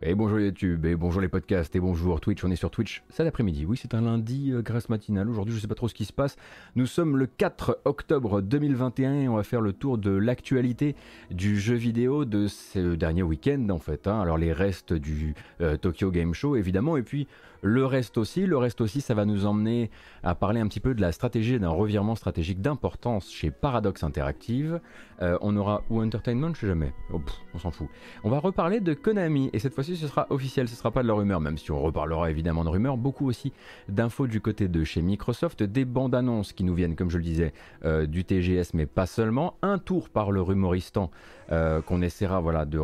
[0.00, 3.26] Et bonjour YouTube, et bonjour les podcasts, et bonjour Twitch, on est sur Twitch cet
[3.26, 3.66] après-midi.
[3.66, 5.28] Oui, c'est un lundi euh, grâce matinale.
[5.28, 6.36] Aujourd'hui, je sais pas trop ce qui se passe.
[6.76, 10.94] Nous sommes le 4 octobre 2021 et on va faire le tour de l'actualité
[11.32, 14.06] du jeu vidéo de ce dernier week-end en fait.
[14.06, 14.20] hein.
[14.20, 17.26] Alors les restes du euh, Tokyo Game Show évidemment, et puis
[17.62, 18.46] le reste aussi.
[18.46, 19.90] Le reste aussi, ça va nous emmener
[20.22, 24.80] à parler un petit peu de la stratégie d'un revirement stratégique d'importance chez Paradox Interactive.
[25.22, 26.92] Euh, on aura ou Entertainment, je sais jamais.
[27.12, 27.20] Oh,
[27.54, 27.88] on s'en fout.
[28.22, 31.08] On va reparler de Konami et cette fois-ci ce sera officiel, ce sera pas de
[31.08, 33.52] la rumeur, même si on reparlera évidemment de rumeurs, beaucoup aussi
[33.88, 37.24] d'infos du côté de chez Microsoft, des bandes annonces qui nous viennent, comme je le
[37.24, 37.52] disais,
[37.84, 41.10] euh, du TGS, mais pas seulement, un tour par le rumoristan
[41.50, 42.78] euh, qu'on essaiera voilà, de,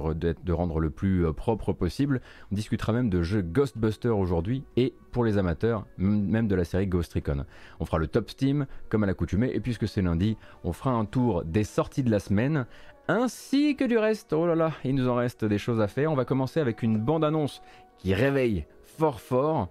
[0.52, 2.20] rendre le plus euh, propre possible.
[2.50, 6.86] On discutera même de jeux Ghostbusters aujourd'hui et pour les amateurs, même de la série
[6.86, 7.44] Ghost Recon.
[7.78, 11.04] On fera le top Steam comme à l'accoutumée et puisque c'est lundi, on fera un
[11.04, 12.66] tour des sorties de la semaine
[13.08, 14.32] ainsi que du reste.
[14.32, 16.10] Oh là là, il nous en reste des choses à faire.
[16.10, 17.62] On va commencer avec une bande-annonce
[17.98, 19.68] qui réveille fort fort,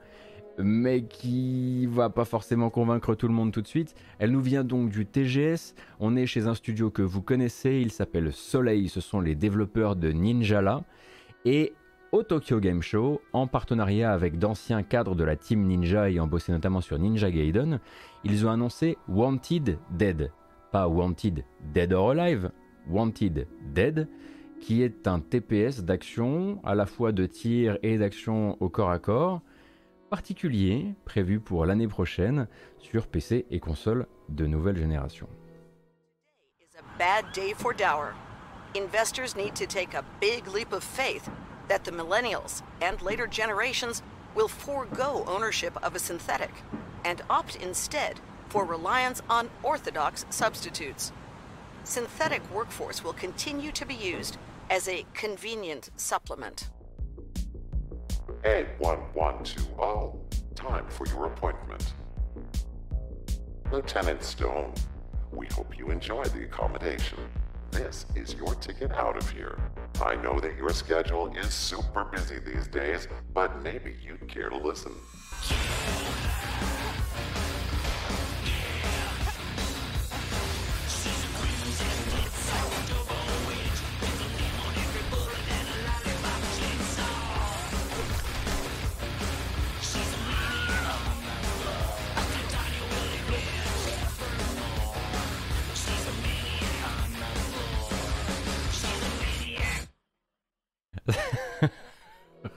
[0.58, 3.95] mais qui va pas forcément convaincre tout le monde tout de suite.
[4.20, 5.76] Elle nous vient donc du TGS.
[6.00, 9.95] On est chez un studio que vous connaissez, il s'appelle Soleil, ce sont les développeurs
[9.95, 10.84] de Ninjala.
[11.45, 11.73] Et
[12.11, 16.52] au Tokyo Game Show, en partenariat avec d'anciens cadres de la Team Ninja ayant bossé
[16.52, 17.80] notamment sur Ninja Gaiden,
[18.23, 20.31] ils ont annoncé Wanted Dead.
[20.72, 22.52] Pas Wanted Dead or Alive,
[22.89, 24.08] Wanted Dead,
[24.59, 29.00] qui est un TPS d'action, à la fois de tir et d'action au corps à
[29.00, 29.42] corps,
[30.09, 35.28] particulier, prévu pour l'année prochaine sur PC et console de nouvelle génération.
[38.76, 41.30] Investors need to take a big leap of faith
[41.67, 44.02] that the millennials and later generations
[44.36, 46.52] will forego ownership of a synthetic
[47.06, 51.11] and opt instead for reliance on orthodox substitutes.
[51.84, 54.38] Synthetic workforce will continue to be used
[54.70, 56.70] as a convenient supplement.
[58.45, 60.20] 8112, oh,
[60.56, 61.94] time for your appointment.
[63.72, 64.73] Lieutenant Stone,
[65.32, 67.17] we hope you enjoy the accommodation.
[67.71, 69.60] This is your ticket out of here.
[70.02, 74.58] I know that your schedule is super busy these days, but maybe you'd care to
[74.58, 74.94] listen.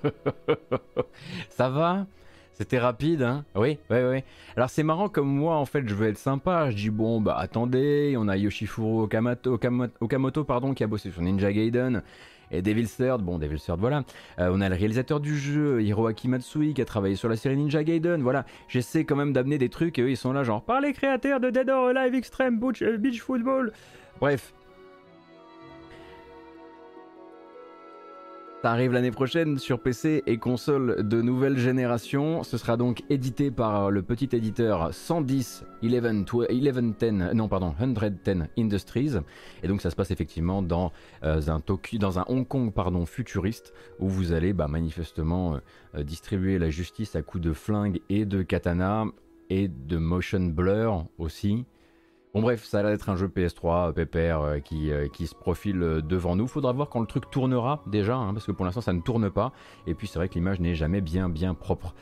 [1.50, 2.06] Ça va?
[2.52, 3.44] C'était rapide, hein?
[3.54, 4.20] Oui, oui, oui.
[4.56, 6.70] Alors c'est marrant comme moi, en fait, je veux être sympa.
[6.70, 11.10] Je dis, bon, bah attendez, on a Yoshifuro Okamoto, Okamo- Okamoto pardon, qui a bossé
[11.10, 12.02] sur Ninja Gaiden.
[12.52, 14.04] Et Devil Third, bon, Devil Third, voilà.
[14.38, 17.56] Euh, on a le réalisateur du jeu, Hiroaki Matsui, qui a travaillé sur la série
[17.56, 18.22] Ninja Gaiden.
[18.22, 20.92] Voilà, j'essaie quand même d'amener des trucs et eux, ils sont là, genre, par les
[20.92, 23.72] créateurs de Dead or Alive Extreme Beach, euh, Beach Football.
[24.20, 24.54] Bref,
[28.72, 32.42] arrive l'année prochaine sur PC et console de nouvelle génération.
[32.42, 39.12] Ce sera donc édité par le petit éditeur 110 11, 1110, non pardon, 110 Industries.
[39.62, 43.06] Et donc ça se passe effectivement dans, euh, un, Tokyo, dans un Hong Kong pardon,
[43.06, 45.60] futuriste où vous allez bah, manifestement
[45.94, 49.04] euh, distribuer la justice à coups de flingue et de katana
[49.48, 51.64] et de motion blur aussi.
[52.36, 55.26] Bon bref, ça a l'air d'être un jeu PS3 euh, pépère euh, qui, euh, qui
[55.26, 56.46] se profile devant nous.
[56.46, 59.30] Faudra voir quand le truc tournera déjà, hein, parce que pour l'instant ça ne tourne
[59.30, 59.52] pas.
[59.86, 61.94] Et puis c'est vrai que l'image n'est jamais bien bien propre.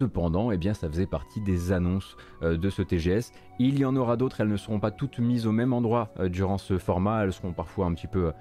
[0.00, 3.32] Cependant, eh bien, ça faisait partie des annonces de ce TGS.
[3.58, 6.58] Il y en aura d'autres, elles ne seront pas toutes mises au même endroit durant
[6.58, 8.32] ce format, elles seront parfois un petit peu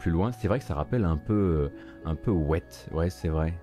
[0.00, 0.32] plus loin.
[0.32, 1.70] C'est vrai que ça rappelle un peu,
[2.04, 3.54] un peu wet, ouais c'est vrai.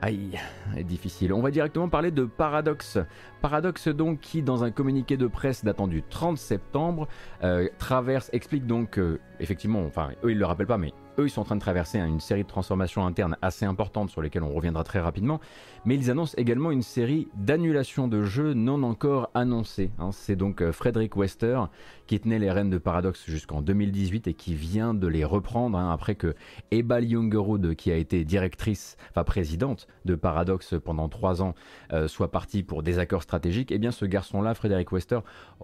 [0.00, 0.38] Aïe,
[0.84, 1.32] difficile.
[1.32, 2.98] On va directement parler de Paradox.
[3.40, 7.08] Paradox donc qui dans un communiqué de presse datant du 30 septembre
[7.42, 11.30] euh, traverse, explique donc que effectivement, enfin eux ils le rappellent pas mais eux ils
[11.30, 14.42] sont en train de traverser hein, une série de transformations internes assez importantes sur lesquelles
[14.42, 15.40] on reviendra très rapidement,
[15.84, 19.90] mais ils annoncent également une série d'annulations de jeux non encore annoncés.
[19.98, 20.10] hein.
[20.12, 21.60] C'est donc euh, Frederick Wester
[22.06, 25.92] qui tenait les rênes de Paradox jusqu'en 2018 et qui vient de les reprendre hein,
[25.92, 26.34] après que
[26.70, 31.54] Eba Jungerud, qui a été directrice, enfin présidente de Paradox pendant trois ans,
[31.92, 33.70] euh, soit partie pour des accords stratégiques.
[33.70, 35.20] Et bien ce garçon-là, Frederick Wester,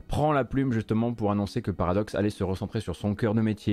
[0.08, 3.40] prend la plume justement pour annoncer que Paradox allait se recentrer sur son cœur de
[3.40, 3.63] métier,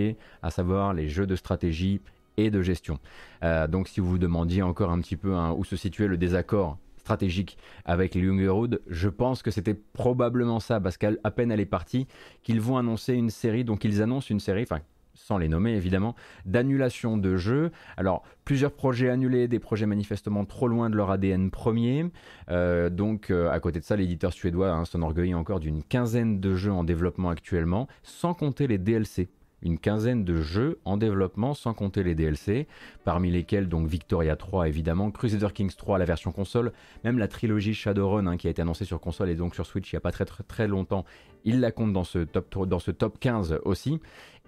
[0.42, 2.02] à savoir les jeux de stratégie
[2.38, 3.00] et de gestion.
[3.44, 6.18] Euh, donc si vous vous demandiez encore un petit peu hein, où se situait le
[6.18, 11.60] désaccord stratégique avec les Jungerud, je pense que c'était probablement ça, parce qu'à peine elle
[11.60, 12.08] est partie,
[12.44, 14.82] qu'ils vont annoncer une série, donc ils annoncent une série, enfin
[15.14, 16.16] sans les nommer évidemment,
[16.46, 17.72] d'annulation de jeux.
[17.98, 22.06] Alors, plusieurs projets annulés, des projets manifestement trop loin de leur ADN premier.
[22.50, 26.56] Euh, donc, euh, à côté de ça, l'éditeur suédois hein, s'enorgueillit encore d'une quinzaine de
[26.56, 29.30] jeux en développement actuellement, sans compter les DLC
[29.62, 32.68] une quinzaine de jeux en développement sans compter les DLC,
[33.04, 36.72] parmi lesquels donc Victoria 3 évidemment, Crusader Kings 3 la version console,
[37.04, 39.92] même la trilogie Shadowrun hein, qui a été annoncée sur console et donc sur Switch
[39.92, 41.06] il n'y a pas très très, très longtemps,
[41.46, 44.00] il la compte dans ce top, dans ce top 15 aussi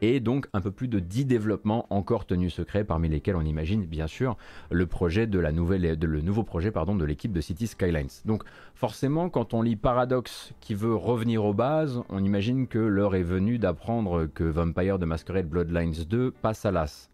[0.02, 3.86] et donc un peu plus de 10 développements encore tenus secrets, parmi lesquels on imagine
[3.86, 4.36] bien sûr
[4.70, 8.10] le projet de la nouvelle, de, le nouveau projet pardon, de l'équipe de City Skylines.
[8.26, 8.44] Donc
[8.76, 13.24] forcément, quand on lit Paradox qui veut revenir aux bases, on imagine que l'heure est
[13.24, 17.10] venue d'apprendre que Vampire de Masquerade Bloodlines 2 passe à l'as.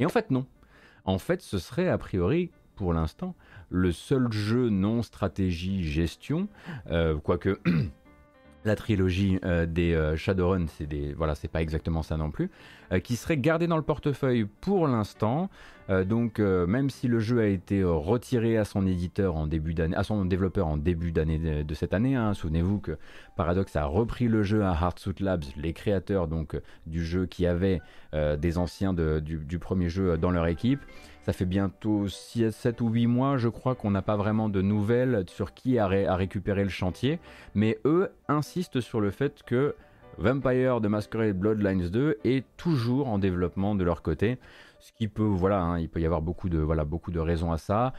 [0.00, 0.46] Et en fait non.
[1.04, 3.36] En fait, ce serait a priori pour l'instant
[3.68, 6.48] le seul jeu non stratégie gestion,
[6.90, 7.60] euh, quoique
[8.66, 12.50] la trilogie euh, des euh, Shadowrun, c'est des voilà, c'est pas exactement ça non plus,
[12.92, 15.48] euh, qui serait gardé dans le portefeuille pour l'instant.
[16.04, 20.02] donc même si le jeu a été retiré à son éditeur en début d'année, à
[20.02, 22.98] son développeur en début d'année de, cette année, hein, souvenez-vous que
[23.36, 27.80] Paradox a repris le jeu à Heartsuit Labs, les créateurs donc du jeu qui avaient
[28.12, 30.80] des anciens du, premier jeu dans leur équipe.
[31.26, 34.62] Ça fait bientôt 6, 7 ou 8 mois, je crois, qu'on n'a pas vraiment de
[34.62, 37.18] nouvelles sur qui a, récupéré le chantier.
[37.56, 39.74] Mais eux insistent sur le fait que
[40.18, 44.38] Vampire de Masquerade Bloodlines 2 est toujours en développement de leur côté.
[44.78, 47.50] Ce qui peut, voilà, hein, il peut y avoir beaucoup de, voilà, beaucoup de raisons
[47.50, 47.92] à ça.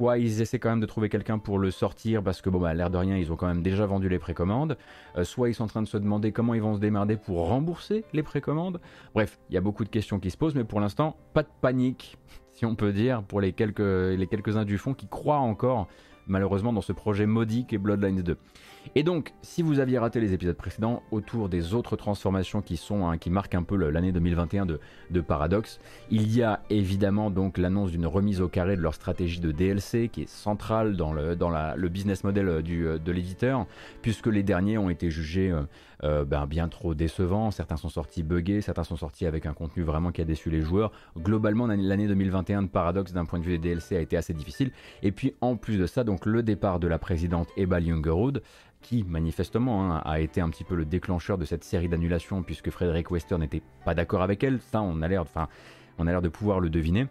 [0.00, 2.72] Soit ils essaient quand même de trouver quelqu'un pour le sortir parce que bon bah
[2.72, 4.78] l'air de rien ils ont quand même déjà vendu les précommandes.
[5.16, 7.48] Euh, soit ils sont en train de se demander comment ils vont se démerder pour
[7.48, 8.80] rembourser les précommandes.
[9.12, 11.48] Bref, il y a beaucoup de questions qui se posent, mais pour l'instant pas de
[11.60, 12.16] panique,
[12.52, 15.88] si on peut dire, pour les quelques-uns du fond qui croient encore
[16.28, 18.36] malheureusement dans ce projet maudit qu'est Bloodlines 2.
[18.94, 23.08] Et donc, si vous aviez raté les épisodes précédents autour des autres transformations qui sont
[23.08, 24.80] hein, qui marquent un peu l'année 2021 de,
[25.10, 25.80] de, Paradox,
[26.10, 30.08] il y a évidemment donc l'annonce d'une remise au carré de leur stratégie de DLC
[30.08, 33.66] qui est centrale dans le, dans la, le business model du, de l'éditeur,
[34.02, 35.62] puisque les derniers ont été jugés euh,
[36.04, 37.50] euh, ben, bien trop décevants.
[37.50, 40.62] Certains sont sortis buggés, certains sont sortis avec un contenu vraiment qui a déçu les
[40.62, 40.92] joueurs.
[41.16, 44.70] Globalement, l'année 2021 de Paradox d'un point de vue des DLC a été assez difficile.
[45.02, 48.42] Et puis en plus de ça, donc le départ de la présidente Eba Jungerud
[48.80, 52.70] qui manifestement hein, a été un petit peu le déclencheur de cette série d'annulations puisque
[52.70, 54.60] Frédéric Wester n'était pas d'accord avec elle.
[54.60, 55.48] Ça, on a l'air, enfin,
[55.98, 57.06] de pouvoir le deviner.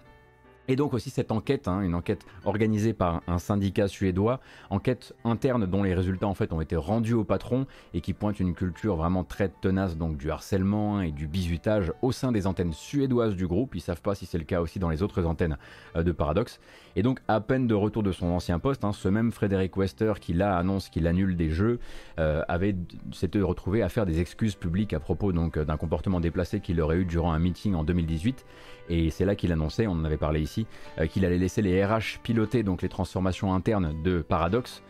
[0.70, 5.66] Et donc aussi cette enquête, hein, une enquête organisée par un syndicat suédois, enquête interne
[5.66, 8.98] dont les résultats en fait ont été rendus au patron et qui pointe une culture
[8.98, 13.48] vraiment très tenace donc du harcèlement et du bizutage au sein des antennes suédoises du
[13.48, 13.76] groupe.
[13.76, 15.58] Ils savent pas si c'est le cas aussi dans les autres antennes
[15.96, 16.60] euh, de Paradox.
[16.98, 20.14] Et donc à peine de retour de son ancien poste, hein, ce même Frédéric Wester
[20.20, 21.80] qui là annonce qu'il annule des jeux
[22.20, 22.76] euh, avait
[23.12, 26.98] s'était retrouvé à faire des excuses publiques à propos donc d'un comportement déplacé qu'il aurait
[26.98, 28.46] eu durant un meeting en 2018
[28.90, 30.66] et c'est là qu'il annonçait, on en avait parlé ici,
[30.98, 34.82] euh, qu'il allait laisser les RH piloter donc les transformations internes de Paradox,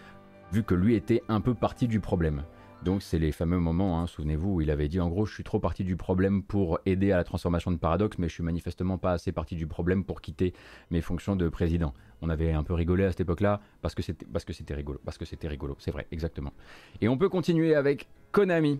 [0.53, 2.43] vu que lui était un peu parti du problème.
[2.83, 5.43] Donc c'est les fameux moments, hein, souvenez-vous, où il avait dit en gros je suis
[5.43, 8.97] trop parti du problème pour aider à la transformation de Paradox, mais je suis manifestement
[8.97, 10.53] pas assez parti du problème pour quitter
[10.91, 11.93] mes fonctions de président.
[12.21, 15.01] On avait un peu rigolé à cette époque-là parce que c'était parce que c'était rigolo,
[15.03, 16.53] parce que c'était rigolo, c'est vrai, exactement.
[17.01, 18.79] Et on peut continuer avec Konami.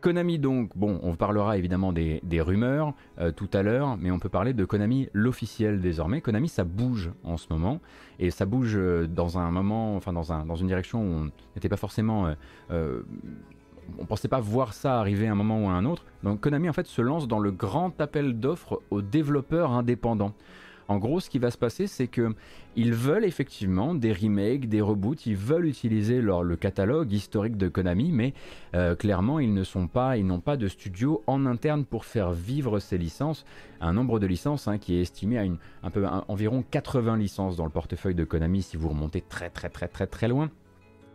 [0.00, 4.28] Konami donc, bon, on parlera évidemment des, rumeurs euh, tout à l'heure, mais on peut
[4.28, 6.20] parler de Konami l'officiel désormais.
[6.20, 7.80] Konami ça bouge en ce moment,
[8.18, 11.30] et ça bouge euh, dans un moment, enfin dans, un, dans une direction où on
[11.54, 12.34] n'était pas forcément...
[12.70, 13.02] Euh,
[13.98, 16.04] on pensait pas voir ça arriver à un moment ou à un autre.
[16.22, 20.32] Donc Konami en fait se lance dans le grand appel d'offres aux développeurs indépendants.
[20.90, 22.34] En gros, ce qui va se passer, c'est que
[22.74, 28.10] ils veulent effectivement des remakes, des reboots, ils veulent utiliser le catalogue historique de Konami,
[28.10, 28.34] mais
[28.74, 32.32] euh, clairement, ils ne sont pas, ils n'ont pas de studio en interne pour faire
[32.32, 33.44] vivre ces licences.
[33.80, 35.44] Un nombre de licences hein, qui est estimé à
[36.26, 40.08] environ 80 licences dans le portefeuille de Konami si vous remontez très très très très
[40.08, 40.50] très loin.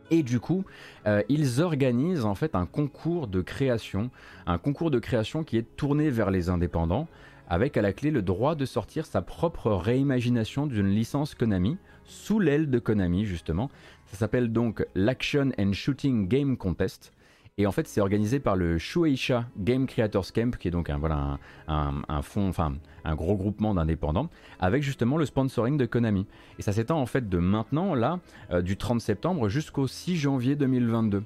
[0.10, 0.63] Et du coup,
[1.05, 4.10] euh, ils organisent en fait un concours de création,
[4.46, 7.10] un concours de création qui est tourné vers les indépendants
[7.48, 12.40] avec à la clé le droit de sortir sa propre réimagination d'une licence Konami, sous
[12.40, 13.70] l'aile de Konami justement.
[14.06, 17.12] Ça s'appelle donc l'Action and Shooting Game Contest.
[17.58, 20.98] Et en fait, c'est organisé par le Shueisha Game Creators Camp, qui est donc un,
[20.98, 22.74] voilà, un, enfin,
[23.06, 26.28] un gros groupement d'indépendants, avec justement le sponsoring de Konami.
[26.60, 28.20] Et ça s'étend en fait de maintenant, là,
[28.52, 31.24] euh, du 30 septembre jusqu'au 6 janvier 2022.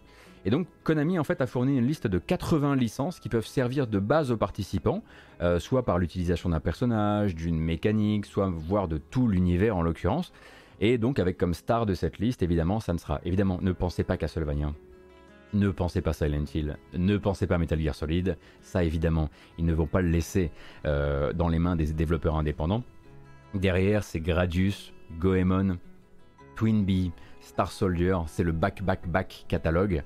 [0.50, 3.86] Et donc Konami en fait a fourni une liste de 80 licences qui peuvent servir
[3.86, 5.04] de base aux participants,
[5.42, 10.34] euh, soit par l'utilisation d'un personnage, d'une mécanique, soit voire de tout l'univers en l'occurrence.
[10.82, 14.04] Et donc avec comme star de cette liste, évidemment, ça ne sera évidemment ne pensez
[14.04, 14.74] pas Castlevania.
[15.54, 19.30] Ne pensez pas Silent Hill, ne pensez pas Metal Gear Solid, ça évidemment,
[19.60, 20.50] ils ne vont pas le laisser
[20.88, 22.84] euh, dans les mains des développeurs indépendants.
[23.54, 25.78] Derrière, c'est Gradius, Goemon,
[26.56, 30.04] Twinbee, Star Soldier, c'est le back-back-back catalogue.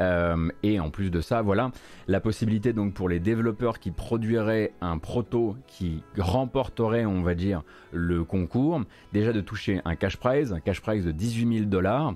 [0.00, 1.70] Euh, et en plus de ça, voilà,
[2.08, 7.62] la possibilité donc pour les développeurs qui produiraient un proto qui remporterait, on va dire,
[7.92, 12.14] le concours, déjà de toucher un cash prize, un cash prize de 18 000 dollars,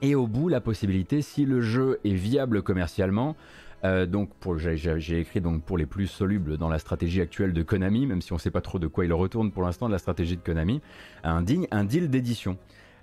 [0.00, 3.36] et au bout la possibilité, si le jeu est viable commercialement,
[3.84, 8.06] euh, donc j'ai écrit donc pour les plus solubles dans la stratégie actuelle de Konami,
[8.06, 9.98] même si on ne sait pas trop de quoi il retourne pour l'instant de la
[9.98, 10.80] stratégie de Konami,
[11.24, 12.58] un, digne, un deal d'édition.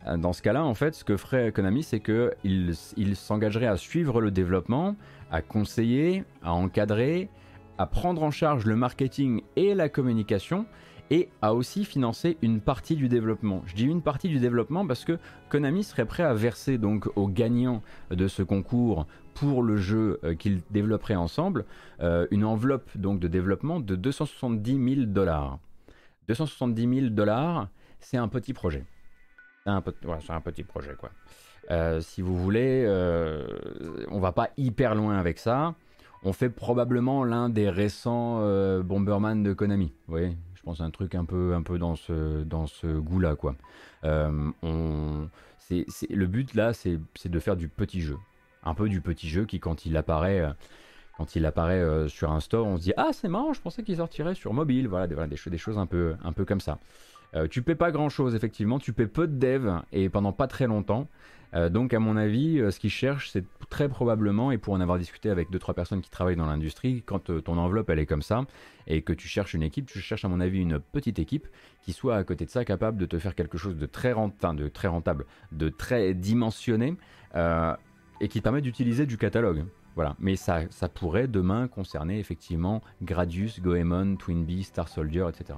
[0.07, 3.77] Euh, dans ce cas-là, en fait, ce que ferait Konami, c'est qu'il il, s'engagerait à
[3.77, 4.95] suivre le développement,
[5.31, 7.29] à conseiller, à encadrer,
[7.77, 10.65] à prendre en charge le marketing et la communication,
[11.11, 13.63] et à aussi financer une partie du développement.
[13.65, 15.17] Je dis une partie du développement parce que
[15.49, 20.35] Konami serait prêt à verser donc aux gagnants de ce concours pour le jeu euh,
[20.35, 21.65] qu'ils développeraient ensemble
[22.01, 25.59] euh, une enveloppe donc de développement de 270 000 dollars.
[26.27, 28.83] 270 000 dollars, c'est un petit projet.
[29.65, 29.83] Un,
[30.29, 31.11] un, petit projet, quoi.
[31.71, 33.45] Euh, si vous voulez, euh,
[34.09, 35.75] on va pas hyper loin avec ça.
[36.23, 39.93] On fait probablement l'un des récents euh, Bomberman de Konami.
[40.07, 43.55] Voyez, je pense un truc un peu, un peu dans ce, dans ce goût-là, quoi.
[44.03, 48.17] on, c'est, le but là, c'est, de faire du petit jeu.
[48.63, 50.43] Un peu du petit jeu qui, quand il apparaît,
[51.17, 53.97] quand il apparaît sur un store, on se dit ah c'est marrant, je pensais qu'il
[53.97, 54.87] sortirait sur mobile.
[54.87, 56.79] Voilà, des, des, des choses un peu, un peu comme ça.
[57.35, 58.79] Euh, tu paies pas grand chose, effectivement.
[58.79, 61.07] Tu paies peu de dev et pendant pas très longtemps.
[61.55, 64.81] Euh, donc, à mon avis, euh, ce qu'ils cherchent, c'est très probablement, et pour en
[64.81, 68.21] avoir discuté avec 2-3 personnes qui travaillent dans l'industrie, quand ton enveloppe elle est comme
[68.21, 68.45] ça
[68.87, 71.47] et que tu cherches une équipe, tu cherches, à mon avis, une petite équipe
[71.81, 74.67] qui soit à côté de ça capable de te faire quelque chose de très, de
[74.67, 76.95] très, rentable, de très dimensionné
[77.35, 79.65] et qui te permet d'utiliser du catalogue.
[79.95, 80.15] Voilà.
[80.19, 85.57] Mais ça, ça pourrait demain concerner effectivement Gradius, Goemon, Twinbee, Star Soldier, etc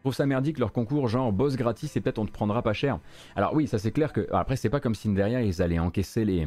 [0.00, 2.98] trouve ça merdique leur concours genre boss gratis et peut-être on te prendra pas cher.
[3.36, 6.24] Alors oui, ça c'est clair que après c'est pas comme si derrière ils allaient encaisser
[6.24, 6.46] les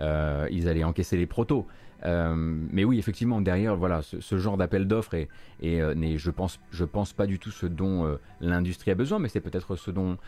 [0.00, 1.66] euh, ils allaient encaisser les protos.
[2.04, 5.28] Euh, mais oui, effectivement, derrière, voilà, ce, genre d'appel d'offres et,
[5.64, 9.40] euh, je pense, je pense pas du tout ce dont l'industrie a besoin, mais c'est
[9.40, 10.18] peut-être ce dont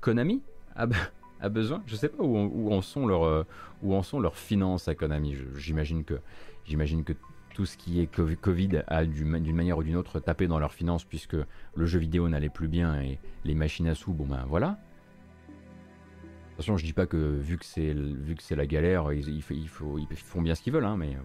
[0.00, 0.42] Konami
[0.76, 1.82] a, besoin.
[1.86, 3.46] Je sais pas où, où en sont leurs,
[3.82, 5.36] où en sont leurs finances à Konami.
[5.56, 6.14] J'imagine que,
[6.64, 7.12] j'imagine que
[7.54, 11.04] tout ce qui est Covid a d'une manière ou d'une autre tapé dans leurs finances
[11.04, 11.36] puisque
[11.74, 14.78] le jeu vidéo n'allait plus bien et les machines à sous, bon ben voilà.
[16.54, 19.68] Attention, je dis pas que vu que c'est vu que c'est la galère, ils, ils,
[19.68, 21.20] font bien ce qu'ils veulent, hein, mais euh.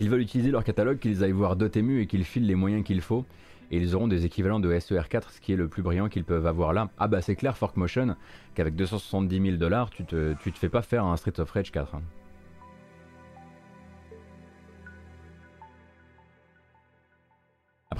[0.00, 3.00] ils veulent utiliser leur catalogue, qu'ils aillent voir Dotemu et qu'ils filent les moyens qu'il
[3.00, 3.24] faut
[3.72, 6.46] et ils auront des équivalents de SER4, ce qui est le plus brillant qu'ils peuvent
[6.46, 6.90] avoir là.
[6.98, 8.16] Ah bah c'est clair, Fork Motion,
[8.54, 11.72] qu'avec 270 000 dollars, tu te, tu te fais pas faire un Street of Rage
[11.72, 11.96] 4.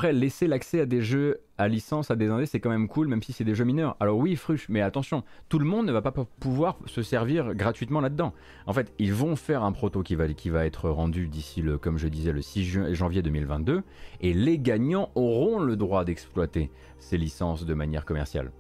[0.03, 3.07] Après, laisser l'accès à des jeux à licence, à des indés, c'est quand même cool,
[3.07, 3.97] même si c'est des jeux mineurs.
[4.01, 8.01] Alors oui, fruche, mais attention, tout le monde ne va pas pouvoir se servir gratuitement
[8.01, 8.33] là-dedans.
[8.67, 11.99] En fait, ils vont faire un proto qui va, va être rendu d'ici le, comme
[11.99, 13.85] je disais, le 6 janvier 2022,
[14.23, 18.51] et les gagnants auront le droit d'exploiter ces licences de manière commerciale.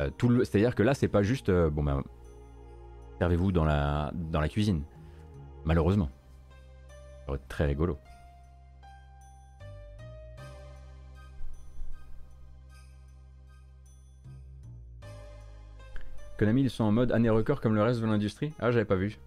[0.00, 0.08] Euh,
[0.44, 2.02] c'est-à-dire que là, c'est pas juste, euh, bon ben,
[3.18, 4.80] servez-vous dans la, cuisine.
[5.66, 6.08] Malheureusement.
[6.88, 7.98] Ça aurait été très rigolo.
[16.42, 19.18] Ils sont en mode année record comme le reste de l'industrie Ah, j'avais pas vu.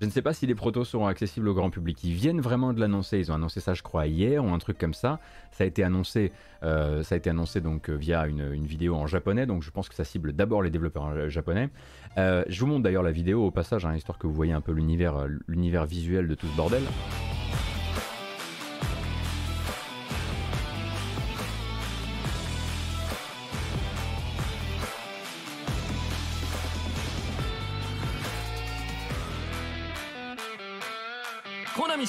[0.00, 2.02] Je ne sais pas si les protos seront accessibles au grand public.
[2.04, 3.18] Ils viennent vraiment de l'annoncer.
[3.18, 5.20] Ils ont annoncé ça, je crois, hier ou un truc comme ça.
[5.52, 6.32] Ça a été annoncé,
[6.62, 9.46] euh, ça a été annoncé donc euh, via une, vidéo en japonais.
[9.46, 11.68] Donc je pense que ça cible d'abord les développeurs euh, japonais.
[12.16, 14.72] je vous montre d'ailleurs la vidéo au passage, hein, histoire que vous voyez un peu
[14.72, 16.82] l'univers, l'univers visuel de tout ce bordel.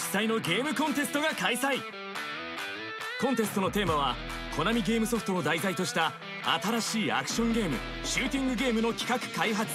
[0.10, 1.80] 催のゲームコンテストが開催。
[3.22, 4.16] コンテストのテーマは
[4.56, 6.14] コナミゲームソフトを題材とした
[6.62, 9.70] 新しいアクションゲームシューティングゲームの企画開発。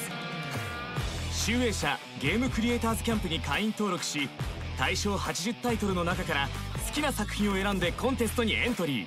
[1.32, 4.28] 集英社ゲームクリエイターズキャンプに会員登録し
[4.76, 6.48] 対象80タイトルの中から
[6.86, 9.06] 好きな作品を選んでコンテストにエントリ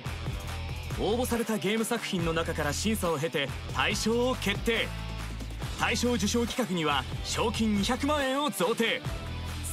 [1.02, 4.88] 応募されたゲーム作品の中から審査を経て対象を決定。
[5.78, 9.00] 対象受賞企画には賞金200万円を贈呈。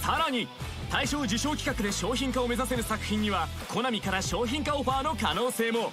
[0.02, 0.48] さらに
[0.91, 5.93] 大賞受賞企画で商品化を目指せる作品にはコナミから商品化オファーの可能性も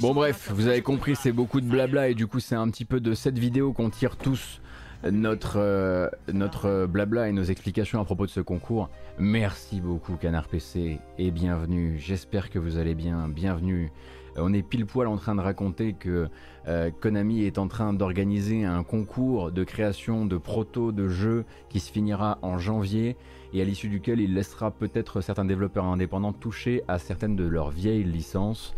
[0.00, 2.84] Bon bref, vous avez compris, c'est beaucoup de blabla et du coup c'est un petit
[2.84, 4.60] peu de cette vidéo qu'on tire tous
[5.04, 8.90] notre, euh, notre blabla et nos explications à propos de ce concours.
[9.18, 11.98] Merci beaucoup Canard PC et bienvenue.
[11.98, 13.28] J'espère que vous allez bien.
[13.28, 13.92] Bienvenue.
[14.36, 16.28] Euh, on est pile poil en train de raconter que
[16.66, 21.78] euh, Konami est en train d'organiser un concours de création de proto de jeux qui
[21.80, 23.16] se finira en janvier
[23.53, 27.69] et à l'issue duquel il laissera peut-être certains développeurs indépendants toucher à certaines de leurs
[27.69, 28.75] vieilles licences,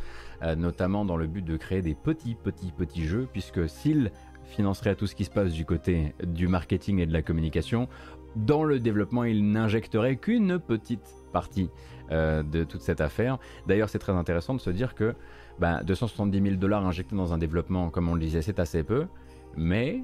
[0.58, 4.12] notamment dans le but de créer des petits petits petits jeux, puisque s'ils
[4.46, 7.88] financerait tout ce qui se passe du côté du marketing et de la communication.
[8.36, 11.70] Dans le développement, il n'injecterait qu'une petite partie
[12.12, 13.38] euh, de toute cette affaire.
[13.68, 15.16] D'ailleurs, c'est très intéressant de se dire que
[15.60, 19.08] 270 bah, 000 dollars injectés dans un développement, comme on le disait, c'est assez peu.
[19.56, 20.04] Mais,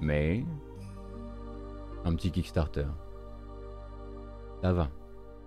[0.00, 0.44] mais,
[2.04, 2.86] un petit Kickstarter.
[4.64, 4.88] Ça va.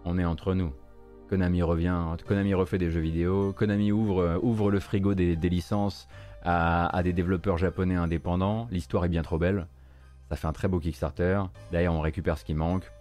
[0.06, 0.72] On est entre nous.
[1.28, 6.08] Konami revient, Konami refait des jeux vidéo, Konami ouvre, ouvre le frigo des licences
[6.44, 8.68] à, des développeurs japonais indépendants.
[8.70, 9.66] L'histoire est bien trop belle.
[10.30, 11.42] Ça fait un très beau Kickstarter.
[11.72, 12.92] D'ailleurs, on récupère ce qui manque.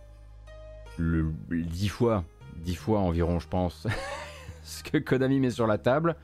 [0.97, 2.25] Le, 10 fois,
[2.65, 3.87] 10 fois environ, je pense,
[4.63, 6.17] ce que Konami met sur la table.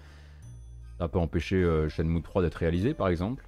[1.01, 3.45] Ça peut empêcher euh, Shenmue 3 d'être réalisé, par exemple.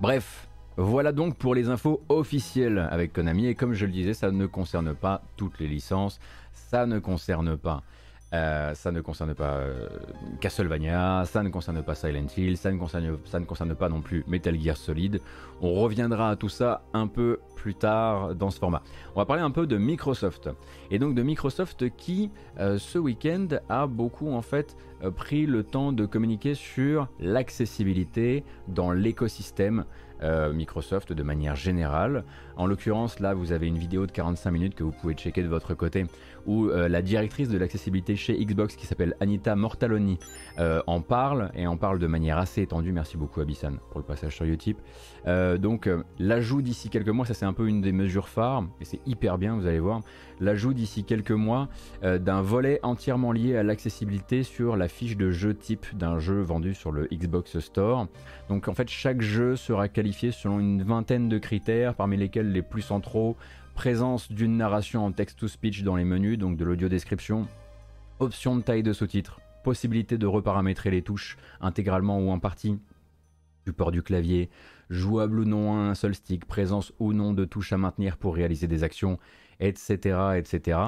[0.00, 3.48] Bref, voilà donc pour les infos officielles avec Konami.
[3.48, 6.20] Et comme je le disais, ça ne concerne pas toutes les licences,
[6.54, 7.82] ça ne concerne pas
[8.32, 9.88] euh, ça ne concerne pas euh,
[10.40, 14.00] Castlevania, ça ne concerne pas Silent Hill, ça ne, concerne, ça ne concerne pas non
[14.02, 15.20] plus Metal Gear Solid.
[15.60, 18.82] On reviendra à tout ça un peu plus tard dans ce format.
[19.16, 20.48] On va parler un peu de Microsoft.
[20.92, 24.76] Et donc de Microsoft qui, euh, ce week-end, a beaucoup en fait
[25.16, 29.86] pris le temps de communiquer sur l'accessibilité dans l'écosystème
[30.52, 32.24] Microsoft de manière générale.
[32.60, 35.48] En l'occurrence, là, vous avez une vidéo de 45 minutes que vous pouvez checker de
[35.48, 36.04] votre côté,
[36.44, 40.18] où euh, la directrice de l'accessibilité chez Xbox, qui s'appelle Anita Mortaloni,
[40.58, 42.92] euh, en parle, et en parle de manière assez étendue.
[42.92, 44.76] Merci beaucoup, Abissan, pour le passage sur Utip.
[45.26, 49.00] donc, l'ajout d'ici quelques mois, ça c'est un peu une des mesures phares, et c'est
[49.06, 50.02] hyper bien, vous allez voir,
[50.38, 51.68] l'ajout d'ici quelques mois
[52.02, 56.74] d'un volet entièrement lié à l'accessibilité sur la fiche de jeu type d'un jeu vendu
[56.74, 58.06] sur le Xbox Store.
[58.50, 62.62] Donc, en fait, chaque jeu sera qualifié selon une vingtaine de critères, parmi lesquels les
[62.62, 63.36] plus centraux,
[63.74, 67.46] présence d'une narration en text-to-speech dans les menus, donc de l'audio-description,
[68.18, 72.78] option de taille de sous-titres, possibilité de reparamétrer les touches intégralement ou en partie,
[73.66, 74.50] support du clavier,
[74.90, 78.34] jouable ou non à un seul stick, présence ou non de touches à maintenir pour
[78.34, 79.18] réaliser des actions,
[79.60, 80.78] etc., etc.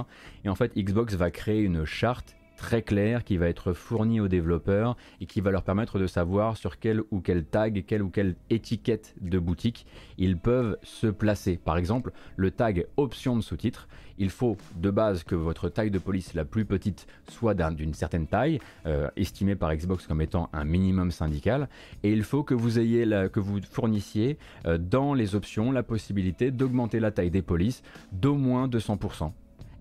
[0.44, 4.28] Et en fait, Xbox va créer une charte très clair qui va être fourni aux
[4.28, 8.08] développeurs et qui va leur permettre de savoir sur quel ou quel tag, quelle ou
[8.08, 9.84] quelle étiquette de boutique
[10.16, 11.56] ils peuvent se placer.
[11.56, 15.98] Par exemple, le tag option de sous-titres, il faut de base que votre taille de
[15.98, 20.64] police la plus petite soit d'une certaine taille, euh, estimée par Xbox comme étant un
[20.64, 21.68] minimum syndical,
[22.04, 26.52] et il faut que vous ayez que vous fournissiez euh, dans les options la possibilité
[26.52, 29.32] d'augmenter la taille des polices d'au moins 200%.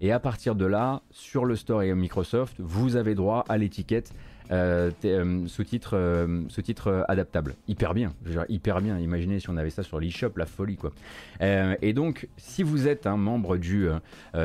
[0.03, 4.13] Et à partir de là, sur le store et Microsoft, vous avez droit à l'étiquette
[4.51, 7.55] euh, euh, sous-titre euh, sous -titre, adaptable.
[7.67, 8.13] Hyper bien,
[8.49, 8.99] hyper bien.
[8.99, 10.91] Imaginez si on avait ça sur l'eShop, la folie quoi.
[11.39, 13.87] et donc, si vous êtes un membre du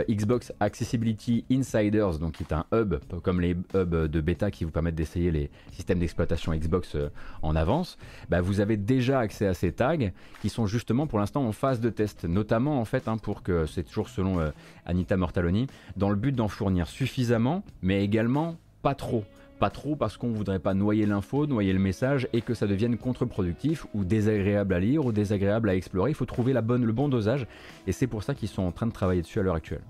[0.08, 4.70] Xbox Accessibility Insiders, donc qui est un hub comme les hubs de bêta qui vous
[4.70, 6.96] permettent d'essayer les systèmes d'exploitation Xbox
[7.42, 9.96] en avance, bah, vous avez déjà accès à ces tags
[10.40, 13.66] qui sont justement pour l'instant en phase de test, notamment en fait hein, pour que
[13.66, 14.52] c'est toujours selon
[14.84, 15.66] Anita Mortaloni,
[15.96, 19.24] dans le but d'en fournir suffisamment, mais également pas trop.
[19.58, 22.98] Pas trop parce qu'on voudrait pas noyer l'info, noyer le message et que ça devienne
[22.98, 26.10] contre-productif ou désagréable à lire ou désagréable à explorer.
[26.10, 27.46] Il faut trouver le bon dosage
[27.86, 29.82] et c'est pour ça qu'ils sont en train de travailler dessus à l'heure actuelle.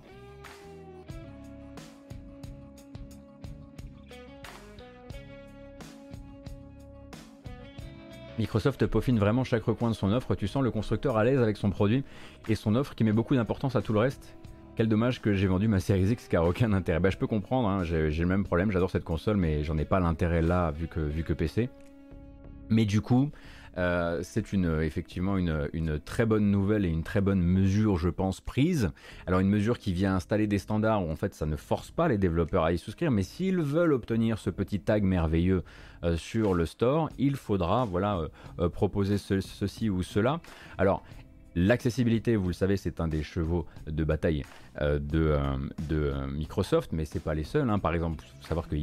[8.39, 11.57] Microsoft peaufine vraiment chaque recoin de son offre, tu sens le constructeur à l'aise avec
[11.57, 12.05] son produit
[12.49, 14.37] et son offre qui met beaucoup d'importance à tout le reste
[14.77, 17.01] quel dommage que j'ai vendu ma série X car aucun intérêt.
[17.01, 19.87] Bah, je peux comprendre, hein, j'ai le même problème, j'adore cette console, mais j'en ai
[19.87, 21.71] pas l'intérêt là vu que, vu que PC.
[22.69, 23.31] Mais du coup,
[23.79, 28.43] euh, c'est une, effectivement une, très bonne nouvelle et une très bonne mesure, je pense,
[28.43, 28.91] prise.
[29.27, 32.09] Alors une mesure qui vient installer des standards où en fait ça ne force pas
[32.09, 35.63] les développeurs à y souscrire, mais s'ils veulent obtenir ce petit tag merveilleux
[36.05, 40.41] euh, sur le store, il faudra voilà euh, proposer ceci ou cela.
[40.77, 41.03] Alors
[41.59, 44.45] L'accessibilité, vous le savez, c'est un des chevaux de bataille
[44.83, 45.57] euh, de, euh,
[45.91, 47.71] euh, Microsoft, mais c'est pas les seuls.
[47.71, 47.79] Hein.
[47.79, 48.77] Par exemple, il faut savoir que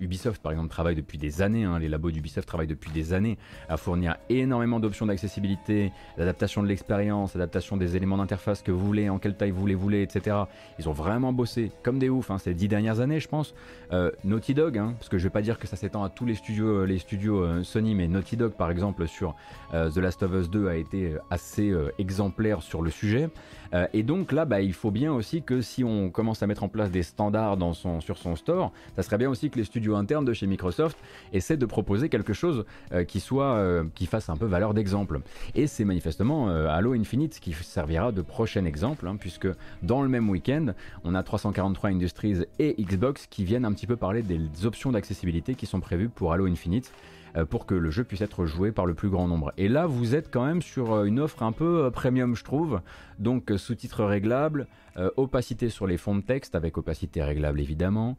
[0.00, 3.38] Ubisoft par exemple travaille depuis des années, hein, les labos d'Ubisoft travaillent depuis des années
[3.68, 9.08] à fournir énormément d'options d'accessibilité, l'adaptation de l'expérience, l'adaptation des éléments d'interface que vous voulez,
[9.08, 10.36] en quelle taille vous les voulez, etc.
[10.78, 13.54] Ils ont vraiment bossé comme des oufs hein, ces dix dernières années, je pense.
[13.92, 16.26] Euh, Naughty Dog, hein, parce que je vais pas dire que ça s'étend à tous
[16.26, 19.34] les studios, euh, les studios euh, Sony, mais Naughty Dog par exemple sur
[19.72, 23.28] The Last of Us 2 a été assez exemplaire sur le sujet.
[23.92, 26.68] et donc là, bah, il faut bien aussi que si on commence à mettre en
[26.68, 27.58] place des standards
[28.00, 30.98] sur son store, ça serait bien aussi que les studios internes de chez Microsoft
[31.32, 32.64] essaient de proposer quelque chose
[33.06, 35.20] qui soit, qui fasse un peu valeur d'exemple.
[35.54, 39.48] Et c'est manifestement Halo Infinite qui servira de prochain exemple, hein, puisque
[39.82, 40.68] dans le même week-end,
[41.04, 45.54] on a 343 Industries et Xbox qui viennent un petit peu parler des options d'accessibilité
[45.54, 47.17] qui sont prévues pour Halo Infinite euh,
[47.50, 49.52] pour que le jeu puisse être joué par le plus grand nombre.
[49.56, 52.44] Et là, vous êtes quand même sur euh, une offre un peu euh, premium, je
[52.44, 52.80] trouve.
[53.18, 54.68] Donc, sous-titres réglables,
[55.16, 58.16] opacité sur les fonds de texte, avec opacité réglable évidemment,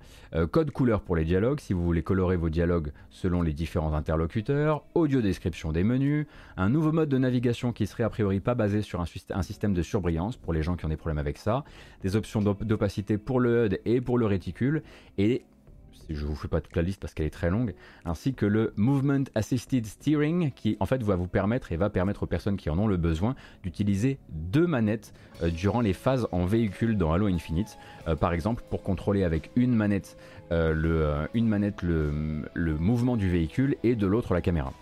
[0.52, 4.84] code couleur pour les dialogues, si vous voulez colorer vos dialogues selon les différents interlocuteurs,
[4.93, 6.26] audio description des menus,
[6.58, 9.74] un nouveau mode de navigation qui serait a priori pas basé sur un, un système
[9.74, 11.63] de surbrillance pour les gens qui ont des problèmes avec ça,
[12.02, 14.84] des options d'opacité pour le HUD et pour le réticule,
[15.17, 15.43] et
[16.10, 17.74] je vous fais pas toute la liste parce qu'elle est très longue,
[18.06, 22.24] ainsi que le Movement Assisted Steering qui en fait va vous permettre et va permettre
[22.24, 26.45] aux personnes qui en ont le besoin d'utiliser deux manettes euh, durant les phases en
[26.45, 27.78] véhicule dans Halo Infinite.
[28.08, 30.17] Euh, par exemple pour contrôler avec une manette,
[30.52, 34.74] euh, le, mouvement du véhicule et de l'autre la caméra.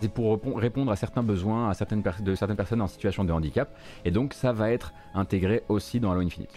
[0.00, 4.34] C'est pour répondre à certains besoins de certaines personnes en situation de handicap et donc
[4.34, 6.52] ça va être intégré aussi dans Halo Infinite.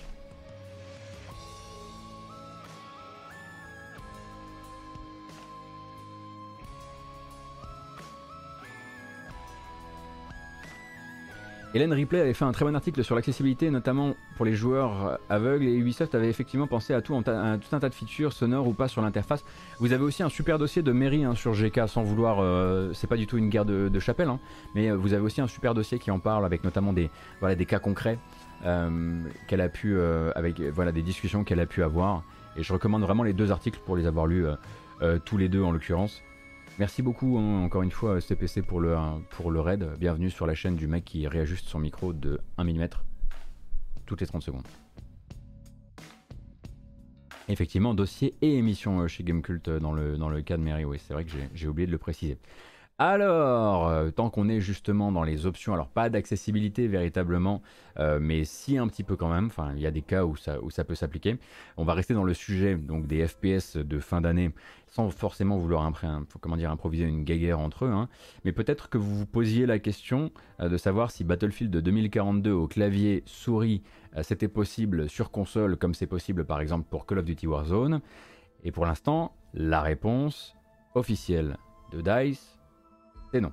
[11.75, 15.65] Hélène Ripley avait fait un très bon article sur l'accessibilité, notamment pour les joueurs aveugles,
[15.65, 18.73] et Ubisoft avait effectivement pensé à tout, un, tout un tas de features sonores ou
[18.73, 19.45] pas sur l'interface.
[19.77, 23.05] Vous avez aussi un super dossier de mairie hein, sur GK, sans vouloir, euh, c'est
[23.05, 24.39] pas du tout une guerre de, chapelle, hein,
[24.73, 27.53] mais euh, vous avez aussi un super dossier qui en parle avec notamment des, voilà,
[27.53, 28.17] des cas concrets
[28.65, 29.95] euh, qu'elle a pu,
[30.33, 32.23] avec voilà, des discussions qu'elle a pu avoir.
[32.57, 34.47] Et je recommande vraiment les deux articles pour les avoir lus
[35.23, 36.23] tous les deux en l'occurrence.
[36.79, 38.95] Merci beaucoup hein, encore une fois CPC pour le,
[39.31, 39.97] pour le raid.
[39.99, 42.87] Bienvenue sur la chaîne du mec qui réajuste son micro de 1 mm
[44.05, 44.63] toutes les 30 secondes.
[47.49, 50.85] Effectivement, dossier et émission euh, chez Gamecult euh, dans le, dans le cas de Mary,
[50.85, 52.37] oui, c'est vrai que j'ai oublié de le préciser.
[53.01, 57.61] Alors, euh, tant qu'on est justement dans les options, alors pas d'accessibilité véritablement,
[58.21, 60.95] mais si un petit peu quand même, il y a des cas où ça, peut
[60.95, 61.37] s'appliquer,
[61.75, 64.51] on va rester dans le sujet donc des FPS de fin d'année
[64.87, 65.91] sans forcément vouloir
[66.41, 68.09] comment dire, improviser une guéguerre entre eux, hein.
[68.43, 72.67] mais peut-être que vous vous posiez la question euh, de savoir si Battlefield 2042 au
[72.67, 73.83] clavier souris
[74.15, 78.01] euh, c'était possible sur console comme c'est possible par exemple pour Call of Duty Warzone.
[78.63, 80.55] Et pour l'instant, la réponse
[80.95, 81.57] officielle
[81.93, 82.58] de DICE,
[83.31, 83.51] c'est non.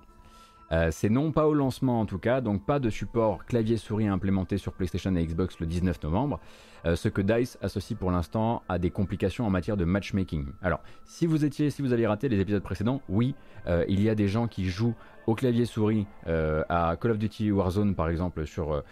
[0.73, 4.09] Euh, c'est non pas au lancement en tout cas, donc pas de support clavier souris
[4.09, 6.41] implémenté sur PlayStation et Xbox le 19 novembre.
[6.87, 10.47] Euh, ce que DICE associe pour l'instant à des complications en matière de matchmaking.
[10.62, 13.35] Alors, si vous étiez, si vous avez raté les épisodes précédents, oui,
[13.67, 14.95] euh, il y a des gens qui jouent
[15.27, 18.85] au clavier souris euh, à Call of Duty Warzone par exemple sur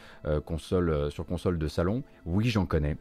[0.44, 2.02] console sur console de salon.
[2.26, 2.96] Oui, j'en connais.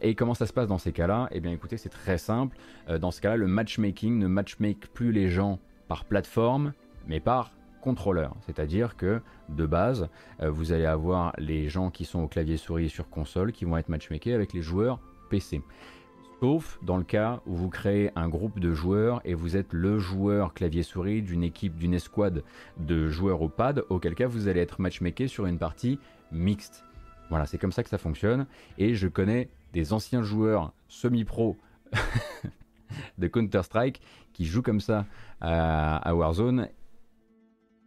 [0.00, 1.28] et comment ça se passe dans ces cas-là?
[1.30, 2.56] Eh bien, écoutez, c'est très simple.
[3.00, 6.72] dans ce cas-là, le matchmaking ne matchmake plus les gens par plateforme,
[7.08, 8.36] mais par contrôleur.
[8.46, 10.08] C'est-à-dire que de base,
[10.42, 13.76] euh, vous allez avoir les gens qui sont au clavier souris sur console qui vont
[13.76, 15.62] être matchmakés avec les joueurs PC.
[16.40, 19.98] Sauf dans le cas où vous créez un groupe de joueurs et vous êtes le
[19.98, 22.44] joueur clavier-souris d'une équipe, d'une escouade
[22.76, 25.98] de joueurs au pad, auquel cas vous allez être matchmaké sur une partie
[26.30, 26.84] mixte.
[27.28, 28.46] Voilà, c'est comme ça que ça fonctionne.
[28.78, 31.56] Et je connais des anciens joueurs semi-pro
[33.18, 34.00] de Counter-Strike
[34.32, 35.06] qui jouent comme ça
[35.40, 36.68] à Warzone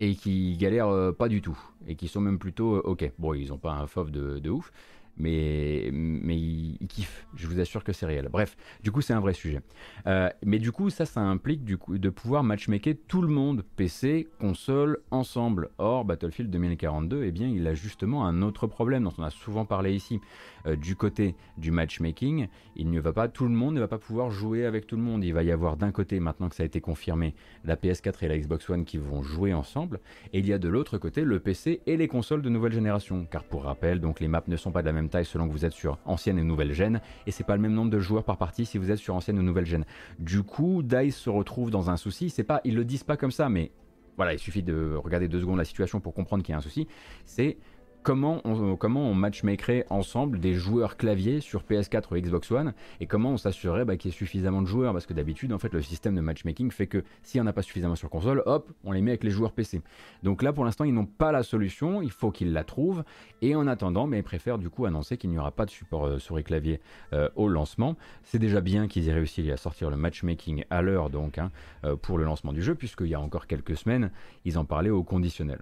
[0.01, 3.09] et qui galèrent euh, pas du tout et qui sont même plutôt euh, ok.
[3.19, 4.73] Bon, ils ont pas un fauve de, de ouf,
[5.17, 7.27] mais, mais ils, kiffent.
[7.35, 8.29] Je vous assure que c'est réel.
[8.31, 9.61] Bref, du coup, c'est un vrai sujet.
[10.07, 13.63] Euh, mais du coup, ça, ça implique du coup, de pouvoir matchmaker tout le monde,
[13.75, 15.69] PC, console, ensemble.
[15.77, 19.65] Or, Battlefield 2042, eh bien, il a justement un autre problème dont on a souvent
[19.65, 20.19] parlé ici.
[20.67, 23.97] Euh, du côté du matchmaking, il ne va pas, tout le monde ne va pas
[23.97, 25.23] pouvoir jouer avec tout le monde.
[25.23, 27.33] Il va y avoir d'un côté, maintenant que ça a été confirmé,
[27.65, 29.99] la PS4 et la Xbox One qui vont jouer ensemble,
[30.33, 33.25] et il y a de l'autre côté le PC et les consoles de nouvelle génération.
[33.29, 35.51] Car pour rappel, donc les maps ne sont pas de la même taille selon que
[35.51, 38.23] vous êtes sur ancienne et nouvelle gêne, et c'est pas le même nombre de joueurs
[38.23, 39.85] par partie si vous êtes sur ancienne ou nouvelle gêne.
[40.19, 42.29] Du coup, DICE se retrouve dans un souci.
[42.29, 43.71] C'est pas, ils le disent pas comme ça, mais
[44.17, 46.61] voilà, il suffit de regarder deux secondes la situation pour comprendre qu'il y a un
[46.61, 46.87] souci.
[47.25, 47.57] C'est
[48.03, 53.37] comment on, matchmakerait ensemble des joueurs clavier sur PS4 ou Xbox One et comment on
[53.37, 54.93] s'assurerait bah, qu'il y ait suffisamment de joueurs?
[54.93, 57.53] Parce que d'habitude en fait le système de matchmaking fait que s'il n'y en a
[57.53, 59.81] pas suffisamment sur console, hop, on les met avec les joueurs PC.
[60.23, 63.03] Donc là pour l'instant ils n'ont pas la solution, il faut qu'ils la trouvent
[63.41, 66.05] et en attendant mais ils préfèrent du coup annoncer qu'il n'y aura pas de support
[66.05, 66.79] euh, souris clavier
[67.13, 67.95] euh, au lancement.
[68.23, 71.51] C'est déjà bien qu'ils aient réussi à sortir le matchmaking à l'heure donc hein,
[71.83, 74.11] euh, pour le lancement du jeu puisqu'il y a encore quelques semaines
[74.45, 75.61] ils en parlaient au conditionnel.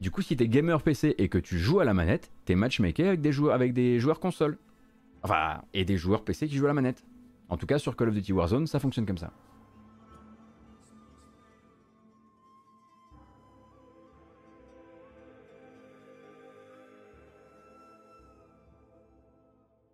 [0.00, 3.08] Du coup, si t'es gamer PC et que tu joues à la manette, t'es matchmaker
[3.08, 4.56] avec des joueurs, avec des joueurs console.
[5.22, 7.04] Enfin, et des joueurs PC qui jouent à la manette.
[7.50, 9.30] En tout cas, sur Call of Duty Warzone, ça fonctionne comme ça.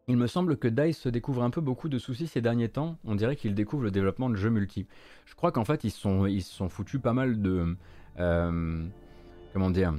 [0.09, 2.97] Il me semble que DICE découvre un peu beaucoup de soucis ces derniers temps.
[3.05, 4.87] On dirait qu'il découvre le développement de jeux multi.
[5.25, 7.77] Je crois qu'en fait, ils se sont foutus pas mal de.
[8.21, 8.87] Euh,
[9.57, 9.95] comment dire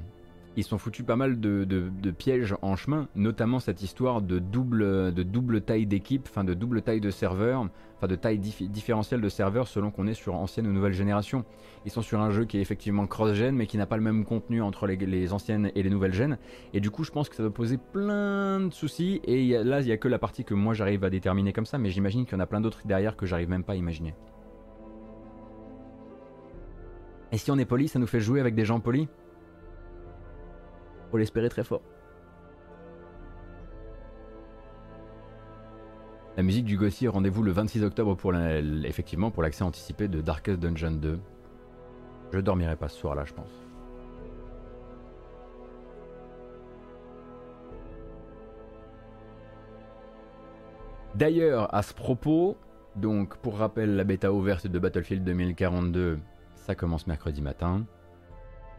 [0.55, 5.85] ils sont foutus pas mal de, pièges en chemin, notamment cette histoire de double, taille
[5.85, 10.07] d'équipe, enfin de double taille de serveur, enfin de taille différentielle de serveur selon qu'on
[10.07, 11.45] est sur ancienne ou nouvelle génération.
[11.85, 14.25] Ils sont sur un jeu qui est effectivement cross-gen mais qui n'a pas le même
[14.25, 16.39] contenu entre les, anciennes et les nouvelles gènes.
[16.73, 19.21] Et du coup, je pense que ça va poser plein de soucis.
[19.25, 21.77] Et là, il n'y a que la partie que moi j'arrive à déterminer comme ça,
[21.77, 24.15] mais j'imagine qu'il y en a plein d'autres derrière que j'arrive même pas à imaginer.
[27.31, 29.07] Et si on est poli, ça nous fait jouer avec des gens polis?
[31.11, 31.81] Faut l'espérer très fort.
[36.37, 38.31] La musique du Gossi, rendez-vous le 26 octobre pour
[39.31, 41.19] pour l'accès anticipé de Darkest Dungeon 2.
[42.31, 43.49] Je dormirai pas ce soir-là, je pense.
[51.15, 52.55] D'ailleurs, à ce propos,
[52.95, 56.19] donc pour rappel, la bêta ouverte de Battlefield 2042,
[56.53, 57.87] ça commence mercredi matin.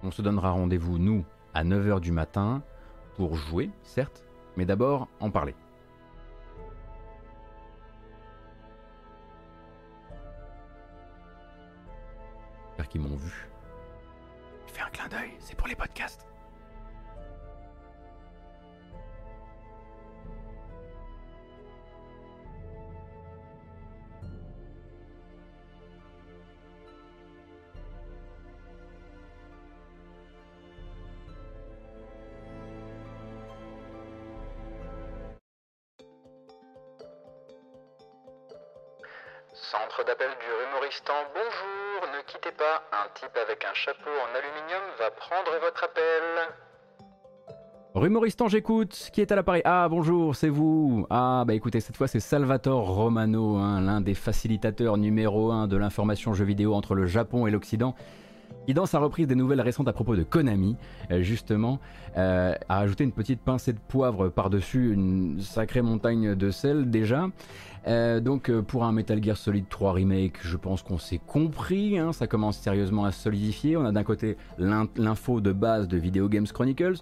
[0.04, 2.62] On se donnera rendez-vous, nous, à 9h du matin
[3.16, 4.24] pour jouer, certes,
[4.56, 5.54] mais d'abord en parler.
[12.68, 13.48] J'espère qu'ils m'ont vu.
[14.68, 16.27] Fais un clin d'œil, c'est pour les podcasts.
[41.08, 46.54] Bonjour, ne quittez pas, un type avec un chapeau en aluminium va prendre votre appel.
[47.94, 49.08] Rumoristan, j'écoute.
[49.10, 51.06] Qui est à l'appareil Ah, bonjour, c'est vous.
[51.08, 55.78] Ah, bah écoutez, cette fois c'est Salvatore Romano, hein, l'un des facilitateurs numéro 1 de
[55.78, 57.94] l'information jeux vidéo entre le Japon et l'Occident
[58.68, 60.76] qui dans sa reprise des nouvelles récentes à propos de Konami,
[61.10, 61.80] euh, justement,
[62.18, 67.28] euh, a ajouté une petite pincée de poivre par-dessus une sacrée montagne de sel déjà.
[67.86, 72.12] Euh, donc pour un Metal Gear Solid 3 Remake, je pense qu'on s'est compris, hein,
[72.12, 73.76] ça commence sérieusement à solidifier.
[73.76, 76.98] On a d'un côté l'info de base de Video Games Chronicles,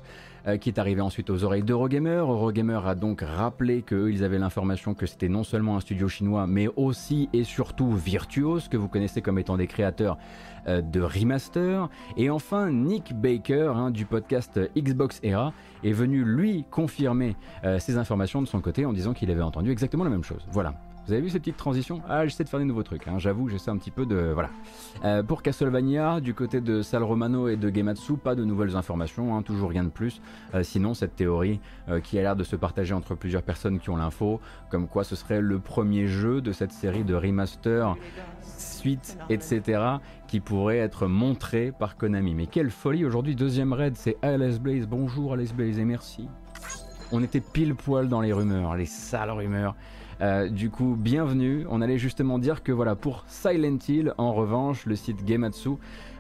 [0.61, 2.19] qui est arrivé ensuite aux oreilles d'Eurogamer.
[2.19, 6.69] Eurogamer a donc rappelé qu'ils avaient l'information que c'était non seulement un studio chinois, mais
[6.77, 10.19] aussi et surtout Virtuos, que vous connaissez comme étant des créateurs
[10.69, 11.89] euh, de remaster.
[12.17, 15.53] Et enfin, Nick Baker hein, du podcast Xbox Era
[15.85, 19.71] est venu lui confirmer euh, ces informations de son côté en disant qu'il avait entendu
[19.71, 20.45] exactement la même chose.
[20.51, 20.76] Voilà.
[21.07, 22.03] Vous avez vu ces petites transitions?
[22.09, 23.19] Ah, j'essaie de faire des nouveaux trucs, hein.
[23.19, 24.33] j'avoue, j'essaie un petit peu de...
[24.35, 24.51] Voilà.
[25.05, 29.37] Euh, pour Castlevania, du côté de Sal Romano et de Gematsu, pas de nouvelles informations,
[29.37, 30.21] hein, toujours rien de plus.
[30.63, 31.61] sinon, cette théorie
[32.03, 35.15] qui a l'air de se partager entre plusieurs personnes qui ont l'info, comme quoi ce
[35.15, 37.95] serait le premier jeu de cette série de remaster
[38.59, 39.81] suite, etc.,
[40.27, 42.35] qui pourrait être montré par Konami.
[42.35, 44.87] Mais quelle folie aujourd'hui, deuxième raid, c'est Alice Blaze.
[44.87, 46.29] Bonjour Alice Blaze et merci.
[47.13, 49.77] On était pile poil dans les rumeurs, les sales rumeurs.
[50.23, 51.67] Euh, du coup, bienvenue.
[51.69, 55.71] On allait justement dire que voilà, pour Silent Hill, en revanche, le site Gematsu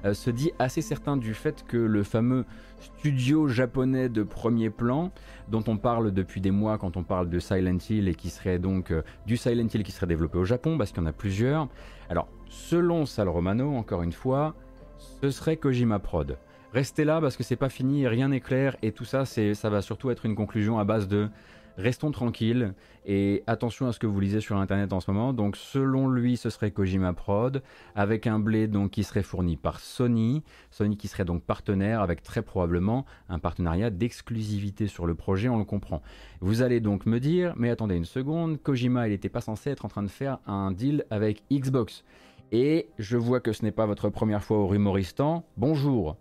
[0.04, 2.44] euh, se dit assez certain du fait que le fameux
[2.78, 5.12] studio japonais de premier plan,
[5.48, 8.58] dont on parle depuis des mois quand on parle de Silent Hill et qui serait
[8.58, 11.12] donc euh, du Silent Hill qui serait développé au Japon, parce qu'il y en a
[11.12, 11.68] plusieurs.
[12.10, 14.54] Alors, selon Sal Romano, encore une fois,
[14.98, 16.36] ce serait Kojima Prod.
[16.74, 19.80] Restez là parce que c'est pas fini, rien n'est clair et tout ça, ça va
[19.80, 21.30] surtout être une conclusion à base de
[21.76, 25.32] restons tranquilles et attention à ce que vous lisez sur internet en ce moment.
[25.32, 27.62] Donc selon lui, ce serait Kojima Prod
[27.94, 32.22] avec un blé donc qui serait fourni par Sony, Sony qui serait donc partenaire avec
[32.22, 36.02] très probablement un partenariat d'exclusivité sur le projet, on le comprend.
[36.40, 39.84] Vous allez donc me dire, mais attendez une seconde, Kojima il n'était pas censé être
[39.84, 42.04] en train de faire un deal avec Xbox.
[42.52, 45.44] Et je vois que ce n'est pas votre première fois au Rumoristan.
[45.56, 46.16] Bonjour.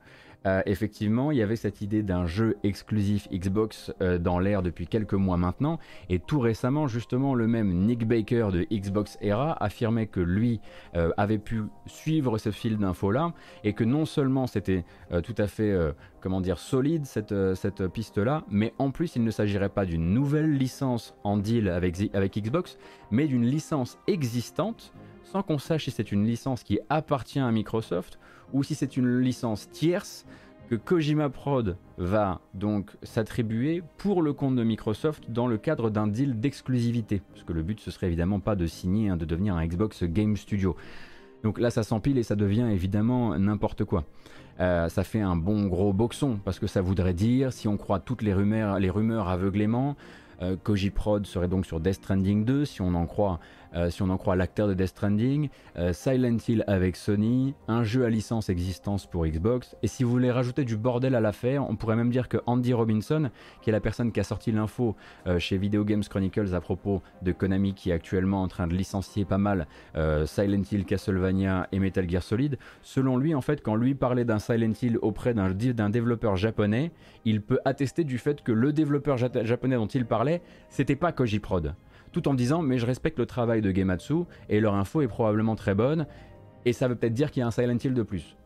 [0.45, 4.87] Euh, effectivement, il y avait cette idée d'un jeu exclusif Xbox euh, dans l'air depuis
[4.87, 5.79] quelques mois maintenant,
[6.09, 10.59] et tout récemment, justement, le même Nick Baker de Xbox Era affirmait que lui
[10.95, 14.85] euh, avait pu suivre ce fil d'infos-là, et que non seulement c'était
[15.23, 15.75] tout à fait,
[16.19, 20.57] comment dire, solide cette, cette piste-là, mais en plus, il ne s'agirait pas d'une nouvelle
[20.57, 22.77] licence en deal avec, avec Xbox,
[23.11, 28.19] mais d'une licence existante, sans qu'on sache si c'est une licence qui appartient à Microsoft
[28.53, 30.25] ou si c'est une licence tierce
[30.69, 36.07] que Kojima Prod va donc s'attribuer pour le compte de Microsoft dans le cadre d'un
[36.07, 37.21] deal d'exclusivité.
[37.33, 40.03] Parce que le but ce serait évidemment pas de signer, hein, de devenir un Xbox
[40.03, 40.75] Game Studio.
[41.43, 44.05] Donc là ça s'empile et ça devient évidemment n'importe quoi.
[44.59, 47.99] Euh, ça fait un bon gros boxon parce que ça voudrait dire, si on croit
[47.99, 49.95] toutes les rumeurs, les rumeurs aveuglément,
[50.41, 53.39] euh, Koji Prod serait donc sur Death Stranding 2 si on en croit
[53.75, 57.83] euh, si on en croit l'acteur de Death Stranding, euh, Silent Hill avec Sony, un
[57.83, 61.69] jeu à licence existence pour Xbox, et si vous voulez rajouter du bordel à l'affaire,
[61.69, 63.29] on pourrait même dire que Andy Robinson,
[63.61, 64.95] qui est la personne qui a sorti l'info
[65.27, 68.73] euh, chez Video Games Chronicles à propos de Konami qui est actuellement en train de
[68.73, 69.67] licencier pas mal
[70.25, 74.39] Silent Hill, Castlevania et Metal Gear Solid, selon lui en fait quand lui parlait d'un
[74.39, 76.91] Silent Hill auprès d'un développeur japonais,
[77.25, 81.39] il peut attester du fait que le développeur japonais dont il parlait, c'était pas Koji
[81.39, 81.75] Prod
[82.15, 85.57] tout en disant mais je respecte le travail de Gematsu et leur info est probablement
[85.57, 86.07] très bonne
[86.63, 88.37] et ça veut peut-être dire qu'il y a un Silent Hill de plus.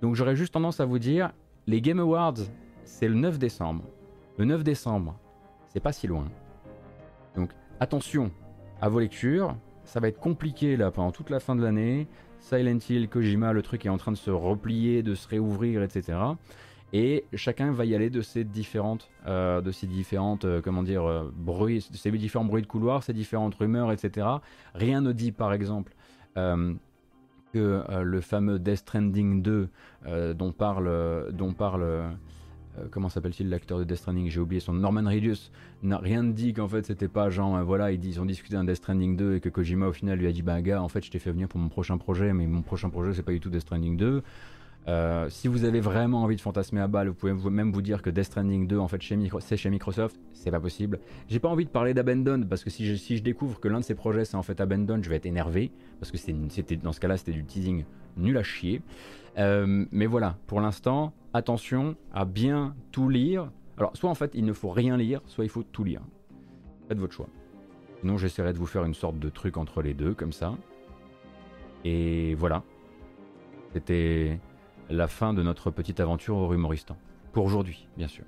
[0.00, 1.32] Donc j'aurais juste tendance à vous dire
[1.66, 2.38] les Game Awards
[2.84, 3.82] c'est le 9 décembre.
[4.38, 5.18] Le 9 décembre,
[5.66, 6.26] c'est pas si loin.
[7.34, 8.30] Donc attention
[8.80, 12.06] à vos lectures, ça va être compliqué là pendant toute la fin de l'année.
[12.38, 16.16] Silent Hill, Kojima, le truc est en train de se replier, de se réouvrir, etc
[16.98, 21.04] et chacun va y aller de ces différentes, euh, de ces différentes, euh, comment dire,
[21.04, 24.26] euh, bruits, ces différents bruits de couloir, ces différentes rumeurs, etc.
[24.74, 25.94] Rien ne dit, par exemple,
[26.34, 29.68] que le fameux Death Stranding 2
[30.34, 32.14] dont parle, dont parle
[32.90, 35.50] comment s'appelle-t-il l'acteur de Death Stranding J'ai oublié son Norman Reedus.
[35.82, 39.16] Rien ne dit qu'en fait c'était pas genre voilà ils, ont discuté d'un Death Stranding
[39.16, 41.18] 2 et que Kojima au final lui a dit bah gars en fait je t'ai
[41.18, 43.62] fait venir pour mon prochain projet mais mon prochain projet c'est pas du tout Death
[43.62, 44.22] Stranding 2.
[44.88, 48.02] Euh, si vous avez vraiment envie de fantasmer à balle, vous pouvez même vous dire
[48.02, 49.02] que Death Stranding 2, en fait,
[49.40, 51.00] c'est chez Microsoft, c'est pas possible.
[51.28, 53.96] J'ai pas envie de parler d'Abandon parce que si je, découvre que l'un de ces
[53.96, 57.16] projets c'est en fait Abandon, je vais être énervé parce que c'était dans ce cas-là
[57.16, 57.84] c'était du teasing
[58.16, 58.80] nul à chier.
[59.38, 63.50] Euh, mais voilà, pour l'instant, attention à bien tout lire.
[63.78, 66.00] Alors, soit en fait il ne faut rien lire, soit il faut tout lire.
[66.88, 67.28] Faites votre choix.
[68.00, 70.54] Sinon, j'essaierai de vous faire une sorte de truc entre les deux, comme ça.
[71.84, 72.62] Et voilà.
[73.72, 74.38] C'était
[74.90, 76.96] la fin de notre petite aventure au Rumoristan.
[77.32, 78.24] Pour aujourd'hui, bien sûr.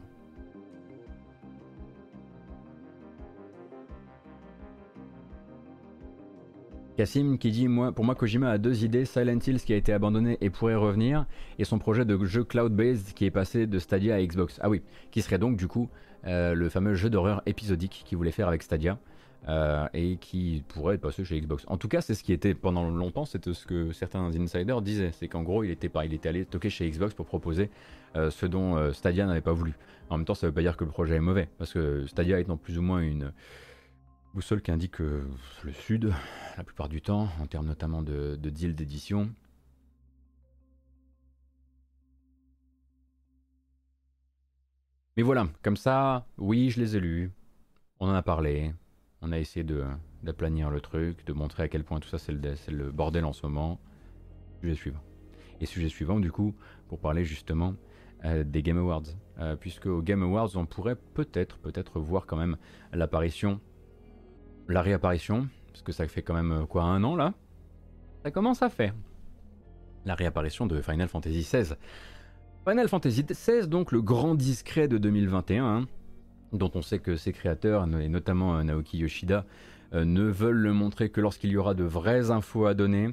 [6.98, 9.92] Cassim qui dit moi, Pour moi, Kojima a deux idées Silent Hills qui a été
[9.92, 11.26] abandonné et pourrait revenir,
[11.60, 14.58] et son projet de jeu cloud-based qui est passé de Stadia à Xbox.
[14.62, 15.88] Ah oui, qui serait donc du coup
[16.26, 18.98] euh, le fameux jeu d'horreur épisodique qu'il voulait faire avec Stadia.
[19.46, 21.64] Euh, et qui pourrait passé chez Xbox.
[21.68, 25.12] En tout cas, c'est ce qui était pendant longtemps, c'était ce que certains insiders disaient,
[25.12, 27.70] c'est qu'en gros, il était il allé toquer chez Xbox pour proposer
[28.16, 29.74] euh, ce dont euh, Stadia n'avait pas voulu.
[30.10, 32.40] En même temps, ça veut pas dire que le projet est mauvais, parce que Stadia
[32.40, 33.32] étant plus ou moins une
[34.34, 35.24] boussole qui indique le
[35.72, 36.12] sud
[36.58, 39.30] la plupart du temps, en termes notamment de, de deal d'édition.
[45.16, 47.30] Mais voilà, comme ça, oui, je les ai lus,
[47.98, 48.74] on en a parlé,
[49.22, 49.66] on a essayé
[50.22, 53.46] d'aplanir le truc, de montrer à quel point tout ça c'est le, bordel en ce
[53.46, 53.80] moment.
[54.60, 55.00] Sujet suivant.
[55.60, 56.54] Et sujet suivant, du coup,
[56.88, 57.74] pour parler justement
[58.24, 59.04] euh, des Game Awards.
[59.40, 62.56] Euh, puisque aux Game Awards, on pourrait peut-être, peut-être voir quand même
[62.92, 63.60] l'apparition,
[64.68, 67.34] la réapparition, parce que ça fait quand même quoi, un an là
[68.24, 68.94] Ça commence à faire.
[70.04, 71.74] La réapparition de Final Fantasy XVI.
[72.68, 75.86] Final Fantasy XVI, donc le grand discret de 2021
[76.52, 79.44] dont on sait que ses créateurs, et notamment euh, Naoki Yoshida,
[79.94, 83.10] euh, ne veulent le montrer que lorsqu'il y aura de vraies infos à donner,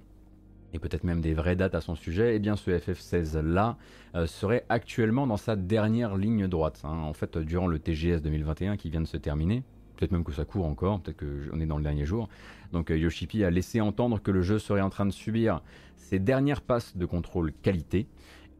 [0.73, 3.77] et peut-être même des vraies dates à son sujet, et eh bien ce FF16-là
[4.15, 6.81] euh, serait actuellement dans sa dernière ligne droite.
[6.83, 6.97] Hein.
[6.97, 9.63] En fait, durant le TGS 2021 qui vient de se terminer,
[9.95, 12.27] peut-être même que ça court encore, peut-être qu'on est dans le dernier jour,
[12.73, 15.61] donc Yoshipi a laissé entendre que le jeu serait en train de subir
[15.95, 18.07] ses dernières passes de contrôle qualité,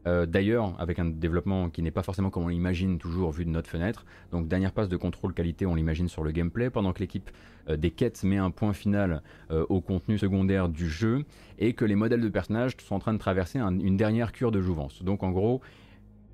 [0.06, 3.50] euh, d'ailleurs, avec un développement qui n'est pas forcément comme on l'imagine toujours vu de
[3.50, 4.04] notre fenêtre.
[4.30, 7.30] Donc dernière passe de contrôle qualité, on l'imagine sur le gameplay, pendant que l'équipe
[7.68, 11.24] euh, des quêtes met un point final euh, au contenu secondaire du jeu,
[11.58, 14.60] et que les modèles de personnages sont en train de traverser une dernière cure de
[14.60, 15.02] jouvence.
[15.02, 15.60] Donc en gros,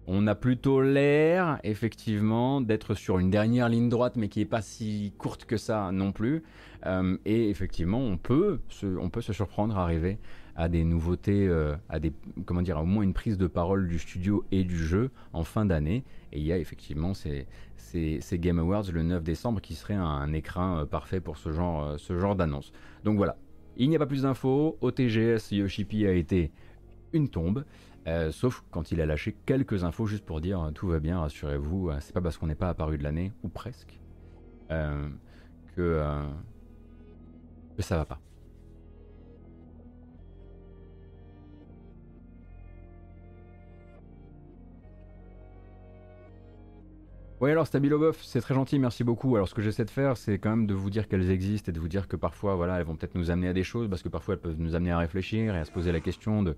[0.06, 4.60] on a plutôt l'air, effectivement, d'être sur une dernière ligne droite, mais qui n'est pas
[4.60, 6.42] si courte que ça non plus.
[7.24, 10.18] et effectivement, on peut, se, on peut se surprendre à arriver
[10.56, 11.50] à des nouveautés,
[11.88, 12.12] à des
[12.44, 15.64] comment dire, au moins une prise de parole du studio et du jeu en fin
[15.64, 16.04] d'année.
[16.32, 17.46] Et il y a effectivement ces,
[18.32, 22.36] Game Awards le 9 décembre qui serait un, écran parfait pour ce genre, ce genre
[22.36, 22.72] d'annonce.
[23.04, 23.36] Donc voilà,
[23.76, 24.76] il n'y a pas plus d'infos.
[24.80, 26.50] Au TGS, Yoshipi a été
[27.12, 27.64] une tombe.
[28.08, 31.90] Euh, sauf quand il a lâché quelques infos juste pour dire tout va bien, rassurez-vous,
[31.90, 34.00] euh, c'est pas parce qu'on n'est pas apparu de l'année, ou presque,
[34.72, 35.08] euh,
[35.76, 36.02] que,
[37.76, 38.20] que ça va pas.
[47.42, 49.34] Oui, alors Stabilobof, c'est très gentil, merci beaucoup.
[49.34, 51.74] Alors ce que j'essaie de faire, c'est quand même de vous dire qu'elles existent et
[51.74, 54.00] de vous dire que parfois, voilà, elles vont peut-être nous amener à des choses, parce
[54.00, 56.54] que parfois elles peuvent nous amener à réfléchir et à se poser la question de,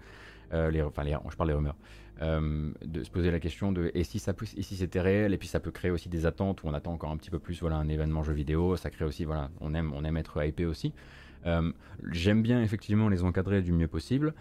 [0.52, 1.76] euh, les, enfin, je parle des rumeurs,
[2.20, 5.38] euh, de se poser la question de et si ça et si c'était réel, et
[5.38, 7.60] puis ça peut créer aussi des attentes où on attend encore un petit peu plus,
[7.60, 10.66] voilà, un événement jeu vidéo, ça crée aussi, voilà, on aime, on aime être hypé
[10.66, 10.92] aussi.
[11.46, 11.72] Euh,
[12.10, 14.34] j'aime bien effectivement les encadrer du mieux possible.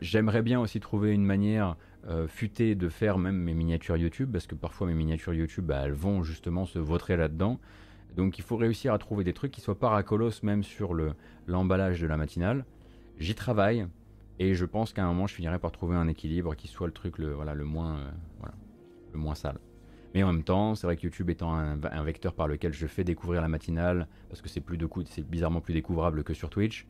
[0.00, 1.76] J'aimerais bien aussi trouver une manière
[2.06, 5.82] euh, futé de faire même mes miniatures YouTube, parce que parfois mes miniatures YouTube, bah,
[5.84, 7.58] elles vont justement se vautrer là-dedans.
[8.14, 11.14] Donc il faut réussir à trouver des trucs qui soient pas racolos même sur le,
[11.46, 12.66] l'emballage de la matinale.
[13.18, 13.86] J'y travaille,
[14.38, 16.92] et je pense qu'à un moment je finirai par trouver un équilibre qui soit le
[16.92, 18.54] truc le, voilà, le, moins, euh, voilà,
[19.14, 19.58] le moins sale.
[20.14, 23.02] Mais en même temps, c'est vrai que YouTube étant un, vecteur par lequel je fais
[23.02, 26.86] découvrir la matinale, parce que c'est plus de c'est bizarrement plus découvrable que sur Twitch,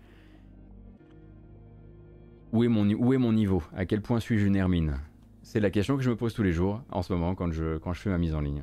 [2.53, 3.63] où est, mon, où est mon niveau?
[3.75, 5.01] À quel point suis-je une hermine?
[5.43, 7.79] C'est la question que je me pose tous les jours en ce moment quand je,
[7.79, 8.63] quand je fais ma mise en ligne.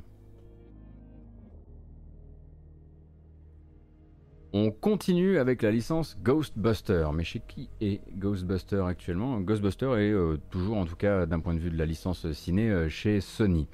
[4.53, 7.07] On continue avec la licence Ghostbuster.
[7.13, 9.39] Mais chez qui est Ghostbuster actuellement?
[9.39, 12.69] Ghostbuster est euh, toujours, en tout cas d'un point de vue de la licence ciné,
[12.69, 13.67] euh, chez Sony.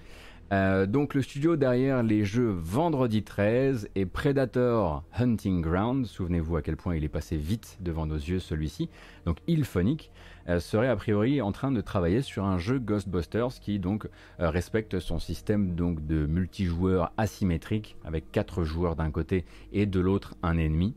[0.54, 6.62] Euh, donc le studio derrière les jeux Vendredi 13 et Predator Hunting Ground, souvenez-vous à
[6.62, 8.90] quel point il est passé vite devant nos yeux celui-ci,
[9.26, 10.10] donc Ilphonic,
[10.48, 14.08] euh, serait a priori en train de travailler sur un jeu Ghostbusters qui donc
[14.40, 19.44] euh, respecte son système donc de multijoueur asymétrique avec 4 joueurs d'un côté
[19.74, 20.96] et de l'autre un ennemi.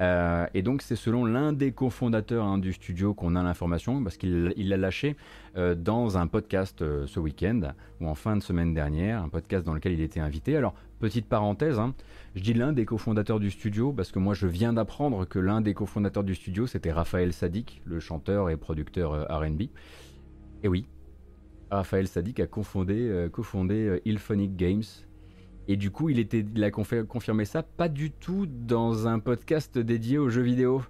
[0.00, 4.16] Euh, et donc c'est selon l'un des cofondateurs hein, du studio qu'on a l'information, parce
[4.16, 5.16] qu'il l'a lâché
[5.56, 9.64] euh, dans un podcast euh, ce week-end, ou en fin de semaine dernière, un podcast
[9.64, 10.56] dans lequel il était invité.
[10.56, 11.94] Alors, petite parenthèse, hein,
[12.34, 15.60] je dis l'un des cofondateurs du studio, parce que moi je viens d'apprendre que l'un
[15.60, 19.62] des cofondateurs du studio, c'était Raphaël Sadik, le chanteur et producteur RB.
[20.62, 20.86] Et oui,
[21.70, 24.82] Raphaël Sadik a cofondé, cofondé Ilphonic Games,
[25.68, 30.28] et du coup, il, a confirmé ça pas du tout dans un podcast dédié aux
[30.28, 30.82] jeux vidéo.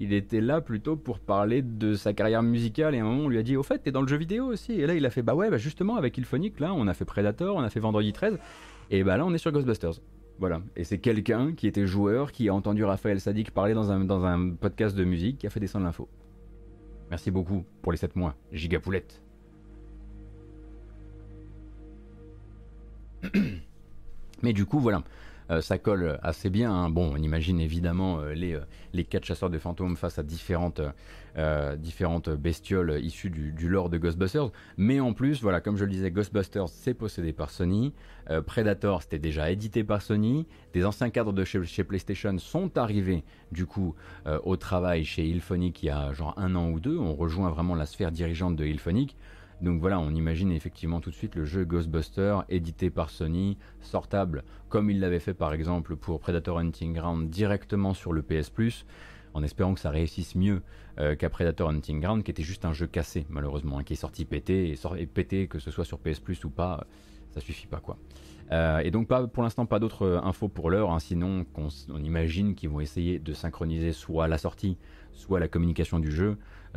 [0.00, 3.28] Il était là plutôt pour parler de sa carrière musicale et à un moment on
[3.28, 5.10] lui a dit au fait t'es dans le jeu vidéo aussi et là il a
[5.10, 7.80] fait bah ouais bah justement avec Ilphonic là on a fait Predator, on a fait
[7.80, 8.38] Vendredi 13
[8.90, 10.00] et bah là on est sur Ghostbusters.
[10.38, 10.62] Voilà.
[10.76, 14.24] Et c'est quelqu'un qui était joueur, qui a entendu Raphaël Sadik parler dans un, dans
[14.24, 16.08] un podcast de musique, qui a fait descendre l'info.
[17.10, 19.20] Merci beaucoup pour les 7 mois, Gigapoulette.
[24.42, 25.02] Mais du coup, voilà,
[25.50, 26.72] euh, ça colle assez bien.
[26.72, 26.90] Hein.
[26.90, 30.80] Bon, on imagine évidemment euh, les, euh, quatre chasseurs de fantômes face à différentes,
[31.78, 34.50] différentes bestioles issues du, lore de Ghostbusters.
[34.76, 37.94] Mais en plus, voilà, comme je le disais, Ghostbusters, c'est possédé par Sony.
[38.46, 40.46] Predator, c'était déjà édité par Sony.
[40.72, 43.22] Des anciens cadres de chez, chez PlayStation sont arrivés,
[43.52, 43.94] du coup,
[44.26, 46.98] au travail chez Ilphonic il y a genre un an ou deux.
[46.98, 49.16] On rejoint vraiment la sphère dirigeante de Ilphonic.
[49.60, 54.44] Donc voilà, on imagine effectivement tout de suite le jeu Ghostbuster édité par Sony, sortable
[54.68, 58.52] comme il l'avait fait par exemple pour Predator Hunting Ground directement sur le PS
[59.34, 60.62] en espérant que ça réussisse mieux
[60.98, 63.96] euh, qu'à Predator Hunting Ground qui était juste un jeu cassé malheureusement, hein, qui est
[63.96, 66.86] sorti pété et, pété que ce soit sur PS ou pas,
[67.32, 67.98] ça suffit pas quoi.
[68.50, 72.02] Euh, et donc pas, pour l'instant pas d'autres euh, infos pour l'heure, hein, sinon on
[72.02, 74.78] imagine qu'ils vont essayer de synchroniser soit la sortie,
[75.12, 76.34] soit la communication du jeu euh,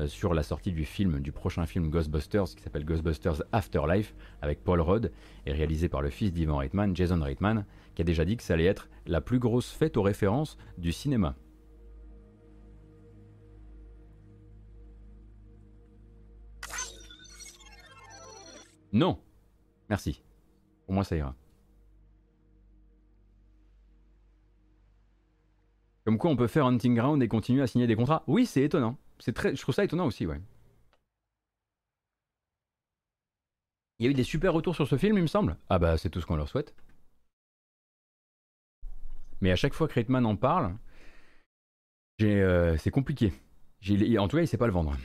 [0.08, 4.82] sur la sortie du film, du prochain film Ghostbusters qui s'appelle Ghostbusters Afterlife avec Paul
[4.82, 5.12] Rudd
[5.46, 7.66] et réalisé par le fils d'Ivan Reitman, Jason Reitman,
[7.96, 10.92] qui a déjà dit que ça allait être la plus grosse fête aux références du
[10.92, 11.36] cinéma.
[18.94, 19.20] Non
[19.89, 20.22] Merci.
[20.88, 21.36] Au moins ça ira.
[26.04, 28.64] Comme quoi on peut faire Hunting Ground et continuer à signer des contrats Oui, c'est
[28.64, 30.41] étonnant c'est très, je trouve ça étonnant aussi, ouais.
[33.99, 35.57] Il y a eu des super retours sur ce film, il me semble.
[35.69, 36.74] Ah bah c'est tout ce qu'on leur souhaite.
[39.41, 40.76] Mais à chaque fois que Reitman en parle,
[42.22, 43.32] euh, c'est compliqué.
[44.17, 44.97] En tout cas, il sait pas le vendre.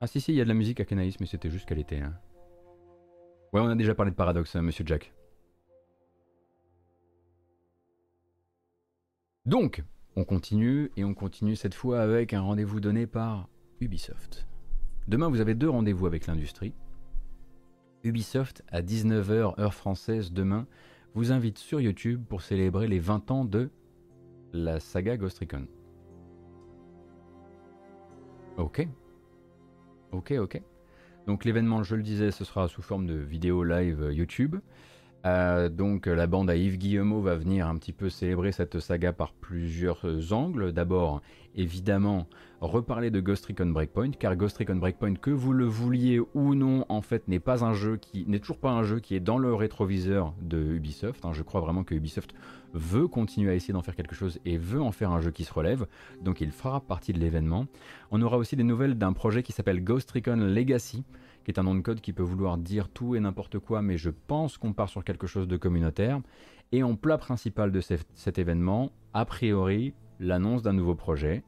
[0.00, 1.80] Ah si si, il y a de la musique à Canaïs, mais c'était juste qu'elle
[1.80, 2.00] était.
[2.00, 2.14] Hein.
[3.52, 5.12] Ouais, on a déjà parlé de paradoxe, hein, Monsieur Jack.
[9.46, 9.82] Donc,
[10.18, 13.48] On continue et on continue cette fois avec un rendez-vous donné par
[13.80, 14.48] Ubisoft.
[15.06, 16.74] Demain, vous avez deux rendez-vous avec l'industrie.
[18.02, 20.66] Ubisoft à 19h heure française demain
[21.14, 23.70] vous invite sur YouTube pour célébrer les 20 ans de
[24.52, 25.68] la saga Ghost Recon.
[28.56, 28.88] Ok.
[30.10, 30.60] Ok, ok.
[31.28, 34.56] Donc l'événement, je le disais, ce sera sous forme de vidéo live YouTube.
[35.26, 39.12] Euh, donc la bande à Yves Guillemot va venir un petit peu célébrer cette saga
[39.12, 40.72] par plusieurs angles.
[40.72, 41.22] D'abord,
[41.56, 42.26] évidemment,
[42.60, 46.84] reparler de Ghost Recon Breakpoint, car Ghost Recon Breakpoint, que vous le vouliez ou non,
[46.88, 49.38] en fait, n'est pas un jeu qui n'est toujours pas un jeu qui est dans
[49.38, 51.24] le rétroviseur de Ubisoft.
[51.24, 51.32] Hein.
[51.32, 52.34] Je crois vraiment que Ubisoft
[52.74, 55.44] veut continuer à essayer d'en faire quelque chose et veut en faire un jeu qui
[55.44, 55.86] se relève,
[56.22, 57.66] donc il fera partie de l'événement.
[58.10, 61.04] On aura aussi des nouvelles d'un projet qui s'appelle Ghost Recon Legacy,
[61.50, 64.10] est un nom de code qui peut vouloir dire tout et n'importe quoi, mais je
[64.10, 66.20] pense qu'on part sur quelque chose de communautaire.
[66.72, 71.42] Et en plat principal de cet événement, a priori, l'annonce d'un nouveau projet.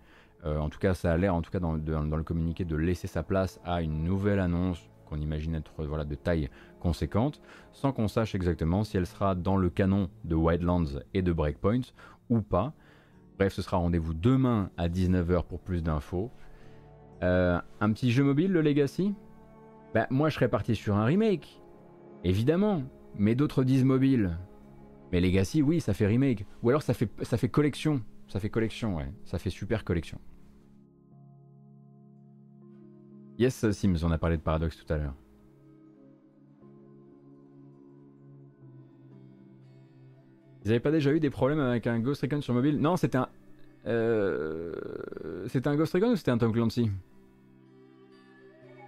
[0.45, 3.07] Euh, en tout cas, ça a l'air, en tout cas dans, le communiqué, de laisser
[3.07, 6.49] sa place à une nouvelle annonce qu'on imagine être de taille
[6.79, 7.43] conséquente,
[7.73, 11.81] sans qu'on sache exactement si elle sera dans le canon de Wildlands et de Breakpoint
[12.31, 12.73] ou pas.
[13.39, 16.31] Bref, ce sera rendez-vous demain à 19h pour plus d'infos.
[17.23, 19.15] Euh, un petit jeu mobile, le Legacy?
[19.95, 21.63] Bah, moi, je serais parti sur un remake.
[22.25, 22.83] Évidemment.
[23.17, 24.39] Mais d'autres disent mobile.
[25.13, 26.47] Mais Legacy, oui, ça fait remake.
[26.63, 28.03] Ou alors ça fait, ça fait collection.
[28.29, 29.13] Ça fait collection, ouais.
[29.25, 30.19] Ça fait super collection.
[33.39, 35.15] Yes, Sims, on a parlé de Paradox tout à l'heure.
[40.63, 42.79] Vous avez pas déjà eu des problèmes avec un Ghost Recon sur mobile?
[42.79, 43.29] Non, c'était un.
[43.87, 44.75] Euh...
[45.49, 46.91] C'était un Ghost Recon ou c'était un Tom Clancy?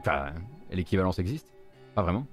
[0.00, 0.34] Enfin,
[0.74, 1.46] l'équivalence existe?
[1.94, 2.26] Pas vraiment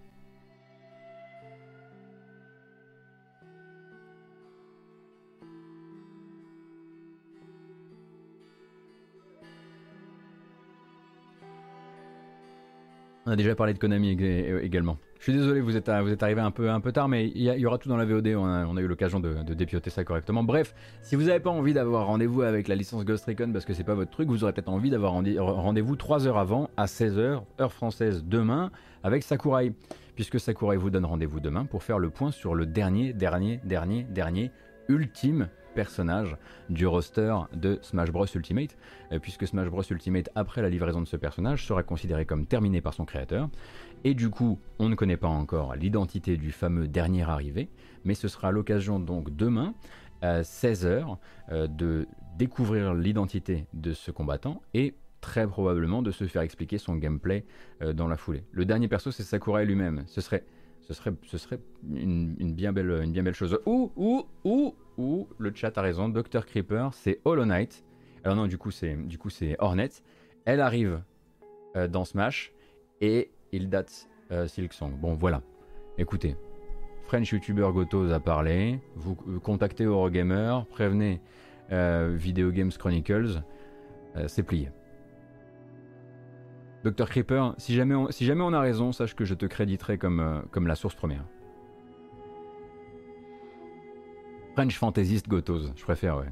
[13.25, 14.09] On a déjà parlé de Konami
[14.63, 14.97] également.
[15.20, 17.89] Je suis désolé, vous êtes, êtes arrivé un peu, tard, mais il y, aura tout
[17.89, 20.43] dans la VOD, on a, eu l'occasion de, de, ça correctement.
[20.43, 23.74] Bref, si vous n'avez pas envie d'avoir rendez-vous avec la licence Ghost Recon parce que
[23.74, 27.41] c'est pas votre truc, vous aurez peut-être envie d'avoir rendez-vous 3 heures avant, à 16h,
[27.59, 28.72] heure française demain,
[29.03, 29.74] avec Sakurai.
[30.15, 34.03] Puisque Sakurai vous donne rendez-vous demain pour faire le point sur le dernier, dernier, dernier,
[34.09, 34.51] dernier,
[34.88, 35.49] ultime
[35.80, 36.36] personnage
[36.70, 38.76] du roster de Smash Bros Ultimate,
[39.11, 42.82] euh, puisque Smash Bros Ultimate, après la livraison de ce personnage, sera considéré comme terminé
[42.82, 43.49] par son créateur.
[44.03, 47.69] Et du coup, on ne connaît pas encore l'identité du fameux dernier arrivé,
[48.05, 49.73] mais ce sera l'occasion donc demain,
[50.21, 51.17] à 16h,
[51.51, 56.95] euh, de découvrir l'identité de ce combattant et très probablement de se faire expliquer son
[56.95, 57.45] gameplay
[57.81, 58.43] euh, dans la foulée.
[58.51, 60.03] Le dernier perso, c'est Sakurai lui-même.
[60.07, 60.45] Ce serait,
[60.81, 61.59] ce serait, ce serait
[61.93, 63.59] une, bien belle, une bien belle chose.
[63.65, 66.45] Ou, ou, ou, ou, le chat a raison, Dr.
[66.45, 67.83] Creeper, c'est Hollow Knight.
[68.23, 68.97] Alors non, du coup, c'est,
[69.59, 69.89] Hornet.
[70.45, 71.01] Elle arrive
[71.75, 72.53] euh, dans Smash
[73.01, 74.93] et il date euh, Silksong.
[74.93, 75.41] Bon, voilà.
[75.97, 76.35] Écoutez,
[77.03, 78.79] French YouTuber Gotos a parlé.
[78.95, 81.21] Vous, contactez Eurogamer, prévenez
[81.71, 83.41] euh, Video Games Chronicles.
[84.15, 84.69] Euh, c'est plié.
[86.83, 90.95] Dr Creeper, si jamais, on, a raison, sache que je te créditerai comme, la source
[90.95, 91.25] première.
[94.53, 96.31] French Fantasyist Gotos, je préfère, ouais.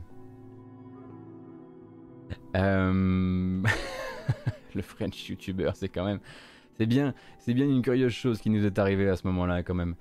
[2.54, 3.62] le
[4.82, 6.20] French YouTuber, c'est quand même.
[6.78, 9.74] C'est bien, c'est bien une curieuse chose qui nous est arrivée à ce moment-là quand
[9.74, 9.96] même.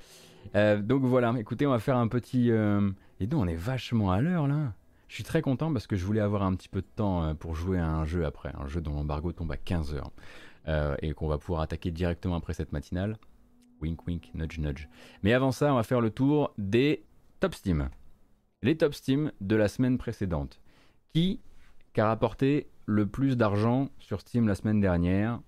[0.55, 2.51] Euh, donc voilà, écoutez, on va faire un petit...
[2.51, 4.75] Euh, et nous, on est vachement à l'heure là.
[5.09, 7.35] Je suis très content parce que je voulais avoir un petit peu de temps euh,
[7.35, 10.03] pour jouer à un jeu après, un jeu dont l'embargo tombe à 15h.
[11.01, 13.17] et qu'on va pouvoir attaquer directement après cette matinale.
[13.81, 14.89] Wink wink, nudge nudge.
[15.23, 17.05] Mais avant ça, on va faire le tour des
[17.41, 17.89] top Steam.
[18.63, 20.61] Les top Steam de la semaine précédente.
[21.15, 21.41] Qui
[21.97, 25.41] a rapporté le plus d'argent sur Steam la semaine dernière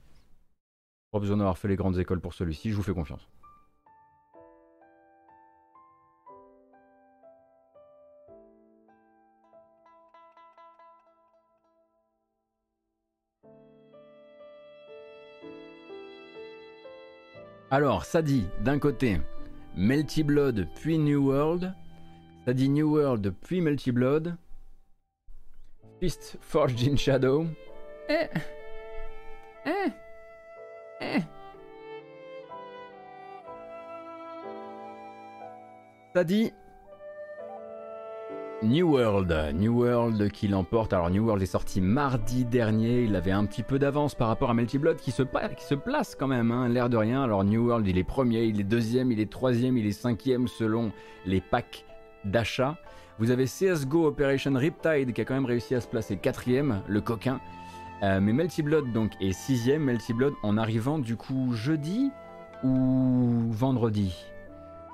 [1.11, 3.27] pas besoin d'avoir fait les grandes écoles pour celui-ci, je vous fais confiance.
[17.71, 19.21] Alors, ça dit d'un côté
[19.77, 21.75] Melty Blood puis New World,
[22.47, 24.37] ça dit New World puis Melty Blood,
[26.01, 27.47] Fist Forged in Shadow,
[28.09, 28.29] eh,
[29.67, 29.91] eh.
[36.25, 36.53] Dit
[38.63, 40.93] New World, New World qui l'emporte.
[40.93, 44.51] Alors New World est sorti mardi dernier, il avait un petit peu d'avance par rapport
[44.51, 47.23] à Melty Blood qui se, qui se place quand même, hein, l'air de rien.
[47.23, 50.49] Alors New World il est premier, il est deuxième, il est troisième, il est cinquième
[50.49, 50.91] selon
[51.25, 51.85] les packs
[52.25, 52.77] d'achat.
[53.21, 57.01] Vous avez CSGO Operation Riptide qui a quand même réussi à se placer quatrième, le
[57.01, 57.41] coquin.
[58.03, 62.11] Euh, mais Melty Blood donc est sixième, Melty Blood en arrivant du coup jeudi
[62.65, 64.27] ou vendredi?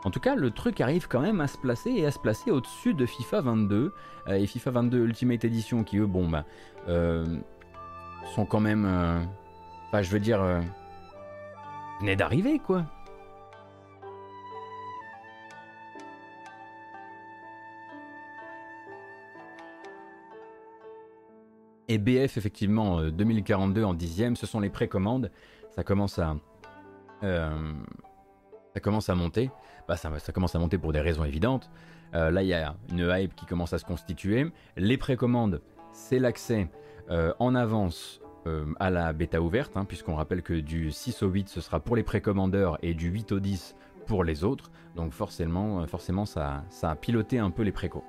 [0.04, 2.50] En tout cas, le truc arrive quand même à se placer et à se placer
[2.50, 3.92] au-dessus de FIFA 22
[4.28, 6.44] euh, et FIFA 22 Ultimate Edition qui eux, bon bah,
[6.88, 7.24] euh,
[8.34, 8.84] sont quand même,
[9.86, 10.42] enfin je veux dire,
[12.00, 12.84] venaient d'arriver quoi.
[21.88, 25.30] Et BF, effectivement, 2042 euh, en dixième, ce sont les précommandes.
[25.70, 26.36] Ça commence à,
[27.22, 27.72] euh,
[28.74, 29.50] ça commence à monter.
[29.88, 31.70] Bah, ça, commence à monter pour des raisons évidentes.
[32.14, 34.50] Euh, là, il y a une hype qui commence à se constituer.
[34.76, 35.62] Les précommandes,
[35.92, 36.68] c'est l'accès
[37.38, 38.22] en avance
[38.80, 41.96] à la bêta ouverte, hein, puisqu'on rappelle que du 6 au 8, ce sera pour
[41.96, 44.70] les précommandeurs et du 8 au 10 pour les autres.
[44.96, 48.04] Donc forcément, forcément ça, ça a piloté un peu les précos.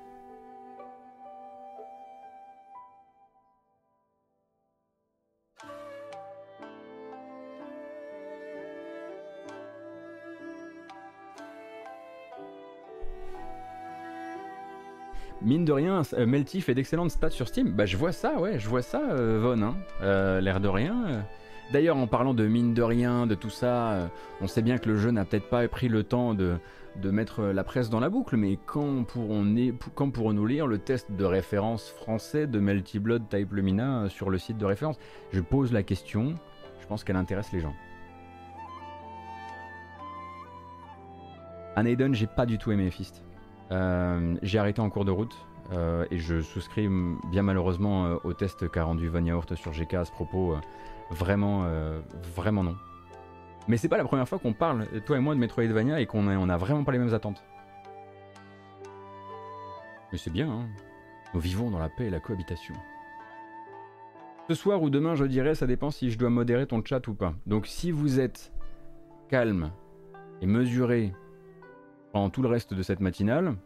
[15.46, 17.70] Mine de rien, euh, Melty fait d'excellentes stats sur Steam.
[17.70, 19.76] Bah je vois ça, ouais, je vois ça, euh, Von, hein.
[20.02, 21.24] euh, l'air de rien.
[21.72, 24.10] D'ailleurs, en parlant de mine de rien, de tout ça,
[24.41, 26.58] on sait bien que le jeu n'a peut-être pas pris le temps de,
[27.04, 31.89] mettre la presse dans la boucle, mais quand pourrons-nous pourrons lire le test de référence
[31.89, 34.98] français de Melty Blood Type Lumina sur le site de référence?
[35.32, 36.36] Je pose la question,
[36.82, 37.74] je pense qu'elle intéresse les gens.
[41.76, 43.26] Anaiden, j'ai pas du tout aimé Fist.
[43.72, 45.36] Euh, j'ai arrêté en cours de route
[45.72, 46.88] euh, et je souscris
[47.32, 50.55] bien malheureusement euh, au test qu'a rendu Von Yaourt sur GK à ce propos.
[51.09, 51.66] vraiment,
[52.36, 52.76] vraiment non.
[53.68, 56.28] Mais c'est pas la première fois qu'on parle, toi et moi, de Metroidvania et qu'on
[56.28, 57.43] a, on a vraiment pas les mêmes attentes.
[60.11, 60.68] Mais c'est bien, hein.
[61.34, 62.76] Nous vivons dans la paix et la cohabitation.
[64.47, 67.16] Ce soir ou demain, je dirais, ça dépend si je dois modérer ton chat ou
[67.16, 67.34] pas.
[67.47, 68.53] Donc si vous êtes
[69.28, 69.72] calme
[70.41, 71.11] et mesuré
[72.16, 73.57] pendant tout le reste de cette matinale,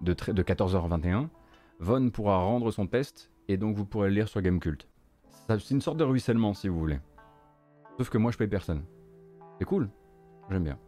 [0.00, 1.28] de, de 14h21,
[1.78, 4.88] Von pourra rendre son test et donc vous pourrez le lire sur Gamecult.
[5.46, 6.98] C'est une sorte de ruissellement si vous voulez.
[7.98, 8.82] Sauf que moi je paye personne.
[9.56, 9.88] C'est cool,
[10.50, 10.80] j'aime bien.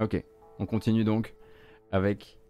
[0.00, 0.24] Ok,
[0.58, 1.36] on continue donc
[1.92, 2.40] avec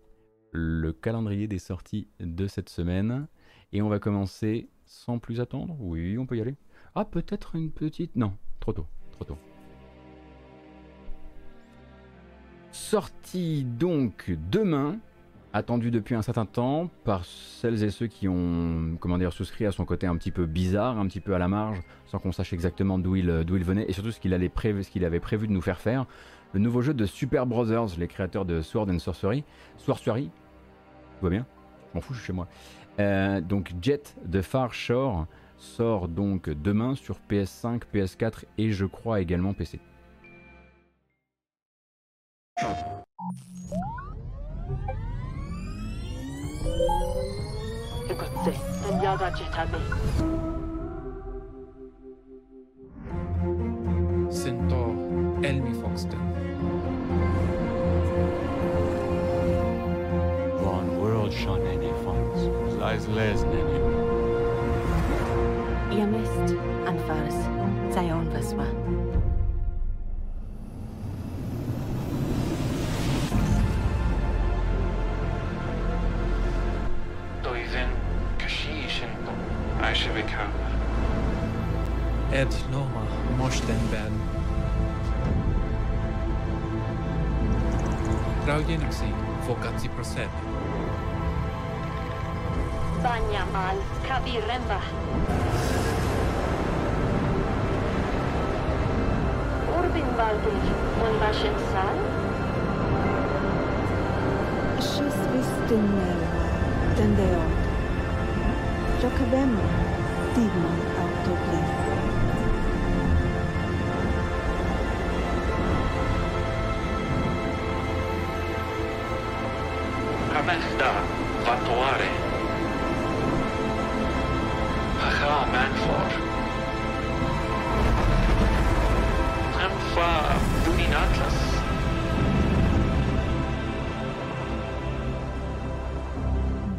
[0.53, 3.29] le calendrier des sorties de cette semaine.
[3.73, 5.77] Et on va commencer sans plus attendre.
[5.79, 6.57] Oui, on peut y aller.
[6.95, 8.17] Ah, peut-être une petite...
[8.17, 9.37] Non, trop tôt, trop tôt.
[12.75, 14.99] Sorti donc demain,
[15.53, 19.71] attendu depuis un certain temps par celles et ceux qui ont comment dire, souscrit à
[19.71, 22.53] son côté un petit peu bizarre, un petit peu à la marge, sans qu'on sache
[22.53, 26.07] exactement d'où il, il venait et surtout ce qu'il avait prévu de nous faire faire.
[26.53, 29.45] Le nouveau jeu de Super Brothers, les créateurs de Sword and Sorcery.
[29.77, 31.47] Sorcery, tu vois bien?
[31.93, 32.49] Je m'en fous, je suis chez moi.
[32.99, 39.21] Euh, donc Jet de Far Shore sort donc demain sur PS5, PS4 et je crois
[39.21, 39.79] également PC.
[48.09, 48.53] 그곳에
[49.03, 49.73] 야가지 담이
[54.31, 54.95] Centaur,
[55.45, 56.21] Elmi Foxton.
[60.61, 62.49] Von World Shon Nene Fonds,
[62.79, 63.81] Lies Les Nene.
[65.91, 66.24] Yummy.
[82.35, 83.07] Ed Norma
[83.39, 84.21] Moschden werden.
[88.45, 89.15] Traujenem si,
[89.47, 90.29] focați Banya
[93.03, 93.77] Banyamal,
[94.09, 94.81] Kabiremba.
[99.79, 100.57] Urbin Balbi,
[101.05, 101.99] un vașen sal?
[104.91, 105.17] Șes
[107.17, 107.63] der Ort.
[109.01, 109.65] Jocabemo,
[110.35, 111.84] dimon autoblef.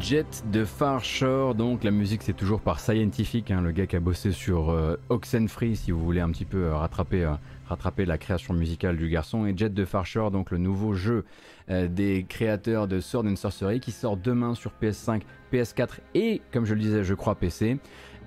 [0.06, 3.96] Jet de Far Shore, donc la musique c'est toujours par Scientific, hein, le gars qui
[3.96, 7.32] a bossé sur euh, Oxenfree si vous voulez un petit peu euh, rattraper, euh,
[7.66, 11.24] rattraper la création musicale du garçon, et Jet de Far Shore, donc le nouveau jeu
[11.70, 16.66] euh, des créateurs de Sword and Sorcery qui sort demain sur PS5, PS4 et comme
[16.66, 17.78] je le disais je crois PC.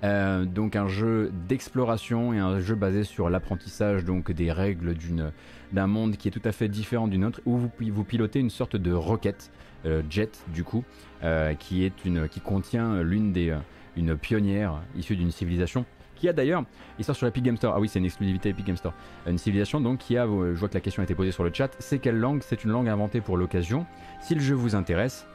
[0.02, 5.30] Donc un jeu d'exploration et un jeu basé sur l'apprentissage donc des règles d'une
[5.72, 8.76] d'un monde qui est tout à fait différent du nôtre où vous, pilotez une sorte
[8.76, 9.50] de roquette
[10.08, 10.84] jet du coup
[11.22, 13.58] euh, qui est une qui contient l'une des euh,
[13.96, 15.84] une pionnière issue d'une civilisation
[16.20, 16.64] qui a d'ailleurs,
[16.98, 18.92] il sort sur Epic Game Store, ah oui c'est une exclusivité Epic Game Store,
[19.26, 21.44] une civilisation donc qui a, euh, je vois que la question a été posée sur
[21.44, 22.42] le chat, c'est quelle langue?
[22.42, 23.86] C'est une langue inventée pour l'occasion.
[24.20, 25.26] Si le jeu vous intéresse,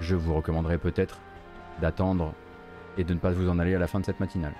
[0.00, 1.18] je vous recommanderais peut-être
[1.80, 2.34] d'attendre
[2.98, 4.52] et de ne pas vous en aller à la fin de cette matinale.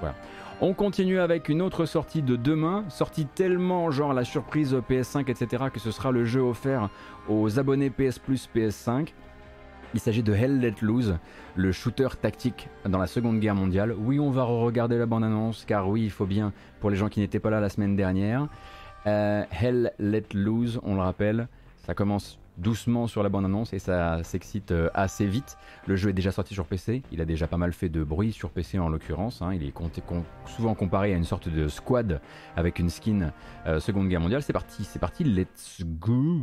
[0.00, 0.14] Voilà.
[0.60, 5.64] On continue avec une autre sortie de demain, sortie tellement genre la surprise PS5 etc
[5.72, 6.90] que ce sera le jeu offert
[7.28, 9.08] aux abonnés PS Plus PS5.
[9.94, 11.16] Il s'agit de Hell Let Loose,
[11.56, 13.94] le shooter tactique dans la Seconde Guerre mondiale.
[13.98, 17.20] Oui, on va regarder la bande-annonce, car oui, il faut bien, pour les gens qui
[17.20, 18.48] n'étaient pas là la semaine dernière.
[19.06, 21.46] Euh, Hell Let Loose, on le rappelle,
[21.86, 25.56] ça commence doucement sur la bande-annonce et ça s'excite euh, assez vite.
[25.86, 28.32] Le jeu est déjà sorti sur PC, il a déjà pas mal fait de bruit
[28.32, 29.42] sur PC en l'occurrence.
[29.42, 29.52] hein.
[29.54, 29.72] Il est
[30.46, 32.20] souvent comparé à une sorte de squad
[32.56, 33.32] avec une skin
[33.66, 34.42] euh, Seconde Guerre mondiale.
[34.42, 36.42] C'est parti, c'est parti, let's go.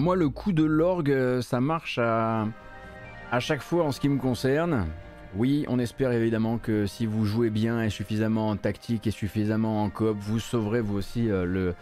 [0.00, 2.48] Moi, le coup de l'orgue, euh, ça marche à,
[3.38, 4.86] chaque fois en ce qui me concerne.
[5.36, 9.82] Oui, on espère évidemment que si vous jouez bien et suffisamment en tactique et suffisamment
[9.82, 11.74] en coop, vous sauverez vous aussi euh, le,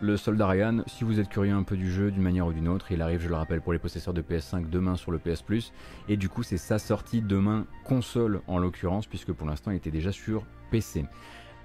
[0.00, 0.82] le soldat Ryan.
[0.86, 3.20] Si vous êtes curieux un peu du jeu d'une manière ou d'une autre, il arrive,
[3.20, 5.44] je le rappelle, pour les possesseurs de PS5 demain sur le PS.
[6.08, 9.92] Et du coup, c'est sa sortie demain console en l'occurrence, puisque pour l'instant, il était
[9.92, 11.04] déjà sur PC.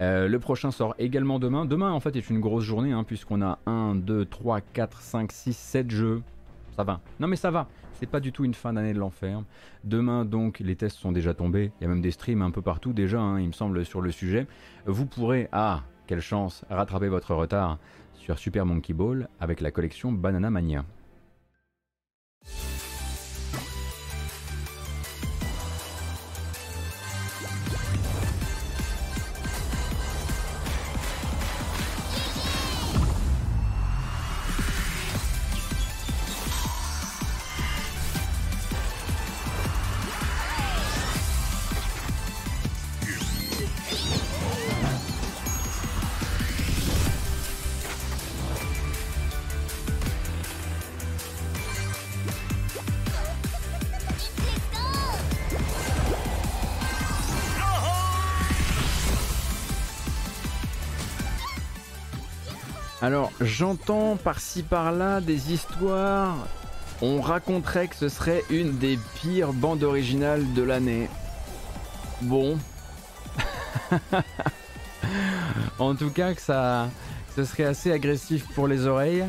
[0.02, 1.66] Euh, le prochain sort également demain.
[1.66, 5.32] Demain, en fait, est une grosse journée, hein, puisqu'on a 1, 2, 3, 4, 5,
[5.32, 6.22] 6, 7 jeux.
[6.76, 7.00] Ça va.
[7.20, 7.68] Non, mais ça va.
[7.94, 9.42] C'est pas du tout une fin d'année de l'enfer.
[9.84, 11.72] Demain, donc, les tests sont déjà tombés.
[11.80, 14.02] Il y a même des streams un peu partout déjà, hein, il me semble, sur
[14.02, 14.46] le sujet.
[14.86, 17.80] Vous pourrez, ah, quelle chance, rattraper votre retard
[18.14, 20.86] sur Super Monkey Ball avec la collection Banana Mania.
[63.42, 66.36] J'entends par-ci par-là des histoires.
[67.02, 71.10] On raconterait que ce serait une des pires bandes originales de l'année.
[72.22, 72.58] Bon.
[75.80, 76.90] en tout cas, que ça,
[77.36, 79.26] ce serait assez agressif pour les oreilles.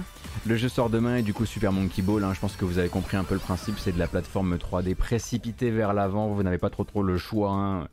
[0.47, 2.79] Le jeu sort demain et du coup Super Monkey Ball, hein, je pense que vous
[2.79, 6.43] avez compris un peu le principe, c'est de la plateforme 3D précipitée vers l'avant, vous
[6.43, 7.51] n'avez pas trop trop le choix.
[7.51, 7.89] hein.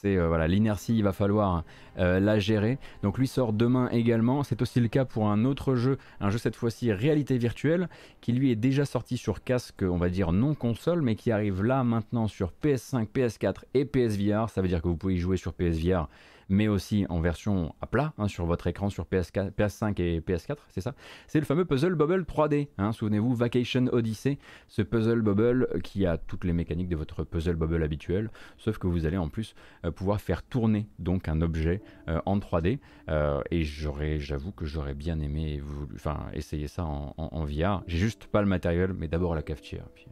[0.00, 1.62] C'est euh, voilà l'inertie, il va falloir
[1.98, 2.78] euh, la gérer.
[3.02, 4.42] Donc lui sort demain également.
[4.42, 7.86] C'est aussi le cas pour un autre jeu, un jeu cette fois-ci réalité virtuelle,
[8.22, 11.62] qui lui est déjà sorti sur casque, on va dire non console, mais qui arrive
[11.62, 14.48] là maintenant sur PS5, PS4 et PSVR.
[14.48, 16.08] Ça veut dire que vous pouvez y jouer sur PSVR,
[16.50, 20.56] mais aussi en version à plat hein, sur votre écran sur PS4, PS5 et PS4,
[20.68, 20.94] c'est ça?
[21.26, 22.68] C'est le fameux Puzzle Bubble 3D.
[22.76, 22.92] Hein.
[22.92, 24.38] Souvenez-vous, Vacation Odyssey,
[24.68, 28.86] ce Puzzle Bubble qui a toutes les mécaniques de votre Puzzle Bubble habituel, sauf que
[28.86, 32.78] vous allez en plus euh, pouvoir faire tourner donc un objet euh, en 3D.
[33.08, 35.62] Euh, et j'avoue que j'aurais bien aimé
[35.94, 37.82] enfin, essayer ça en, en, VR.
[37.86, 40.06] J'ai juste pas le matériel, mais d'abord la cafetière, puis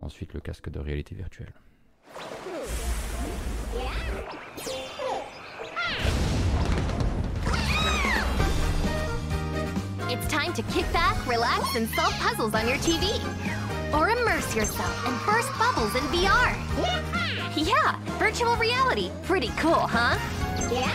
[0.00, 1.54] ensuite le casque de réalité virtuelle.
[10.46, 13.20] Time to kick back, relax, and solve puzzles on your TV.
[13.92, 16.54] Or immerse yourself and burst bubbles in VR.
[17.56, 19.10] Yeah, virtual reality.
[19.22, 20.18] Pretty cool, huh?
[20.70, 20.90] Yeah.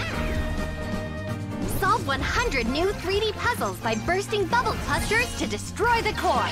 [1.80, 6.49] Solve 100 new 3D puzzles by bursting bubble clusters to destroy the core.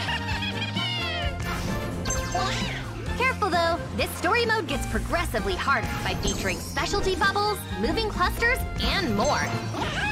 [3.18, 9.16] Careful though, this story mode gets progressively harder by featuring specialty bubbles, moving clusters, and
[9.16, 10.09] more.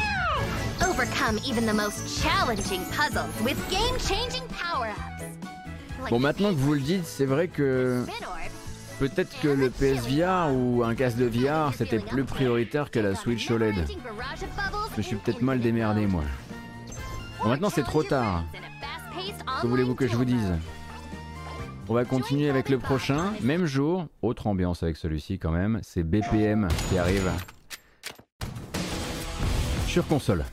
[0.82, 5.23] Overcome even the most challenging puzzles with game-changing power-ups.
[6.09, 8.05] Bon, maintenant que vous le dites, c'est vrai que
[8.99, 13.49] peut-être que le PSVR ou un casque de VR c'était plus prioritaire que la Switch
[13.49, 13.88] OLED.
[14.91, 16.23] Je me suis peut-être mal démerdé moi.
[17.41, 18.43] Bon, maintenant c'est trop tard.
[19.61, 20.53] Que voulez-vous que je vous dise
[21.89, 26.03] On va continuer avec le prochain, même jour, autre ambiance avec celui-ci quand même, c'est
[26.03, 27.30] BPM qui arrive
[29.88, 30.45] sur console.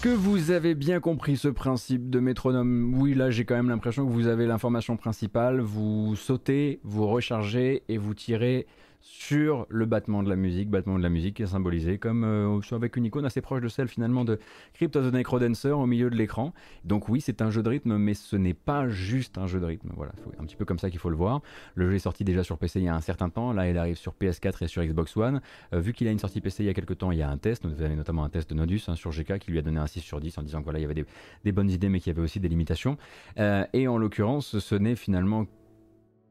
[0.00, 2.94] Que vous avez bien compris ce principe de métronome?
[2.96, 7.82] Oui, là j'ai quand même l'impression que vous avez l'information principale, vous sautez, vous rechargez
[7.88, 8.66] et vous tirez
[9.00, 12.60] sur le battement de la musique, battement de la musique qui est symbolisé comme euh,
[12.72, 14.38] avec une icône assez proche de celle finalement de
[14.74, 16.52] Crypt of the Necrodancer au milieu de l'écran.
[16.84, 19.64] Donc oui, c'est un jeu de rythme, mais ce n'est pas juste un jeu de
[19.64, 19.90] rythme.
[19.96, 21.40] Voilà, un petit peu comme ça qu'il faut le voir.
[21.74, 23.52] Le jeu est sorti déjà sur PC il y a un certain temps.
[23.52, 25.40] Là, il arrive sur PS4 et sur Xbox One.
[25.72, 27.30] Euh, vu qu'il a une sortie PC il y a quelques temps, il y a
[27.30, 27.66] un test.
[27.66, 29.86] Vous avez notamment un test de Nodus hein, sur GK qui lui a donné un
[29.86, 31.04] 6 sur 10 en disant que voilà, il y avait
[31.44, 32.98] des, bonnes idées, mais qu'il y avait aussi des limitations.
[33.38, 35.46] Euh, et en l'occurrence, ce n'est finalement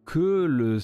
[0.06, 0.80] que le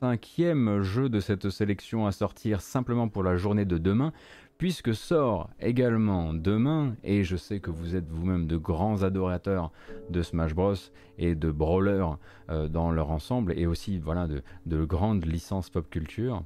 [0.00, 4.12] cinquième jeu de cette sélection à sortir simplement pour la journée de demain,
[4.58, 9.72] puisque sort également demain, et je sais que vous êtes vous-même de grands adorateurs
[10.10, 10.74] de Smash Bros
[11.18, 12.18] et de brawlers
[12.50, 16.42] euh, dans leur ensemble, et aussi voilà de, de grandes licences pop culture.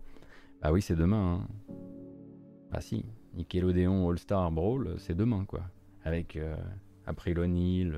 [0.62, 1.40] Ah oui, c'est demain.
[1.40, 1.74] Hein.
[2.72, 5.62] Ah si, Nickelodeon All Star Brawl, c'est demain quoi,
[6.04, 6.56] avec euh,
[7.06, 7.94] April O'Neil,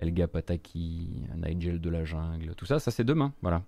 [0.00, 3.62] Elga Pataki, Nigel de la jungle, tout ça, ça c'est demain, voilà.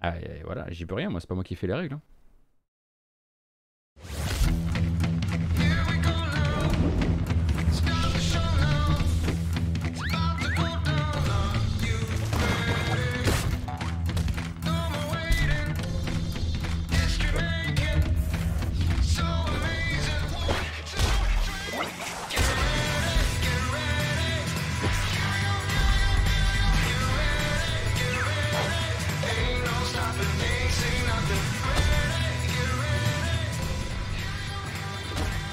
[0.00, 1.94] Ah, voilà, j'y peux rien, moi, c'est pas moi qui fais les règles.
[1.94, 2.02] Hein.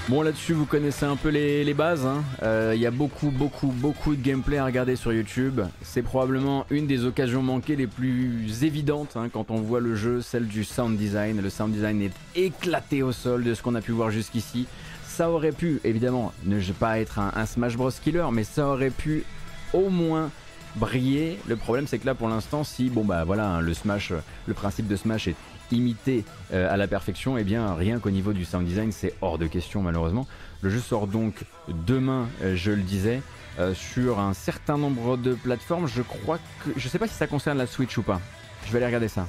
[0.09, 2.23] Bon là-dessus vous connaissez un peu les, bases, hein.
[2.41, 5.59] euh, il y a beaucoup beaucoup beaucoup de gameplay à regarder sur YouTube.
[5.81, 10.21] C'est probablement une des occasions manquées les plus évidentes hein, quand on voit le jeu,
[10.21, 11.41] celle du sound design.
[11.41, 14.65] Le sound design est éclaté au sol de ce qu'on a pu voir jusqu'ici.
[15.05, 18.91] Ça aurait pu évidemment ne pas être un, un Smash Bros killer, mais ça aurait
[18.91, 19.25] pu
[19.73, 20.31] au moins
[20.77, 21.37] briller.
[21.49, 24.13] Le problème c'est que là pour l'instant si bon bah voilà hein, le Smash,
[24.45, 25.35] le principe de Smash est
[25.71, 29.13] imiter euh, à la perfection, et eh bien rien qu'au niveau du sound design, c'est
[29.21, 30.27] hors de question malheureusement.
[30.61, 31.43] Le jeu sort donc
[31.85, 33.21] demain, euh, je le disais,
[33.59, 35.87] euh, sur un certain nombre de plateformes.
[35.87, 36.71] Je crois que.
[36.75, 38.21] Je sais pas si ça concerne la Switch ou pas.
[38.65, 39.25] Je vais aller regarder ça.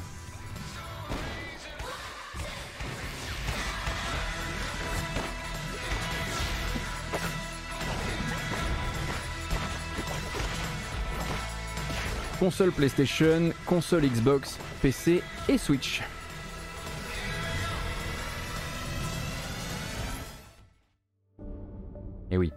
[12.38, 16.02] console PlayStation, console Xbox, PC et Switch.
[22.30, 22.52] Eh oui,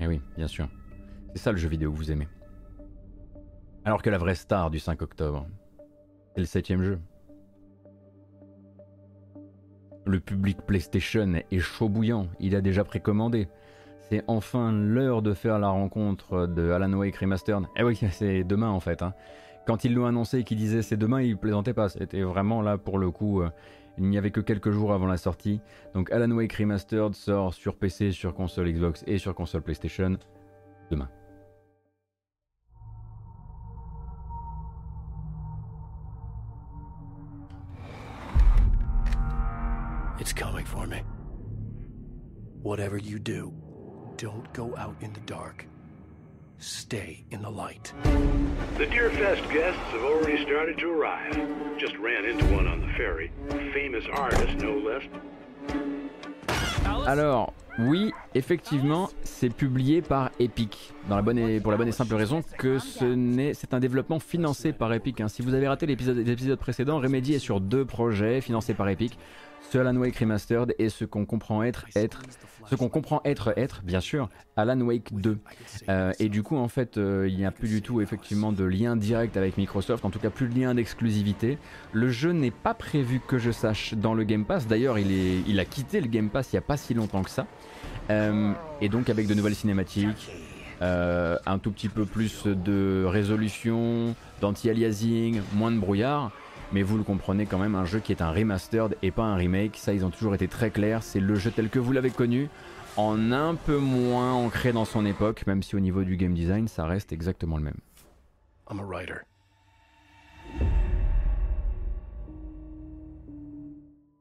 [0.00, 0.68] eh oui, bien sûr.
[1.32, 2.28] C'est ça le jeu vidéo que vous aimez.
[3.84, 5.46] Alors que la vraie star du 5 octobre,
[6.34, 6.98] c'est le septième jeu.
[10.04, 13.48] Le public PlayStation est chaud bouillant, il a déjà précommandé.
[14.08, 17.64] C'est enfin l'heure de faire la rencontre de Alan Wake Remastered.
[17.76, 19.02] Eh oui, c'est demain en fait.
[19.02, 19.12] Hein.
[19.66, 21.90] Quand ils l'ont annoncé et qu'ils disaient c'est demain, ils plaisantaient pas.
[21.90, 23.42] C'était vraiment là pour le coup.
[23.42, 23.50] Euh,
[23.98, 25.60] il n'y avait que quelques jours avant la sortie.
[25.94, 30.16] Donc Alan Wake Remastered sort sur PC, sur console Xbox et sur console PlayStation
[30.90, 31.08] demain.
[40.20, 41.02] It's coming for me.
[42.62, 43.52] Whatever you do.
[44.16, 45.66] Don't go out in the dark.
[46.60, 47.92] Stay in the light.
[48.78, 51.36] The Deerfest guests have already started to arrive.
[51.78, 53.30] Just ran into one on the ferry.
[53.72, 55.02] famous artist, no less.
[57.06, 60.92] Alors, oui, effectivement, c'est publié par Epic.
[61.08, 63.78] Dans la bonne et, pour la bonne et simple raison que ce n'est, c'est un
[63.78, 65.20] développement financé par Epic.
[65.20, 65.28] Hein.
[65.28, 69.16] Si vous avez raté l'épisode précédent, Remedy est sur deux projets financés par Epic
[69.70, 72.22] ce Alan Wake Remastered et ce qu'on comprend être être
[72.68, 75.38] ce qu'on comprend être être bien sûr Alan Wake 2
[75.88, 78.64] euh, et du coup en fait euh, il n'y a plus du tout effectivement de
[78.64, 81.58] lien direct avec Microsoft en tout cas plus de lien d'exclusivité.
[81.92, 84.66] Le jeu n'est pas prévu que je sache dans le Game Pass.
[84.66, 85.10] D'ailleurs il,
[85.48, 87.46] il a quitté le Game Pass il n'y a pas si longtemps que ça.
[88.10, 90.30] Euh, et donc avec de nouvelles cinématiques
[90.80, 96.30] un tout petit peu plus de résolution d'anti-aliasing moins de brouillard
[96.72, 99.36] mais vous le comprenez quand même, un jeu qui est un remastered et pas un
[99.36, 102.10] remake, ça ils ont toujours été très clairs, c'est le jeu tel que vous l'avez
[102.10, 102.48] connu,
[102.96, 106.68] en un peu moins ancré dans son époque, même si au niveau du game design
[106.68, 107.78] ça reste exactement le même.
[108.70, 109.22] I'm a writer.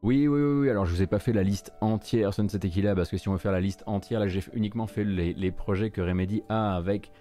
[0.03, 3.09] Oui, oui, oui, alors je vous ai pas fait la liste entière Sunset Tequila parce
[3.09, 5.99] que si on veut faire la liste entière, là j'ai uniquement fait les, projets que
[5.99, 7.11] Remedy a avec,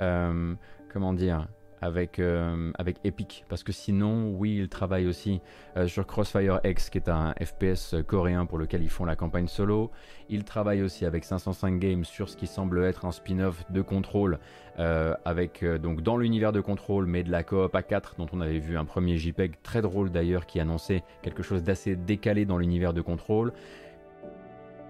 [0.00, 0.54] euh,
[0.92, 1.46] comment dire,
[1.82, 3.44] avec, euh, avec Epic.
[3.48, 5.40] Parce que sinon, oui, ils travaillent aussi
[5.76, 9.48] euh, sur Crossfire X, qui est un FPS coréen pour lequel ils font la campagne
[9.48, 9.90] solo.
[10.30, 14.38] Ils travaillent aussi avec 505 Games sur ce qui semble être un spin-off de Control,
[14.78, 18.40] euh, avec donc dans l'univers de Control, mais de la coop à 4, dont on
[18.40, 22.56] avait vu un premier JPEG très drôle d'ailleurs, qui annonçait quelque chose d'assez décalé dans
[22.56, 23.52] l'univers de Control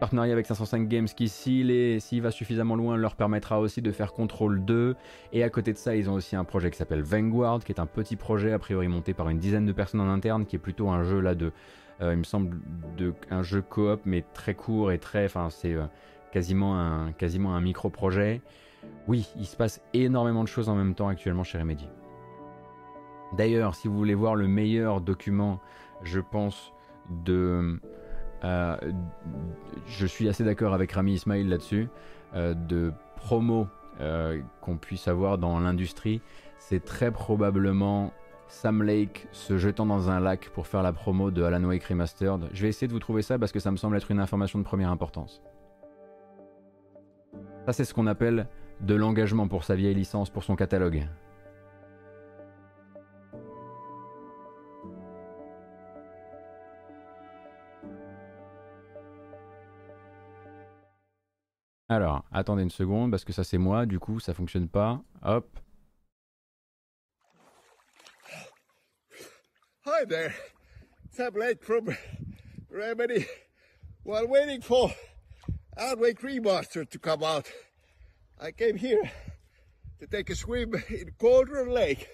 [0.02, 4.64] partenariat avec 505 Games qui, s'il va suffisamment loin, leur permettra aussi de faire Control
[4.64, 4.96] 2.
[5.32, 7.78] Et à côté de ça, ils ont aussi un projet qui s'appelle Vanguard, qui est
[7.78, 10.58] un petit projet a priori monté par une dizaine de personnes en interne, qui est
[10.58, 11.52] plutôt un jeu là de,
[12.00, 12.56] euh, il me semble,
[12.96, 15.84] de, un jeu coop mais très court et très, enfin c'est euh,
[16.32, 18.42] quasiment un, quasiment un micro projet.
[19.06, 21.88] Oui, il se passe énormément de choses en même temps actuellement chez Remedy.
[23.36, 25.60] D'ailleurs, si vous voulez voir le meilleur document,
[26.02, 26.72] je pense,
[27.24, 27.78] de
[28.44, 28.76] euh,
[29.86, 31.88] je suis assez d'accord avec Rami Ismail là-dessus,
[32.34, 33.68] euh, de promo
[34.00, 36.20] euh, qu'on puisse avoir dans l'industrie,
[36.58, 38.12] c'est très probablement
[38.48, 42.48] Sam Lake se jetant dans un lac pour faire la promo de Alan Wake Remastered.
[42.52, 44.58] Je vais essayer de vous trouver ça parce que ça me semble être une information
[44.58, 45.42] de première importance.
[47.66, 48.48] Ça c'est ce qu'on appelle
[48.80, 51.06] de l'engagement pour sa vieille licence, pour son catalogue.
[61.92, 65.02] Alors, attendez une seconde, parce que ça c'est moi, du coup ça fonctionne pas.
[65.22, 65.58] Hop.
[69.84, 70.32] Hi there.
[71.34, 71.94] Late from
[72.70, 73.26] Remedy.
[74.04, 74.90] While waiting for
[75.78, 77.46] Outwake Remaster to come out,
[78.40, 79.10] I came here
[80.00, 82.08] to take a swim in Cauldron Lake.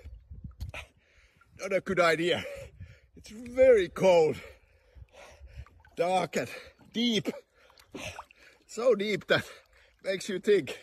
[1.61, 2.45] Not a good idea.
[3.17, 4.39] It's very cold,
[5.97, 6.49] dark and
[6.93, 7.29] deep.
[8.67, 9.45] So deep that
[10.05, 10.77] makes you think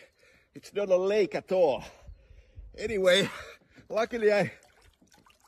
[0.54, 1.82] it's not a lake at all.
[2.78, 3.28] Anyway,
[3.88, 4.50] luckily I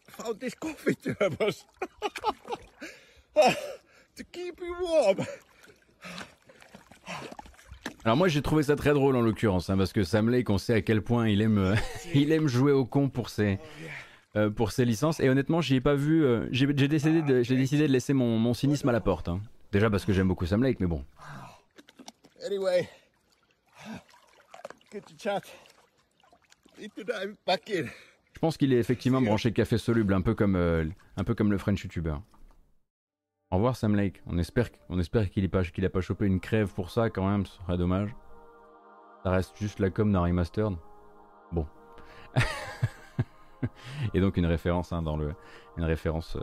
[0.08, 1.64] found this coffee thermos
[4.16, 5.18] to keep you warm.
[8.04, 10.58] Alors moi j'ai trouvé ça très drôle en l'occurrence, hein, parce que Sam Lake, on
[10.58, 11.74] sait à quel point il aime,
[12.14, 13.58] il aime jouer au con pour ses,
[14.36, 15.20] euh, pour ces licences.
[15.20, 16.24] Et honnêtement, j'y ai pas vu.
[16.24, 19.28] euh, j'ai décidé, de, décidé de laisser mon, mon cynisme à la porte.
[19.28, 19.40] hein.
[19.72, 21.04] Déjà parce que j'aime beaucoup Sam Lake, mais bon.
[22.46, 22.88] Anyway,
[23.84, 23.84] get your chat.
[23.84, 24.77] Need to dive back in.
[28.34, 30.84] Je pense qu'il est effectivement branché café soluble, un peu comme, euh,
[31.16, 32.14] un peu comme le French YouTuber.
[33.50, 34.22] Au revoir Sam Lake.
[34.26, 37.28] On espère, on espère qu'il n'a pas, a pas chopé une crève pour ça quand
[37.28, 38.14] même, ce serait dommage.
[39.24, 40.76] Ça reste juste la com d'un remastered.
[41.50, 41.66] Bon.
[44.14, 45.34] Et donc une référence hein, dans le,
[45.76, 46.40] une référence euh,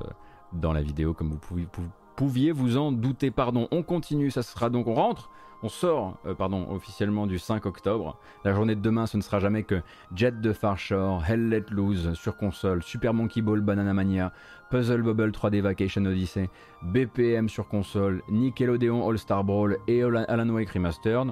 [0.51, 3.31] dans la vidéo comme vous pouviez, pou- pouviez vous en douter.
[3.31, 3.67] Pardon.
[3.71, 4.31] On continue.
[4.31, 5.29] Ça sera donc on rentre.
[5.63, 8.17] On sort, euh, pardon, officiellement du 5 octobre.
[8.43, 9.81] La journée de demain, ce ne sera jamais que
[10.13, 14.31] Jet de Far Shore, Hell Let Loose sur console, Super Monkey Ball Banana Mania,
[14.69, 16.49] Puzzle Bubble 3D Vacation Odyssey,
[16.83, 21.31] BPM sur console, Nickelodeon All Star Brawl et Alan Wake Remastered.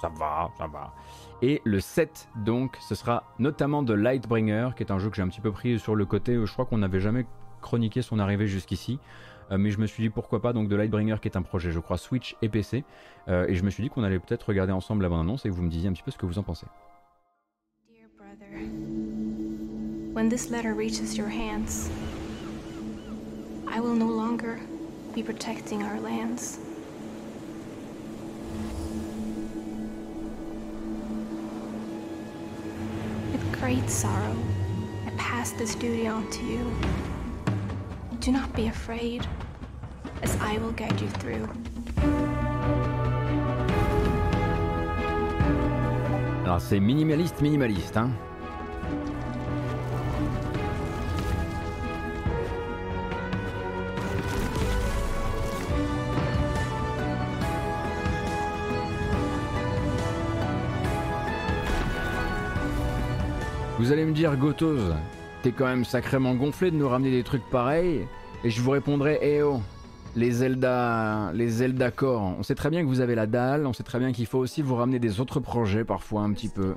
[0.00, 0.92] Ça va, ça va.
[1.42, 5.22] Et le 7, donc, ce sera notamment de Lightbringer, qui est un jeu que j'ai
[5.22, 6.34] un petit peu pris sur le côté.
[6.44, 7.26] Je crois qu'on n'avait jamais
[7.60, 8.98] chroniqué son arrivée jusqu'ici.
[9.52, 11.70] Euh, mais je me suis dit pourquoi pas donc de Lightbringer qui est un projet
[11.70, 12.84] je crois Switch et PC
[13.28, 15.48] Euh, et je me suis dit qu'on allait peut-être regarder ensemble la bande annonce et
[15.48, 16.66] que vous me disiez un petit peu ce que vous en pensez.
[17.88, 18.66] Dear brother,
[20.12, 21.88] when this letter reaches your hands,
[23.68, 24.58] I will no longer
[25.14, 26.58] be protecting our lands.
[33.30, 34.36] With great sorrow,
[35.06, 37.11] I pass this duty on to you.
[38.22, 39.26] Do not be afraid,
[40.22, 41.48] as I will guide you through.
[46.44, 48.10] Alors c'est minimaliste minimaliste hein.
[63.80, 64.92] Vous allez me dire Gotos,
[65.42, 68.06] t'es quand même sacrément gonflé de nous ramener des trucs pareils
[68.44, 69.60] et je vous répondrai eh oh
[70.14, 73.72] les Zelda, les Zelda Core, on sait très bien que vous avez la dalle, on
[73.72, 76.74] sait très bien qu'il faut aussi vous ramener des autres projets parfois un petit peu.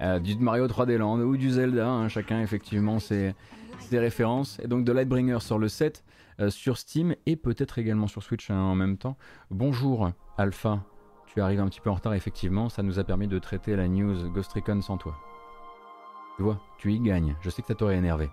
[0.00, 3.34] Euh, du Mario 3D Land ou du Zelda, hein, chacun effectivement ses,
[3.78, 4.58] ses références.
[4.64, 6.02] Et donc de Lightbringer sur le 7,
[6.40, 9.16] euh, sur Steam et peut-être également sur Switch hein, en même temps.
[9.50, 10.82] Bonjour Alpha,
[11.26, 13.86] tu arrives un petit peu en retard effectivement, ça nous a permis de traiter la
[13.86, 15.14] news Ghost Recon sans toi.
[16.36, 18.30] Tu vois, tu y gagnes, je sais que ça t'aurait énervé.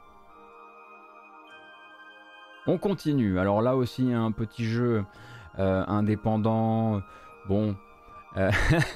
[2.68, 3.40] On continue.
[3.40, 5.06] Alors là aussi, un petit jeu
[5.60, 7.02] euh, indépendant.
[7.48, 7.76] Bon.
[8.36, 8.52] euh,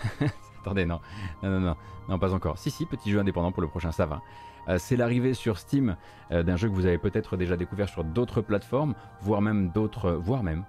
[0.61, 0.99] Attendez, non.
[1.41, 1.75] Non, non, non.
[2.09, 2.57] Non, pas encore.
[2.57, 4.21] Si, si, petit jeu indépendant pour le prochain, ça va.
[4.67, 5.95] Euh, c'est l'arrivée sur Steam
[6.31, 10.11] euh, d'un jeu que vous avez peut-être déjà découvert sur d'autres plateformes, voire même d'autres,
[10.11, 10.63] voire même,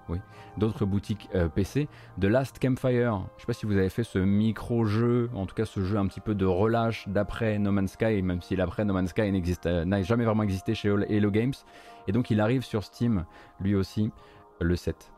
[0.57, 1.89] d'autres boutiques euh, PC,
[2.19, 3.23] de Last Campfire.
[3.37, 6.07] Je sais pas si vous avez fait ce micro-jeu, en tout cas ce jeu un
[6.07, 9.33] petit peu de relâche d'après No Man's Sky, même si l'après No Man's Sky
[9.87, 11.55] n'a jamais vraiment existé chez Hello Games.
[12.09, 13.25] Et donc il arrive sur Steam,
[13.61, 14.11] lui aussi,
[14.61, 15.13] le 7.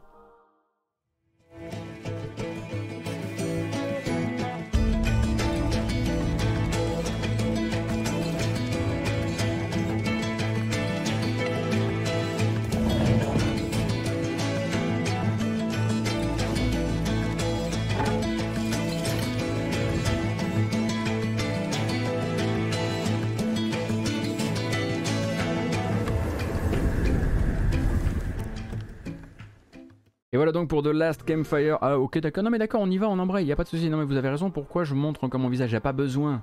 [30.34, 31.78] Et voilà donc pour The Last Campfire.
[31.80, 33.68] Ah ok d'accord, non mais d'accord, on y va, on embraye, il a pas de
[33.68, 33.88] souci.
[33.88, 35.70] Non mais vous avez raison, pourquoi je montre encore mon visage?
[35.70, 36.42] Il a pas besoin.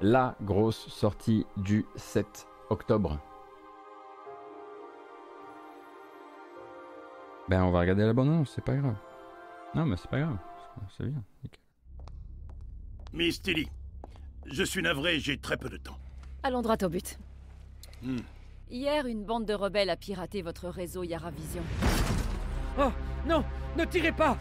[0.00, 3.18] La grosse sortie du 7 octobre.
[7.48, 8.94] Ben on va regarder la bande c'est pas grave.
[9.74, 10.36] Non mais c'est pas grave,
[10.96, 11.24] c'est bien.
[11.42, 11.58] nickel.
[13.12, 13.66] Miss Tilly,
[14.46, 15.98] je suis navré, j'ai très peu de temps.
[16.44, 17.18] Allons droit au but.
[18.04, 18.18] Hmm.
[18.70, 21.62] Hier, une bande de rebelles a piraté votre réseau Yaravision.
[22.78, 22.90] Oh,
[23.26, 23.44] non,
[23.76, 24.36] ne tirez pas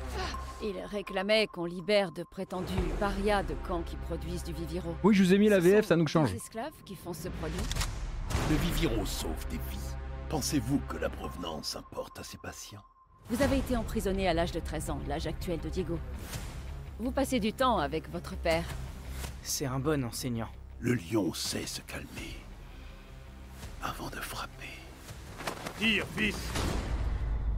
[0.63, 4.95] Ils réclamaient qu'on libère de prétendus parias de camps qui produisent du Viviro.
[5.03, 6.31] Oui, je vous ai mis la Ce VF, ça nous change.
[6.31, 7.59] des esclaves qui font ce produit.
[8.49, 9.77] Le Viviro sauve des vies.
[10.29, 12.81] Pensez-vous que la provenance importe à ses patients?
[13.29, 15.99] Vous avez été emprisonné à l'âge de 13 ans, l'âge actuel de Diego.
[16.99, 18.63] Vous passez du temps avec votre père.
[19.43, 20.49] C'est un bon enseignant.
[20.79, 22.37] Le lion sait se calmer
[23.83, 24.69] avant de frapper.
[25.79, 26.37] Tire, fils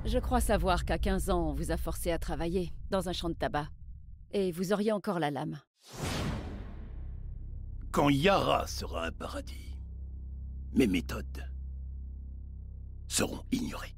[0.06, 3.30] Je crois savoir qu'à 15 ans, on vous a forcé à travailler dans un champ
[3.30, 3.68] de tabac.
[4.32, 5.60] Et vous auriez encore la lame.
[7.91, 9.78] Quand Yara sera un paradis,
[10.73, 11.45] mes méthodes
[13.07, 13.95] seront ignorées.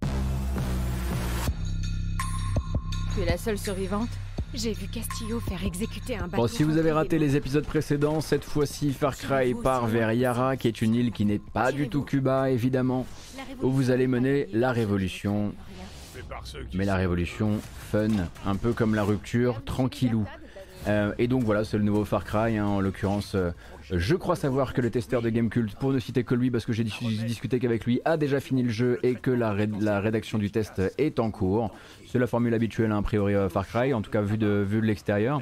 [3.16, 4.10] Tu es la seule survivante?
[4.54, 6.44] J'ai vu Castillo faire exécuter un bateau.
[6.44, 10.56] Bon, si vous avez raté les épisodes précédents, cette fois-ci Far Cry part vers Yara,
[10.56, 13.06] qui est une île qui n'est pas du tout Cuba, évidemment,
[13.62, 15.54] où vous allez mener la révolution.
[16.74, 17.60] Mais la révolution
[17.92, 18.08] fun,
[18.46, 20.26] un peu comme la rupture, tranquillou.
[20.88, 23.34] Euh, et donc voilà, c'est le nouveau Far Cry, hein, en l'occurrence.
[23.34, 23.52] euh,
[23.92, 26.74] je crois savoir que le testeur de Gamecult, pour ne citer que lui, parce que
[26.74, 29.52] j'ai dis- discuté qu'avec lui, a déjà fini le jeu et que la
[30.00, 31.74] rédaction du test est en cours.
[32.16, 34.66] C'est la formule habituelle, hein, a priori, à Far Cry, en tout cas vu de,
[34.66, 35.42] vu de l'extérieur.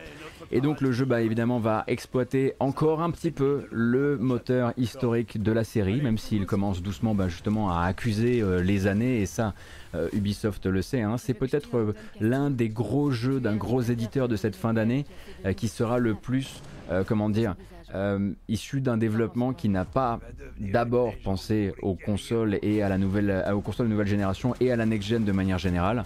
[0.52, 5.40] Et donc le jeu, bah, évidemment, va exploiter encore un petit peu le moteur historique
[5.40, 9.22] de la série, même s'il commence doucement, bah, justement, à accuser euh, les années.
[9.22, 9.54] Et ça,
[9.94, 11.04] euh, Ubisoft le sait.
[11.04, 11.20] hein.
[11.20, 15.06] C'est peut-être euh, l'un des gros jeux d'un gros éditeur de cette fin d'année
[15.46, 17.56] euh, qui sera le plus, euh, comment dire,
[17.94, 20.20] euh, issu d'un développement qui n'a pas
[20.60, 24.76] d'abord pensé aux consoles et à la nouvelle, aux consoles de nouvelle génération et à
[24.76, 26.04] la next-gen de manière générale.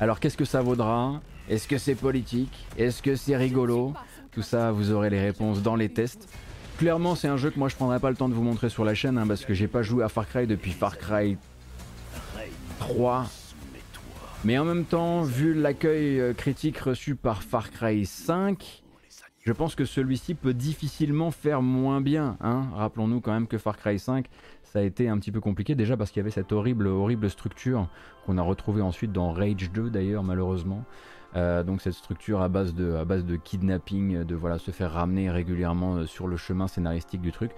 [0.00, 1.20] Alors qu'est-ce que ça vaudra?
[1.50, 2.66] Est-ce que c'est politique?
[2.78, 3.92] Est-ce que c'est rigolo?
[4.32, 6.26] Tout ça, vous aurez les réponses dans les tests.
[6.78, 8.86] Clairement, c'est un jeu que moi je prendrai pas le temps de vous montrer sur
[8.86, 11.36] la chaîne hein, parce que j'ai pas joué à Far Cry depuis Far Cry
[12.78, 13.26] 3.
[14.44, 18.82] Mais en même temps, vu l'accueil euh, critique reçu par Far Cry 5,
[19.42, 22.36] je pense que celui-ci peut difficilement faire moins bien.
[22.40, 22.68] hein.
[22.74, 24.26] Rappelons-nous quand même que Far Cry 5,
[24.62, 27.30] ça a été un petit peu compliqué déjà parce qu'il y avait cette horrible, horrible
[27.30, 27.88] structure
[28.26, 30.84] qu'on a retrouvée ensuite dans Rage 2 d'ailleurs malheureusement.
[31.36, 34.92] Euh, donc cette structure à base de, à base de kidnapping, de voilà se faire
[34.92, 37.52] ramener régulièrement euh, sur le chemin scénaristique du truc.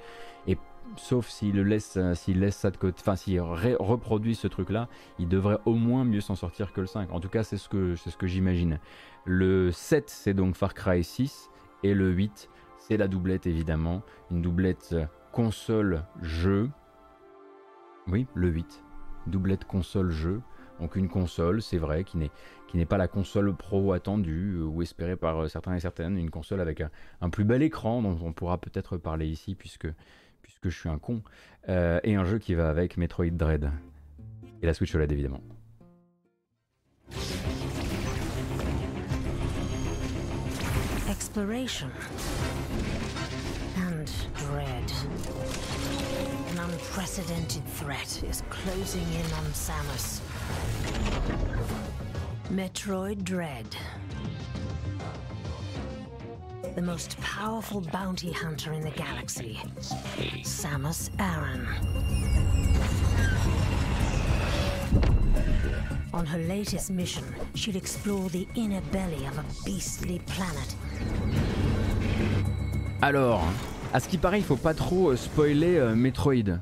[0.47, 0.59] Et
[0.97, 4.89] sauf s'il laisse, euh, s'il laisse ça de côté, enfin s'il reproduit ce truc-là,
[5.19, 7.11] il devrait au moins mieux s'en sortir que le 5.
[7.13, 8.79] En tout cas, c'est ce que, c'est ce que j'imagine.
[9.25, 11.51] Le 7, c'est donc Far Cry 6,
[11.83, 12.49] et le 8,
[12.79, 16.71] c'est la doublette évidemment, une doublette euh, console-jeu.
[18.09, 18.85] Oui, le 8,
[19.27, 20.41] doublette console-jeu.
[20.81, 22.19] Donc une console, c'est vrai, qui
[22.75, 26.31] n'est pas la console pro attendue euh, ou espérée par euh, certains et certaines, une
[26.31, 26.91] console avec un,
[27.21, 29.89] un plus bel écran dont on pourra peut-être parler ici puisque,
[30.43, 31.23] puisque je suis un con,
[31.69, 33.71] et un jeu qui va avec Metroid Dread.
[34.61, 35.41] Et la Switch OLED évidemment.
[41.33, 41.91] Exploration.
[43.79, 44.93] And dread.
[46.51, 50.21] An unprecedented threat is closing in on Samus.
[52.51, 53.65] Metroid Dread.
[56.75, 59.59] The most powerful bounty hunter in the galaxy.
[60.43, 61.67] Samus Aran.
[66.15, 67.23] On her latest mission,
[67.55, 70.77] she'll explore the inner belly of a beastly planet
[73.01, 73.43] Alors,
[73.95, 76.59] à ce qui paraît, il faut pas trop euh, spoiler euh, Metroid.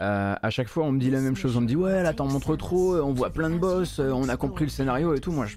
[0.00, 1.56] Euh, à chaque fois, on me dit la même chose.
[1.56, 4.28] On me dit ouais, là t'en montres trop, euh, on voit plein de boss, on
[4.28, 5.32] a compris le scénario et tout.
[5.32, 5.56] Moi, je,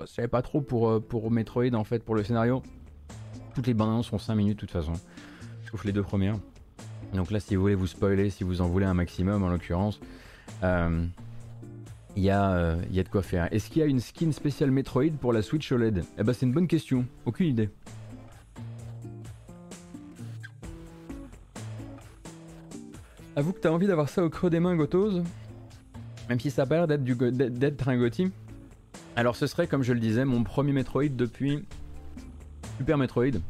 [0.00, 2.60] je savais pas trop pour, pour Metroid en fait, pour le scénario.
[3.54, 4.94] Toutes les bandes sont 5 minutes de toute façon,
[5.70, 6.38] sauf les deux premières.
[7.12, 10.00] Donc là, si vous voulez vous spoiler, si vous en voulez un maximum en l'occurrence,
[12.16, 13.52] il y, euh, y a de quoi faire.
[13.52, 16.46] Est-ce qu'il y a une skin spéciale Metroid pour la Switch OLED Eh ben, c'est
[16.46, 17.04] une bonne question.
[17.26, 17.70] Aucune idée.
[23.36, 25.22] Avoue que t'as envie d'avoir ça au creux des mains, Gotos?
[26.28, 28.30] Même si ça a pas l'air d'être un Gotti.
[29.16, 31.64] Alors ce serait, comme je le disais, mon premier Metroid depuis
[32.78, 33.40] Super Metroid.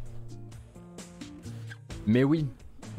[2.07, 2.47] Mais oui,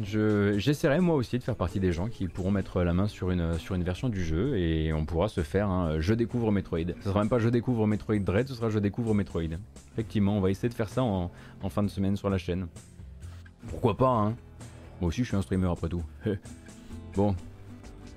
[0.04, 3.32] je- j'essaierai moi aussi de faire partie des gens qui pourront mettre la main sur
[3.32, 6.80] une, sur une version du jeu et on pourra se faire un Je découvre Metroid.
[7.00, 9.44] Ce sera même pas Je découvre Metroid Dread, ce sera Je découvre Metroid.
[9.94, 11.32] Effectivement, on va essayer de faire ça en,
[11.64, 12.68] en fin de semaine sur la chaîne.
[13.70, 14.36] Pourquoi pas, hein?
[15.02, 16.04] Moi aussi je suis un streamer après tout.
[17.16, 17.34] Bon,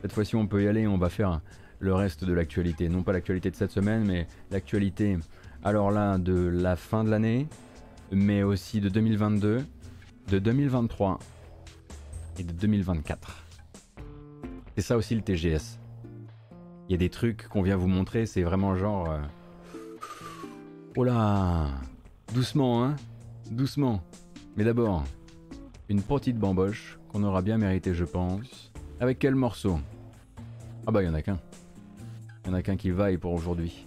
[0.02, 1.40] cette fois-ci on peut y aller, on va faire
[1.78, 2.88] le reste de l'actualité.
[2.88, 5.16] Non pas l'actualité de cette semaine, mais l'actualité,
[5.62, 7.46] alors là, de la fin de l'année,
[8.10, 9.64] mais aussi de 2022,
[10.30, 11.20] de 2023
[12.38, 13.44] et de 2024.
[14.76, 15.78] C'est ça aussi le TGS.
[16.88, 19.10] Il y a des trucs qu'on vient vous montrer, c'est vraiment genre...
[19.10, 19.18] euh,
[20.96, 21.68] Oh là
[22.34, 22.96] Doucement, hein
[23.50, 24.02] Doucement.
[24.56, 25.04] Mais d'abord,
[25.88, 28.72] une petite bamboche qu'on aura bien mérité, je pense.
[29.00, 29.78] Avec quel morceau?
[30.86, 31.38] Ah bah, il y en a qu'un.
[32.44, 33.86] Il y en a qu'un qui vaille pour aujourd'hui.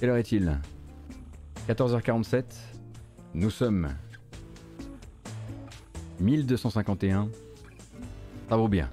[0.00, 0.58] Quelle heure est-il?
[1.68, 2.44] 14h47.
[3.34, 3.88] Nous sommes
[6.20, 7.28] 1251.
[8.48, 8.88] Ça vaut bien.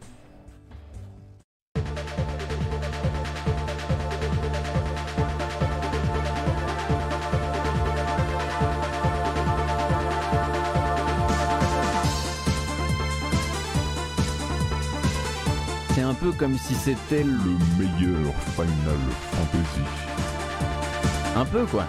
[15.94, 17.38] C'est un peu comme si c'était le
[17.80, 19.00] meilleur Final
[19.32, 19.82] Fantasy.
[21.38, 21.86] Un peu quoi.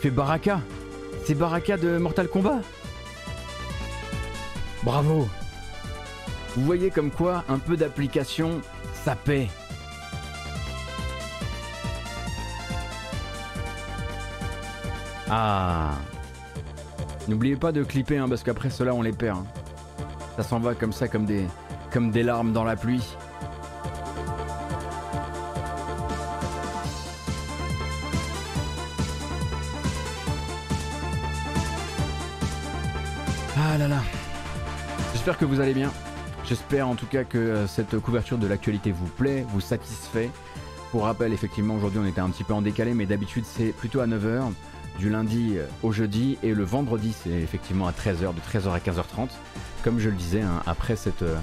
[0.00, 0.60] Fait Baraka.
[1.24, 2.60] C'est Baraka de Mortal Kombat.
[4.82, 5.28] Bravo.
[6.56, 8.60] Vous voyez comme quoi un peu d'application,
[9.04, 9.48] ça paie.
[15.28, 15.90] Ah.
[17.28, 19.38] N'oubliez pas de clipper hein, parce qu'après cela on les perd.
[19.38, 19.44] hein.
[20.36, 21.46] Ça s'en va comme ça comme des
[21.92, 23.04] comme des larmes dans la pluie.
[35.20, 35.92] J'espère que vous allez bien.
[36.46, 40.30] J'espère en tout cas que euh, cette couverture de l'actualité vous plaît, vous satisfait.
[40.92, 44.00] Pour rappel, effectivement, aujourd'hui on était un petit peu en décalé, mais d'habitude c'est plutôt
[44.00, 44.50] à 9h,
[44.98, 48.78] du lundi euh, au jeudi, et le vendredi c'est effectivement à 13h, de 13h à
[48.78, 49.28] 15h30.
[49.84, 51.20] Comme je le disais, hein, après cette.
[51.20, 51.36] euh,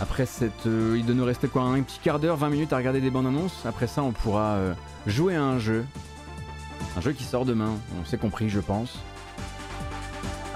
[0.00, 0.64] après cette.
[0.66, 3.26] il doit nous rester quoi Un petit quart d'heure, 20 minutes à regarder des bandes
[3.26, 3.66] annonces.
[3.66, 4.58] Après ça, on pourra
[5.08, 5.84] jouer à un jeu.
[6.96, 9.00] Un jeu qui sort demain, on s'est compris, je pense.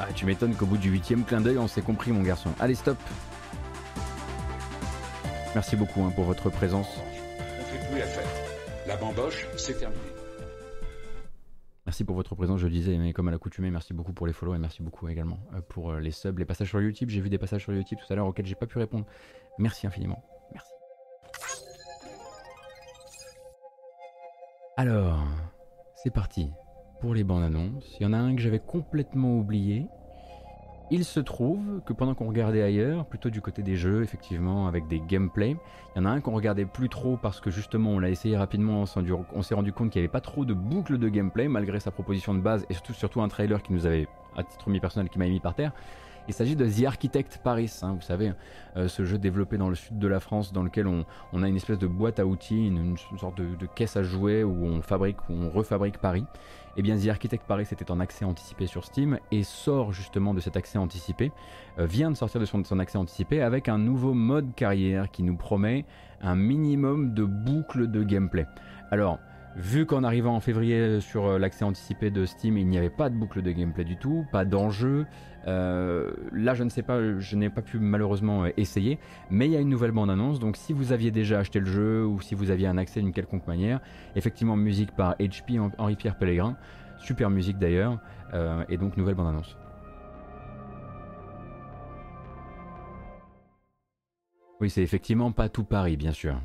[0.08, 2.50] Ah, tu m'étonnes qu'au bout du huitième clin d'œil, on s'est compris, mon garçon.
[2.60, 2.96] Allez, stop.
[5.54, 6.88] Merci beaucoup hein, pour votre présence.
[7.38, 8.28] On fait plus affaire.
[8.86, 10.00] La bamboche, c'est terminé.
[11.86, 14.32] Merci pour votre présence, je le disais, mais comme à l'accoutumée, merci beaucoup pour les
[14.32, 17.10] follow et merci beaucoup également euh, pour euh, les subs, les passages sur YouTube.
[17.10, 19.06] J'ai vu des passages sur YouTube tout à l'heure auxquels j'ai pas pu répondre.
[19.58, 20.22] Merci infiniment.
[20.52, 20.72] Merci.
[24.76, 25.24] Alors,
[25.94, 26.50] c'est parti
[27.00, 27.96] pour les bandes annonces.
[28.00, 29.86] Il y en a un que j'avais complètement oublié.
[30.90, 34.86] Il se trouve que pendant qu'on regardait ailleurs, plutôt du côté des jeux, effectivement, avec
[34.86, 35.56] des gameplays,
[35.94, 38.36] il y en a un qu'on regardait plus trop parce que justement on l'a essayé
[38.36, 38.84] rapidement,
[39.34, 41.90] on s'est rendu compte qu'il n'y avait pas trop de boucles de gameplay malgré sa
[41.90, 44.06] proposition de base et surtout, un trailer qui nous avait,
[44.36, 45.72] à titre mi personnel, qui m'a mis par terre.
[46.28, 48.32] Il s'agit de The Architect Paris, hein, vous savez,
[48.76, 51.04] euh, ce jeu développé dans le sud de la France dans lequel on,
[51.42, 54.82] a une espèce de boîte à outils, une, sorte de, caisse à jouets où on
[54.82, 56.24] fabrique, où on refabrique Paris.
[56.76, 60.40] Et bien The Architect Paris était en accès anticipé sur Steam et sort justement de
[60.40, 61.32] cet accès anticipé,
[61.78, 65.10] euh, vient de sortir de son, de son accès anticipé avec un nouveau mode carrière
[65.10, 65.84] qui nous promet
[66.20, 68.46] un minimum de boucles de gameplay.
[68.90, 69.18] Alors,
[69.56, 73.08] vu qu'en arrivant en février sur euh, l'accès anticipé de Steam, il n'y avait pas
[73.08, 75.06] de boucle de gameplay du tout, pas d'enjeu,
[75.46, 78.98] euh, là je ne sais pas, je n'ai pas pu malheureusement euh, essayer,
[79.30, 82.04] mais il y a une nouvelle bande-annonce, donc si vous aviez déjà acheté le jeu
[82.04, 83.80] ou si vous aviez un accès d'une quelconque manière,
[84.14, 86.56] effectivement musique par HP Henri-Pierre Pellegrin,
[86.98, 87.98] super musique d'ailleurs,
[88.34, 89.56] euh, et donc nouvelle bande-annonce.
[94.60, 96.40] Oui, c'est effectivement pas tout Paris, bien sûr.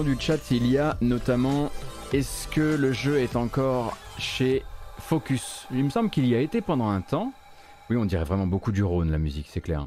[0.00, 1.70] Du chat, il y a notamment
[2.14, 4.64] est-ce que le jeu est encore chez
[4.98, 5.66] Focus?
[5.70, 7.34] Il me semble qu'il y a été pendant un temps.
[7.90, 9.86] Oui, on dirait vraiment beaucoup du Rhône la musique, c'est clair.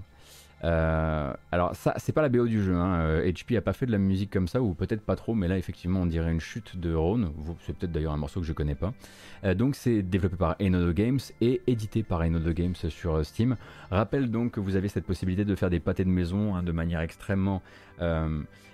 [0.66, 2.76] Euh, alors ça, c'est pas la BO du jeu.
[2.76, 3.00] Hein.
[3.02, 5.48] Euh, HP a pas fait de la musique comme ça, ou peut-être pas trop, mais
[5.48, 7.32] là effectivement on dirait une chute de Rhône.
[7.66, 8.94] C'est peut-être d'ailleurs un morceau que je connais pas.
[9.44, 13.58] Euh, donc c'est développé par Enodo Games et édité par Enodo Games sur Steam.
[13.92, 16.72] Rappelle donc que vous avez cette possibilité de faire des pâtés de maison hein, de
[16.72, 17.62] manière extrêmement,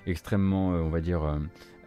[0.07, 1.39] extrêmement, on va dire.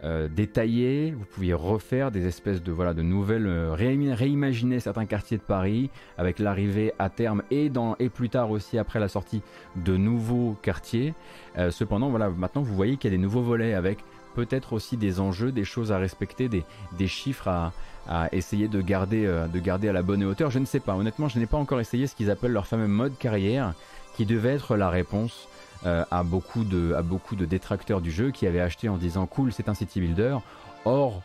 [0.05, 1.15] Euh, détaillée.
[1.17, 5.89] vous pouviez refaire des espèces de voilà de nouvelles, euh, réimaginer certains quartiers de Paris
[6.19, 9.41] avec l'arrivée à terme et dans et plus tard aussi après la sortie
[9.75, 11.15] de nouveaux quartiers.
[11.57, 13.97] Euh, cependant, voilà, maintenant vous voyez qu'il y a des nouveaux volets avec
[14.35, 19.59] peut-être aussi des enjeux, des choses à respecter, des, chiffres à, essayer de garder, de
[19.59, 20.51] garder à la bonne hauteur.
[20.51, 22.87] Je ne sais pas, honnêtement, je n'ai pas encore essayé ce qu'ils appellent leur fameux
[22.87, 23.73] mode carrière,
[24.17, 25.47] qui devait être la réponse
[25.85, 29.53] à, beaucoup de, à beaucoup de détracteurs du jeu qui avaient acheté en disant cool,
[29.53, 30.37] c'est un city builder.
[30.83, 31.21] Or,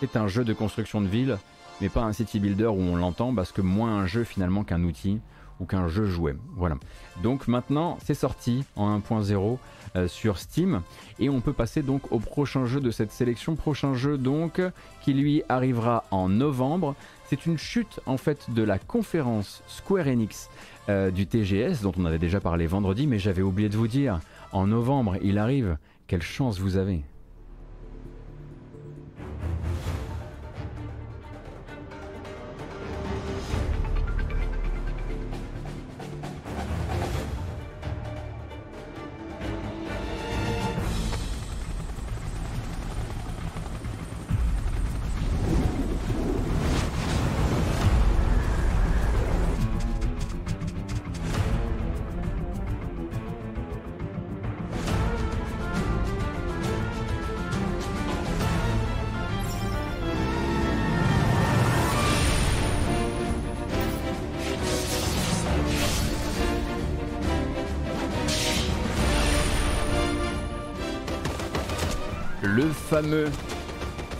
[0.00, 1.38] c'est un jeu de construction de ville,
[1.80, 4.82] mais pas un city builder où on l'entend, parce que moins un jeu finalement qu'un
[4.82, 5.20] outil
[5.60, 6.34] ou qu'un jeu jouet.
[6.56, 6.76] Voilà.
[7.22, 9.58] Donc maintenant, c'est sorti en 1.0
[9.94, 10.82] euh, sur Steam
[11.20, 13.54] et on peut passer donc au prochain jeu de cette sélection.
[13.54, 14.60] Prochain jeu donc
[15.02, 16.96] qui lui arrivera en novembre.
[17.26, 20.50] C'est une chute en fait de la conférence Square Enix
[20.88, 24.20] euh, du TGS dont on avait déjà parlé vendredi, mais j'avais oublié de vous dire.
[24.52, 25.76] En novembre, il arrive.
[26.06, 27.02] Quelle chance vous avez.
[73.02, 73.26] Fameux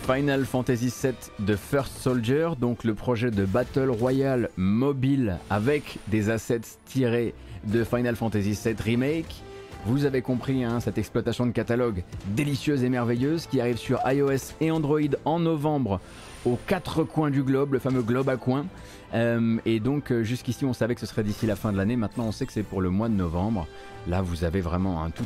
[0.07, 6.31] Final Fantasy VII de First Soldier, donc le projet de Battle Royale mobile avec des
[6.31, 7.33] assets tirés
[7.65, 9.43] de Final Fantasy VII Remake.
[9.87, 12.03] Vous avez compris hein, cette exploitation de catalogue
[12.35, 16.01] délicieuse et merveilleuse qui arrive sur iOS et Android en novembre
[16.45, 18.67] aux quatre coins du globe, le fameux globe à coins.
[19.15, 21.97] Euh, et donc euh, jusqu'ici on savait que ce serait d'ici la fin de l'année,
[21.97, 23.69] maintenant on sait que c'est pour le mois de novembre.
[24.09, 25.25] Là vous avez vraiment un tout...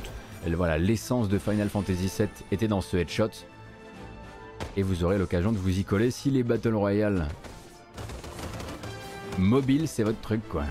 [0.55, 3.31] Voilà, l'essence de Final Fantasy VII était dans ce headshot.
[4.77, 7.27] Et vous aurez l'occasion de vous y coller si les Battle Royale
[9.39, 10.65] mobile c'est votre truc quoi.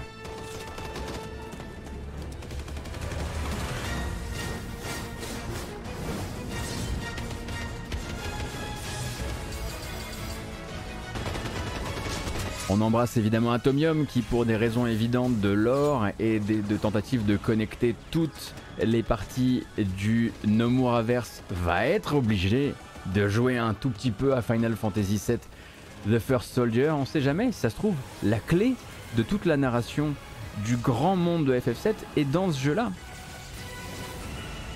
[12.69, 17.37] On embrasse évidemment Atomium qui pour des raisons évidentes de lore et de tentatives de
[17.37, 22.73] connecter toutes les parties du Nomuraverse va être obligé
[23.13, 25.37] de jouer un tout petit peu à Final Fantasy VII
[26.09, 26.89] The First Soldier.
[26.91, 28.73] On sait jamais, ça se trouve, la clé
[29.15, 30.13] de toute la narration
[30.65, 32.91] du grand monde de FF7 est dans ce jeu-là.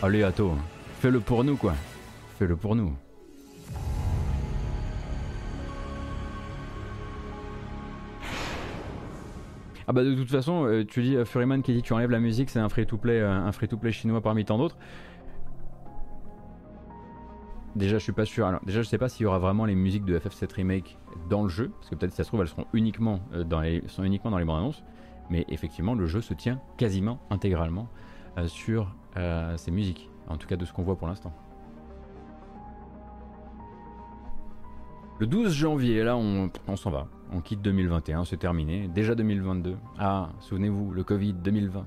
[0.01, 0.53] Allez Ato,
[1.01, 1.73] fais-le pour nous quoi.
[2.37, 2.95] Fais-le pour nous.
[9.89, 12.19] Ah bah de toute façon, euh, tu dis euh, Furyman qui dit tu enlèves la
[12.19, 14.77] musique, c'est un free-to-play, euh, un free-to-play chinois parmi tant d'autres.
[17.75, 18.45] Déjà, je suis pas sûr.
[18.45, 21.41] Alors, déjà, je sais pas s'il y aura vraiment les musiques de FF7 Remake dans
[21.41, 24.03] le jeu, parce que peut-être si ça se trouve, elles seront uniquement dans les, sont
[24.03, 24.83] uniquement dans les bandes annonces.
[25.31, 27.89] Mais effectivement, le jeu se tient quasiment intégralement
[28.45, 28.95] sur
[29.55, 31.33] ces musiques, en tout cas de ce qu'on voit pour l'instant.
[35.19, 37.07] Le 12 janvier, là, on, on s'en va.
[37.31, 38.87] On quitte 2021, c'est terminé.
[38.87, 39.75] Déjà 2022.
[39.99, 41.85] Ah, souvenez-vous, le Covid 2020.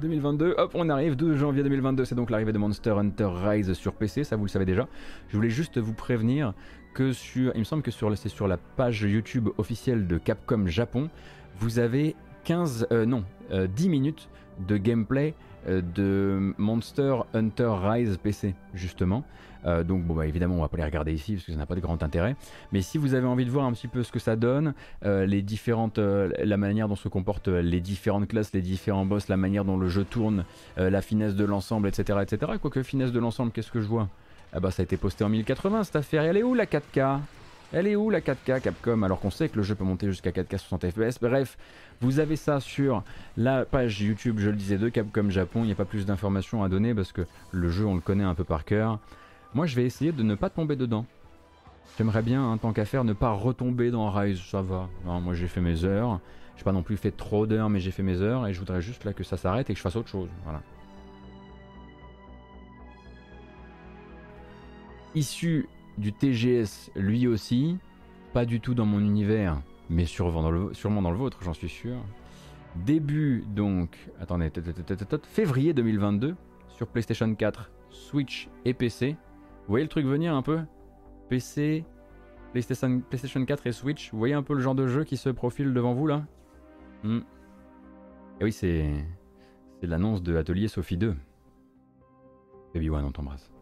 [0.00, 3.94] 2022, hop, on arrive, 12 janvier 2022, c'est donc l'arrivée de Monster Hunter Rise sur
[3.94, 4.88] PC, ça vous le savez déjà.
[5.28, 6.52] Je voulais juste vous prévenir
[6.94, 10.66] que sur, il me semble que sur, c'est sur la page YouTube officielle de Capcom
[10.66, 11.10] Japon,
[11.58, 14.28] vous avez 15, euh, non, 10 euh, minutes
[14.66, 15.34] de gameplay
[15.66, 19.24] de Monster Hunter Rise PC, justement.
[19.66, 21.66] Euh, donc bon bah évidemment on va pas les regarder ici parce que ça n'a
[21.66, 22.36] pas de grand intérêt.
[22.72, 24.74] Mais si vous avez envie de voir un petit peu ce que ça donne,
[25.04, 29.28] euh, les différentes, euh, la manière dont se comportent les différentes classes, les différents boss,
[29.28, 30.44] la manière dont le jeu tourne,
[30.76, 32.52] la finesse de l'ensemble, etc., etc.
[32.60, 34.08] Quoique finesse de l'ensemble, qu'est-ce que je vois?
[34.52, 36.22] Ah bah ça a été posté en 1080 cette affaire.
[36.22, 37.20] elle est où la 4K
[37.72, 40.30] elle est où la 4K Capcom Alors qu'on sait que le jeu peut monter jusqu'à
[40.30, 41.18] 4K 60 FPS.
[41.20, 41.56] Bref,
[42.00, 43.02] vous avez ça sur
[43.36, 45.60] la page YouTube, je le disais, de Capcom Japon.
[45.62, 48.24] Il n'y a pas plus d'informations à donner parce que le jeu, on le connaît
[48.24, 48.98] un peu par cœur.
[49.54, 51.06] Moi, je vais essayer de ne pas tomber dedans.
[51.96, 54.88] J'aimerais bien, en hein, tant qu'à faire, ne pas retomber dans Rise, ça va.
[55.04, 56.20] moi, j'ai fait mes heures.
[56.56, 58.80] J'ai pas non plus fait trop d'heures, mais j'ai fait mes heures et je voudrais
[58.80, 60.28] juste là que ça s'arrête et que je fasse autre chose.
[60.44, 60.62] Voilà.
[65.14, 65.68] Issu
[65.98, 67.78] du TGS, lui aussi,
[68.32, 69.60] pas du tout dans mon univers,
[69.90, 71.96] mais sûrement dans le, vôtre, j'en suis sûr.
[72.76, 74.50] Début donc, attendez,
[75.22, 76.34] février 2022
[76.68, 79.10] sur PlayStation 4, Switch et PC.
[79.10, 80.60] Vous voyez le truc venir un peu?
[81.28, 81.84] PC,
[82.52, 85.28] PlayStation, PlayStation 4 et Switch, vous voyez un peu le genre de jeu qui se
[85.28, 86.24] profile devant vous là?
[87.02, 87.20] Hmm.
[88.40, 88.90] Et oui, c'est
[89.80, 91.14] c'est l'annonce de Atelier Sophie 2.
[92.74, 93.53] Baby One, on t'embrasse.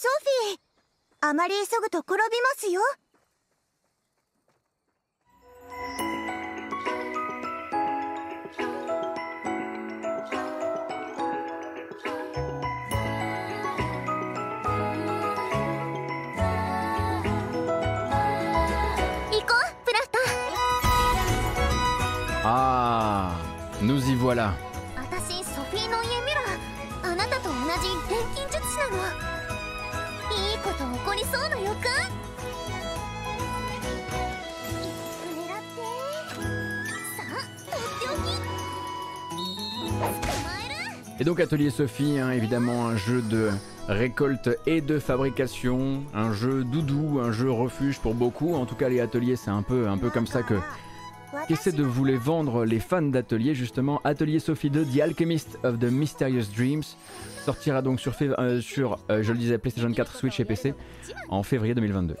[0.00, 0.60] Sophie
[1.20, 2.80] あまり急ぐと転びますよ。
[22.44, 24.54] ああ nous y voilà.
[24.94, 26.32] 私ソフィーの家ミ
[27.02, 29.27] ラあなたと同じ錬金術師なの
[31.07, 31.91] こと起こりそうな予感
[41.19, 43.51] Et donc Atelier Sophie, hein, évidemment un jeu de
[43.87, 48.55] récolte et de fabrication, un jeu doudou, un jeu refuge pour beaucoup.
[48.55, 50.55] En tout cas les ateliers c'est un peu, un peu comme ça que
[51.48, 54.00] qu'essaie de vous les vendre les fans d'Atelier justement.
[54.04, 56.84] Atelier Sophie 2, The Alchemist of the Mysterious Dreams
[57.44, 58.60] sortira donc sur, euh,
[59.10, 60.74] euh, je le disais, PlayStation 4, Switch et PC
[61.28, 62.16] en février 2022.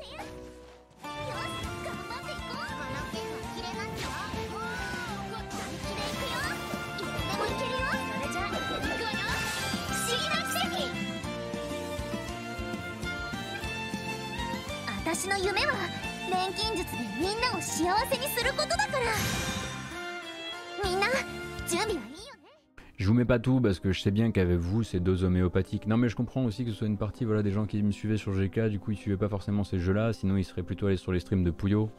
[22.96, 25.86] Je vous mets pas tout parce que je sais bien qu'avec vous c'est deux homéopathiques.
[25.86, 27.92] Non mais je comprends aussi que ce soit une partie voilà des gens qui me
[27.92, 30.86] suivaient sur GK, du coup ils suivaient pas forcément ces jeux-là, sinon ils seraient plutôt
[30.86, 31.90] allés sur les streams de Puyo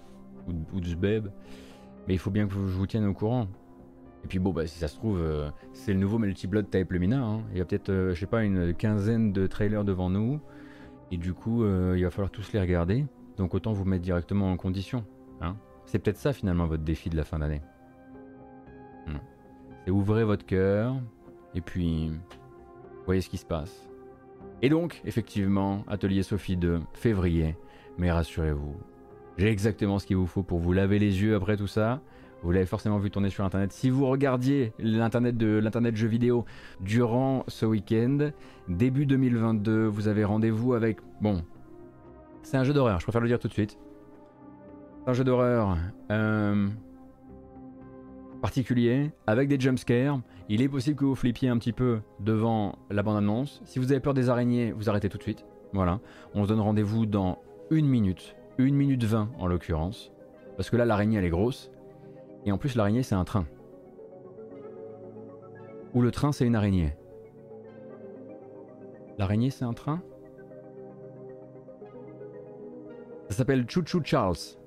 [0.48, 1.28] ou de, ou Zbeb.
[2.08, 3.48] Mais il faut bien que je vous tienne au courant.
[4.24, 7.24] Et puis bon, bah, si ça se trouve, euh, c'est le nouveau Multi-Blood Type Lumina.
[7.24, 7.42] Hein.
[7.52, 10.40] Il y a peut-être, euh, je sais pas, une quinzaine de trailers devant nous.
[11.12, 13.06] Et du coup, euh, il va falloir tous les regarder.
[13.40, 15.06] Donc autant vous mettre directement en condition.
[15.40, 15.56] hein.
[15.86, 17.62] C'est peut-être ça finalement votre défi de la fin d'année.
[19.08, 19.18] Hmm.
[19.84, 20.98] C'est ouvrez votre cœur
[21.56, 22.12] et puis
[23.06, 23.90] voyez ce qui se passe.
[24.62, 27.56] Et donc, effectivement, Atelier Sophie 2, février.
[27.98, 28.76] Mais rassurez-vous,
[29.38, 32.02] j'ai exactement ce qu'il vous faut pour vous laver les yeux après tout ça.
[32.44, 33.72] Vous l'avez forcément vu tourner sur internet.
[33.72, 36.44] Si vous regardiez l'internet de l'internet jeux vidéo
[36.82, 38.32] durant ce week-end,
[38.68, 41.00] début 2022, vous avez rendez-vous avec.
[41.22, 41.42] Bon,
[42.42, 43.00] c'est un jeu d'horreur.
[43.00, 43.78] Je préfère le dire tout de suite.
[45.04, 45.78] C'est un jeu d'horreur.
[46.12, 46.68] euh,
[48.42, 50.20] particulier, avec des jumpscares.
[50.48, 53.62] Il est possible que vous flippiez un petit peu devant la bande-annonce.
[53.66, 55.46] Si vous avez peur des araignées, vous arrêtez tout de suite.
[55.74, 56.00] Voilà.
[56.34, 57.40] On se donne rendez-vous dans
[57.70, 58.36] une minute.
[58.58, 60.12] Une minute vingt en l'occurrence.
[60.58, 61.72] Parce que là, l'araignée, elle est grosse.
[62.46, 63.46] Et en plus, l'araignée, c'est un train.
[65.94, 66.96] Ou le train, c'est une araignée.
[69.18, 70.02] L'araignée, c'est un train?
[73.30, 74.59] Ça s'appelle Choo Charles.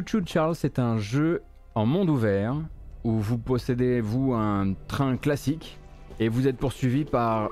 [0.00, 1.42] Choo Choo Charles est un jeu
[1.74, 2.54] en monde ouvert
[3.04, 5.78] où vous possédez, vous, un train classique
[6.18, 7.50] et vous êtes poursuivi par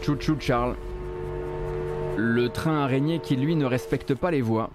[0.00, 0.76] Choo Choo Charles,
[2.16, 4.70] le train araignée qui, lui, ne respecte pas les voies.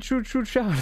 [0.00, 0.74] C'est Charles.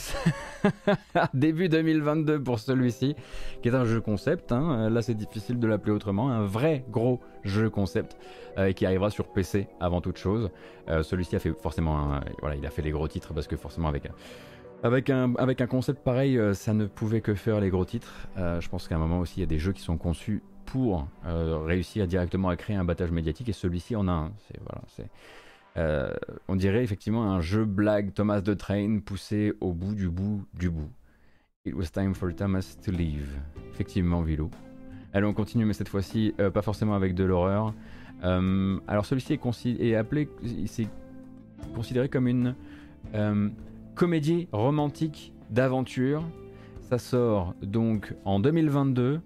[1.34, 3.16] Début 2022 pour celui-ci,
[3.62, 4.52] qui est un jeu concept.
[4.52, 4.88] hein.
[4.90, 6.30] Là, c'est difficile de l'appeler autrement.
[6.30, 8.16] Un vrai gros jeu concept
[8.58, 10.50] euh, qui arrivera sur PC avant toute chose.
[10.88, 13.56] Euh, celui-ci a fait forcément, un- voilà, il a fait les gros titres parce que
[13.56, 14.12] forcément avec un,
[14.82, 18.28] avec un, avec un concept pareil, euh, ça ne pouvait que faire les gros titres.
[18.38, 20.42] Euh, je pense qu'à un moment aussi, il y a des jeux qui sont conçus
[20.66, 24.32] pour euh, réussir directement à créer un battage médiatique et celui-ci en a un.
[24.46, 25.08] C'est voilà, c'est
[25.76, 26.12] euh,
[26.48, 30.70] on dirait effectivement un jeu blague Thomas de Train poussé au bout du bout du
[30.70, 30.90] bout.
[31.64, 33.28] It was time for Thomas to leave.
[33.72, 34.50] Effectivement, Vilo.
[35.12, 37.74] Allez, on continue, mais cette fois-ci, euh, pas forcément avec de l'horreur.
[38.24, 40.28] Euh, alors, celui-ci est, est appelé,
[40.66, 40.88] c'est
[41.74, 42.54] considéré comme une
[43.94, 46.24] comédie romantique d'aventure.
[46.80, 49.20] Ça sort donc en 2022.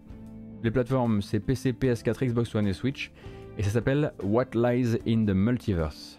[0.62, 3.12] Les plateformes, c'est PC, PS4, Xbox One et Switch.
[3.58, 6.18] Et ça s'appelle What Lies in the Multiverse.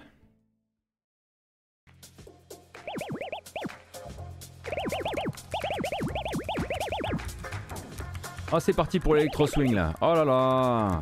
[8.52, 9.94] Oh, c'est parti pour l'électro swing là.
[10.02, 11.02] Oh là là.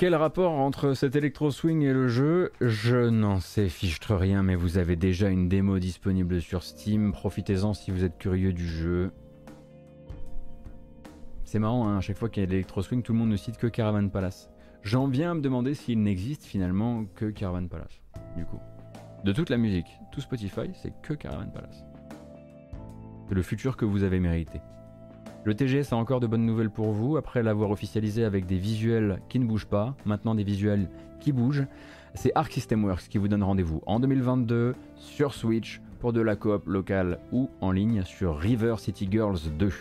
[0.00, 2.52] Quel rapport entre cet électro swing et le jeu?
[2.62, 7.12] Je n'en sais fichtre rien, mais vous avez déjà une démo disponible sur Steam.
[7.12, 9.12] Profitez-en si vous êtes curieux du jeu.
[11.44, 13.28] C'est marrant, hein, à chaque fois qu'il y a de l'électro swing, tout le monde
[13.28, 14.48] ne cite que Caravan Palace.
[14.82, 18.00] J'en viens à me demander s'il n'existe finalement que Caravan Palace.
[18.38, 18.58] Du coup,
[19.22, 21.84] de toute la musique, tout Spotify, c'est que Caravan Palace.
[23.28, 24.62] C'est le futur que vous avez mérité.
[25.42, 29.22] Le TGS a encore de bonnes nouvelles pour vous, après l'avoir officialisé avec des visuels
[29.30, 31.66] qui ne bougent pas, maintenant des visuels qui bougent.
[32.14, 36.36] C'est Arc System Works qui vous donne rendez-vous en 2022 sur Switch pour de la
[36.36, 39.72] coop locale ou en ligne sur River City Girls 2.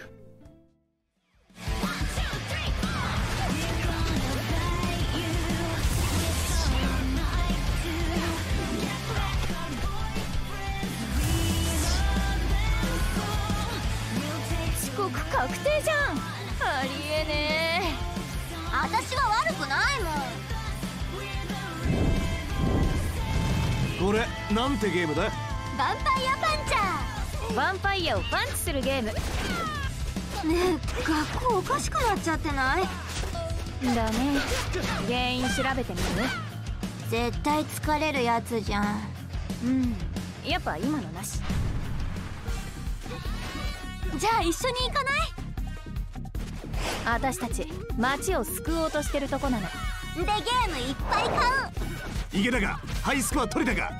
[15.39, 15.97] 確定じゃん。
[15.97, 17.85] ありえねえ。
[18.73, 20.11] 私は悪くないも
[24.03, 24.05] ん。
[24.05, 25.29] これなんてゲームだ？
[25.29, 29.13] ヴァンパイアパンチャーヴァンパイアをパンチするゲーム。
[29.13, 29.13] ね
[30.43, 32.83] え学校おかしくなっちゃってない？
[33.95, 34.39] だね。
[35.07, 36.27] 原因調べてみる？
[37.09, 38.99] 絶対疲れるやつじゃん。
[39.63, 39.95] うん。
[40.45, 41.39] やっぱ今のなし。
[44.17, 45.31] じゃあ一緒に行かない？
[47.05, 47.67] 私たち
[47.97, 49.63] 町を救おうとしてるとこなの。
[49.63, 49.69] で
[50.23, 51.39] ゲームいっぱい買う。
[52.33, 53.91] 池田がハイスコア取れたか？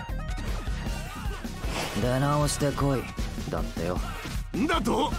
[2.02, 3.03] 出直してこい。
[3.49, 3.99] だってよ。
[4.68, 5.11] だと？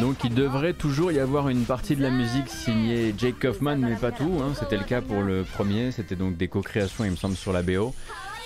[0.00, 3.96] Donc il devrait toujours y avoir une partie de la musique signée Jake Kaufman, mais
[3.96, 4.40] pas tout.
[4.42, 4.52] Hein.
[4.58, 5.92] C'était le cas pour le premier.
[5.92, 7.94] C'était donc des co-créations, il me semble, sur la BO.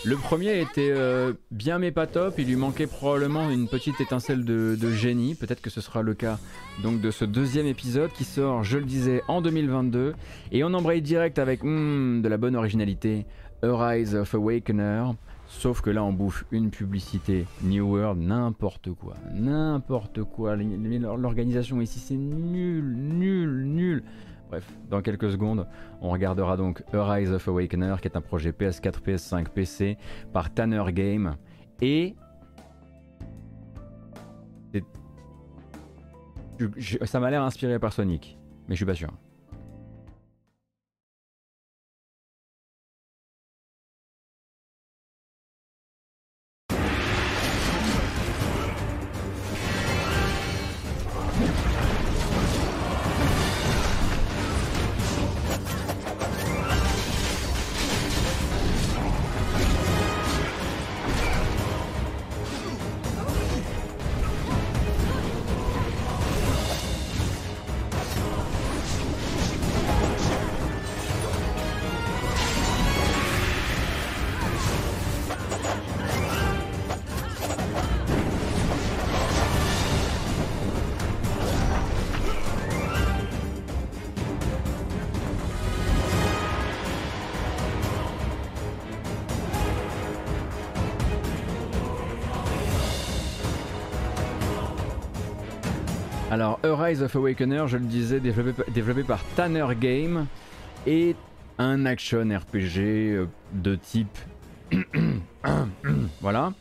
[0.04, 2.34] Le premier était euh, bien mais pas top.
[2.36, 5.34] Il lui manquait probablement une petite étincelle de, génie.
[5.34, 6.38] Peut-être que ce sera le cas
[6.82, 10.14] donc de ce deuxième épisode qui sort, je le disais, en 2022.
[10.52, 13.24] Et on embraye direct avec hmm, de la bonne originalité.
[13.62, 15.04] Rise of Awakener.
[15.58, 20.56] Sauf que là, on bouffe une publicité New World, n'importe quoi, n'importe quoi.
[20.56, 24.04] L'organisation ici, c'est nul, nul, nul.
[24.50, 25.66] Bref, dans quelques secondes,
[26.02, 29.96] on regardera donc A Rise of Awakener, qui est un projet PS4, PS5, PC
[30.34, 31.36] par Tanner Game.
[31.80, 32.14] Et.
[37.04, 39.10] Ça m'a l'air inspiré par Sonic, mais je suis pas sûr.
[96.44, 100.26] Alors, A Rise of Awakener, je le disais, développé, par Tanner Game,
[100.86, 101.16] est
[101.56, 104.18] un action RPG euh, de type.
[106.20, 106.52] voilà.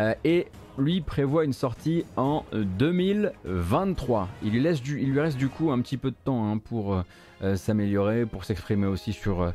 [0.00, 4.28] Euh, et lui prévoit une sortie en 2023.
[4.42, 6.58] Il lui, laisse du, il lui reste du coup un petit peu de temps hein,
[6.58, 7.00] pour
[7.44, 9.52] euh, s'améliorer, pour s'exprimer aussi sur,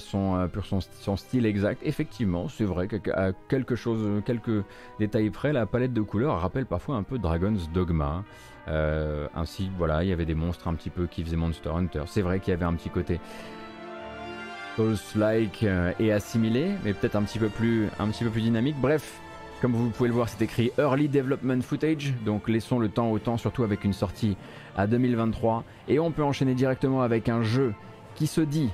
[0.00, 1.80] son, style exact.
[1.82, 4.64] Effectivement, c'est vrai qu'à quelque chose, quelques
[4.98, 8.04] détails près, la palette de couleurs rappelle parfois un peu Dragon's Dogma.
[8.04, 8.24] Hein.
[8.68, 12.02] Euh, ainsi, voilà, il y avait des monstres un petit peu qui faisaient Monster Hunter.
[12.06, 13.20] C'est vrai qu'il y avait un petit côté
[14.76, 18.76] Souls-like euh, et assimilé, mais peut-être un petit peu plus, un petit peu plus dynamique.
[18.80, 19.20] Bref,
[19.60, 23.18] comme vous pouvez le voir, c'est écrit Early Development Footage, donc laissons le temps au
[23.18, 24.36] temps, surtout avec une sortie
[24.76, 25.64] à 2023.
[25.88, 27.72] Et on peut enchaîner directement avec un jeu
[28.14, 28.70] qui se dit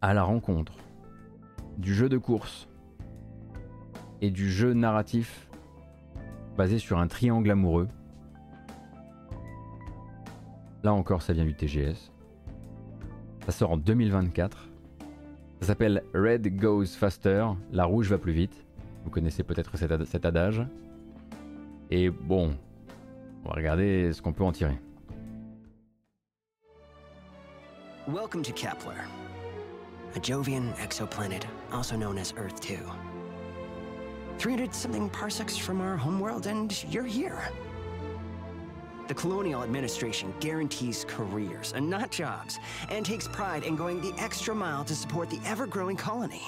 [0.00, 0.74] à la rencontre
[1.78, 2.68] du jeu de course
[4.20, 5.48] et du jeu narratif
[6.56, 7.88] basé sur un triangle amoureux
[10.84, 12.12] Là encore, ça vient du TGS.
[13.46, 14.68] Ça sort en 2024.
[15.60, 17.46] Ça s'appelle Red Goes Faster.
[17.72, 18.66] La rouge va plus vite.
[19.02, 20.62] Vous connaissez peut-être cet, adage.
[21.90, 22.54] Et bon,
[23.44, 24.78] on va regarder ce qu'on peut en tirer.
[28.06, 29.00] Welcome to Kepler,
[30.14, 32.76] a Jovian exoplanet, also known as Earth 2.
[34.36, 37.38] 300 something parsecs from our homeworld, and you're here.
[39.06, 42.58] The colonial administration guarantees careers and not jobs,
[42.88, 46.42] and takes pride in going the extra mile to support the ever-growing colony.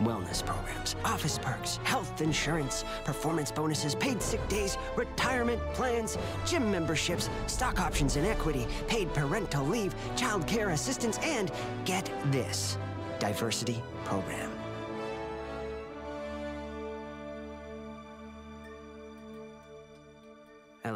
[0.00, 7.30] wellness programs, office perks, health insurance, performance bonuses, paid sick days, retirement plans, gym memberships,
[7.46, 11.50] stock options and equity, paid parental leave, child care assistance, and
[11.86, 12.76] get this
[13.18, 14.55] diversity program.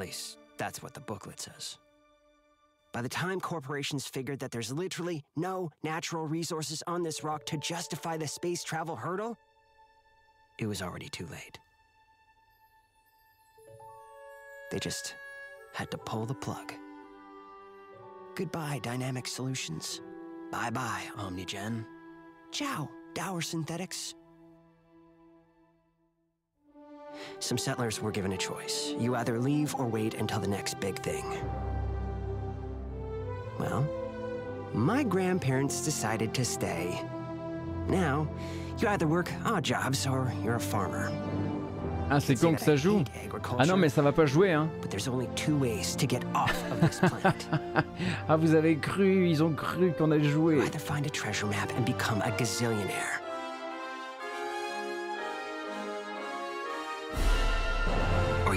[0.01, 1.79] Least, that's what the booklet says.
[2.93, 7.57] By the time corporations figured that there's literally no natural resources on this rock to
[7.59, 9.39] justify the space travel hurdle,
[10.59, 11.59] it was already too late.
[14.71, 15.15] They just
[15.73, 16.73] had to pull the plug.
[18.35, 20.01] Goodbye, Dynamic Solutions.
[20.51, 21.85] Bye bye, Omnigen.
[22.51, 24.15] Ciao, Dower Synthetics.
[27.39, 28.95] Some settlers were given a choice.
[28.99, 31.25] You either leave or wait until the next big thing.
[33.59, 33.87] Well,
[34.73, 37.01] my grandparents decided to stay.
[37.89, 38.29] Now,
[38.79, 41.11] you either work odd jobs or you're a farmer.
[42.13, 43.05] Ah, c'est con que ça joue.
[43.57, 44.69] Ah non, mais ça va pas jouer, hein.
[44.81, 47.47] But there's only two ways to get off of this planet.
[48.29, 50.57] ah, vous avez cru, ils ont cru qu'on allait jouer.
[50.57, 53.20] You either find a treasure map and become a gazillionaire.
[58.53, 58.57] I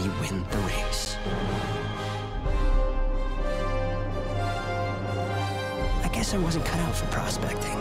[6.11, 7.78] guess I wasn't cut out for prospecting.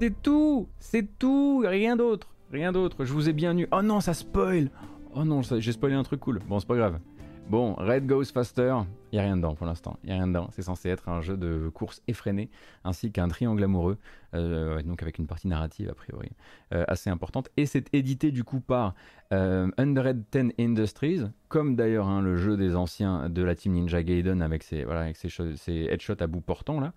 [0.00, 3.04] C'est tout, c'est tout, rien d'autre, rien d'autre.
[3.04, 3.66] Je vous ai bien eu.
[3.72, 4.70] Oh non, ça spoil.
[5.14, 6.40] Oh non, j'ai spoilé un truc cool.
[6.48, 7.00] Bon, c'est pas grave.
[7.50, 8.74] Bon, Red Goes Faster,
[9.12, 9.98] il y a rien dedans pour l'instant.
[10.02, 10.48] Il y a rien dedans.
[10.50, 12.50] C'est censé être un jeu de course effréné,
[12.84, 13.98] ainsi qu'un triangle amoureux,
[14.34, 16.30] euh, donc avec une partie narrative a priori
[16.72, 17.50] euh, assez importante.
[17.56, 18.94] Et c'est édité du coup par
[19.32, 24.42] euh, 110 Industries, comme d'ailleurs hein, le jeu des anciens de la team Ninja Gaiden
[24.42, 26.92] avec ses voilà avec ses, ses headshots à bout portant là.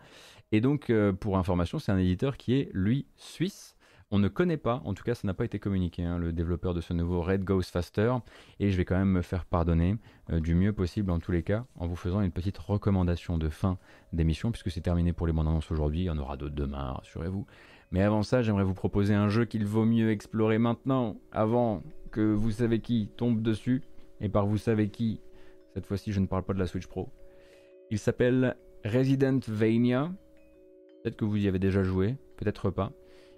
[0.52, 3.76] Et donc, euh, pour information, c'est un éditeur qui est, lui, suisse.
[4.10, 6.74] On ne connaît pas, en tout cas ça n'a pas été communiqué, hein, le développeur
[6.74, 8.14] de ce nouveau Red Goes Faster,
[8.60, 9.98] et je vais quand même me faire pardonner
[10.30, 13.50] euh, du mieux possible en tous les cas, en vous faisant une petite recommandation de
[13.50, 13.78] fin
[14.14, 16.94] d'émission, puisque c'est terminé pour les bandes annonces aujourd'hui, il y en aura d'autres demain,
[16.94, 17.46] rassurez-vous.
[17.92, 22.22] Mais avant ça, j'aimerais vous proposer un jeu qu'il vaut mieux explorer maintenant, avant que
[22.22, 23.84] vous savez qui tombe dessus,
[24.22, 25.20] et par vous savez qui,
[25.74, 27.10] cette fois-ci je ne parle pas de la Switch Pro.
[27.92, 28.56] Il s'appelle
[28.86, 30.14] Resident Vania,
[31.04, 32.92] Peut-être que vous y avez déjà joué, peut-être pas.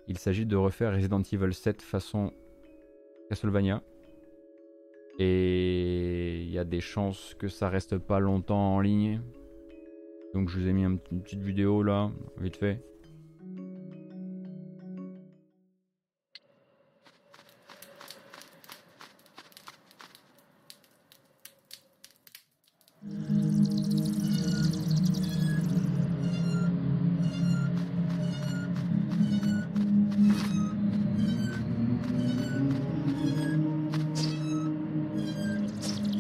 [0.10, 2.34] Il s'agit de refaire Resident Evil 7 façon
[3.30, 3.84] Castlevania.
[5.20, 9.22] Et il y a des chances que ça reste pas longtemps en ligne.
[10.34, 12.82] Donc je vous ai mis une petite vidéo là, vite fait.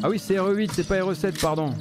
[0.01, 1.73] Ah oui, c'est RE8, c'est pas RE7, pardon.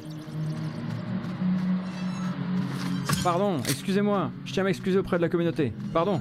[3.23, 5.73] Pardon, excusez-moi, je tiens à m'excuser auprès de la communauté.
[5.93, 6.21] Pardon.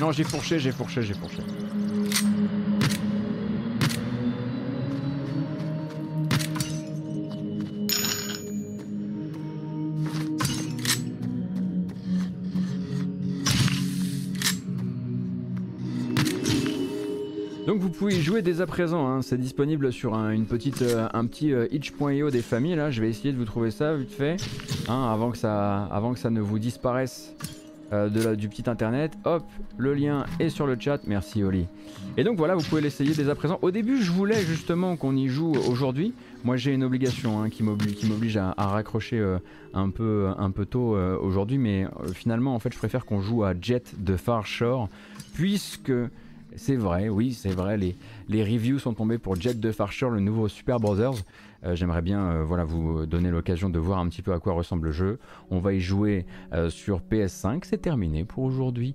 [0.00, 1.42] Non, j'ai fourché, j'ai fourché, j'ai fourché.
[17.96, 19.22] Pouvez y jouer dès à présent, hein.
[19.22, 23.00] c'est disponible sur un, une petite, euh, un petit euh, itch.io des familles, là je
[23.00, 24.36] vais essayer de vous trouver ça vite fait,
[24.86, 27.34] hein, avant, que ça, avant que ça ne vous disparaisse
[27.94, 29.12] euh, de la, du petit internet.
[29.24, 29.44] Hop,
[29.78, 31.68] le lien est sur le chat, merci Oli.
[32.18, 33.58] Et donc voilà, vous pouvez l'essayer dès à présent.
[33.62, 36.12] Au début je voulais justement qu'on y joue aujourd'hui,
[36.44, 39.24] moi j'ai une obligation hein, qui m'oblige à, raccrocher
[39.72, 43.54] un, peu, un peu tôt aujourd'hui, mais finalement en fait je préfère qu'on joue à
[43.58, 44.90] Jet de Far Shore,
[45.32, 45.92] puisque...
[46.56, 47.76] C'est vrai, oui, c'est vrai.
[47.76, 47.96] Les,
[48.28, 51.22] les, reviews sont tombés pour Jet de Far Shore, le nouveau Super Brothers.
[51.64, 54.52] Euh, J'aimerais bien euh, voilà, vous donner l'occasion de voir un petit peu à quoi
[54.52, 55.18] ressemble le jeu.
[55.50, 57.60] On va y jouer euh, sur PS5.
[57.64, 58.94] C'est terminé pour aujourd'hui.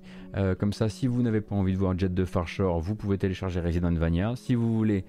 [0.59, 3.17] Comme ça, si vous n'avez pas envie de voir Jet de Far Shore, vous pouvez
[3.17, 4.33] télécharger Resident Vania.
[4.37, 5.03] Si vous voulez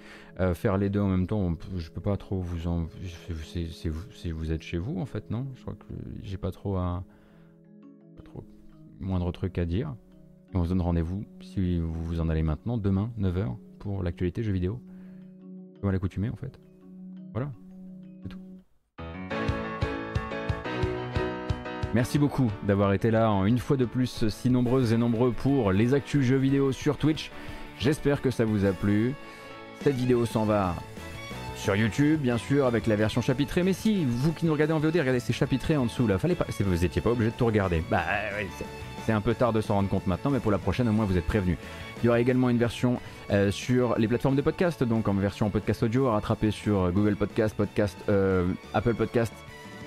[0.55, 2.81] faire les deux en même temps, je peux pas trop vous en.
[2.81, 5.47] Vous, vous êtes chez vous en fait, non?
[5.55, 7.05] Je crois que j'ai pas trop à.
[8.17, 8.43] Pas trop.
[8.99, 9.95] Moindre truc à dire.
[10.55, 14.53] On se donne rendez-vous, si vous vous en allez maintenant, demain, 9h, pour l'actualité jeux
[14.53, 14.81] vidéo.
[15.81, 16.61] Comme à l'accoutumée en fait.
[17.33, 17.51] Voilà,
[18.23, 18.39] c'est tout.
[21.95, 25.73] Merci beaucoup d'avoir été là en une fois de plus si nombreuses et nombreux pour
[25.73, 27.31] les actus jeux vidéo sur Twitch.
[27.79, 29.15] J'espère que ça vous a plu.
[29.81, 30.75] Cette vidéo s'en va
[31.57, 33.63] sur YouTube, bien sûr, avec la version chapitrée.
[33.63, 36.19] Mais si, vous qui nous regardez en VOD, regardez, c'est chapitré en dessous là.
[36.19, 37.83] Fallait pas, vous n'étiez pas obligé de tout regarder.
[37.91, 38.05] Bah
[38.37, 38.47] ouais,
[39.05, 41.05] c'est un peu tard de s'en rendre compte maintenant, mais pour la prochaine, au moins,
[41.05, 41.59] vous êtes prévenus.
[42.03, 43.01] Il y aura également une version
[43.31, 47.17] euh, sur les plateformes de podcast, donc en version podcast audio à rattraper sur Google
[47.17, 49.33] Podcast, Podcast, euh, Apple Podcast,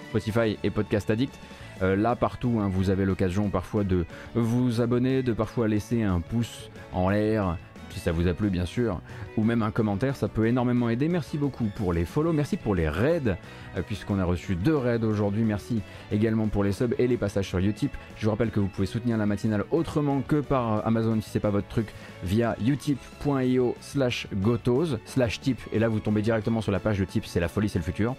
[0.10, 1.38] Spotify et Podcast Addict.
[1.82, 6.22] Euh, là, partout, hein, vous avez l'occasion parfois de vous abonner, de parfois laisser un
[6.22, 7.58] pouce en l'air,
[7.96, 9.00] si ça vous a plu bien sûr,
[9.38, 11.08] ou même un commentaire, ça peut énormément aider.
[11.08, 13.38] Merci beaucoup pour les follow, merci pour les raids,
[13.78, 15.44] euh, puisqu'on a reçu deux raids aujourd'hui.
[15.44, 15.82] Merci
[16.12, 17.96] également pour les subs et les passages sur Utip.
[18.18, 21.40] Je vous rappelle que vous pouvez soutenir la matinale autrement que par Amazon si c'est
[21.40, 21.88] pas votre truc,
[22.24, 27.06] via utip.io slash gotos slash tip, et là vous tombez directement sur la page de
[27.06, 28.16] tip, c'est la folie, c'est le futur.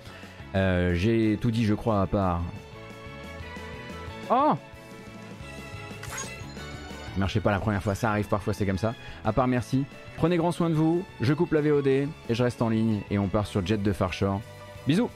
[0.55, 2.43] Euh, j'ai tout dit, je crois, à part.
[4.31, 4.55] Oh
[7.19, 8.95] marchait pas la première fois, ça arrive parfois, c'est comme ça.
[9.25, 9.85] À part merci,
[10.17, 13.19] prenez grand soin de vous, je coupe la VOD et je reste en ligne et
[13.19, 14.41] on part sur Jet de Farshore.
[14.87, 15.11] Bisous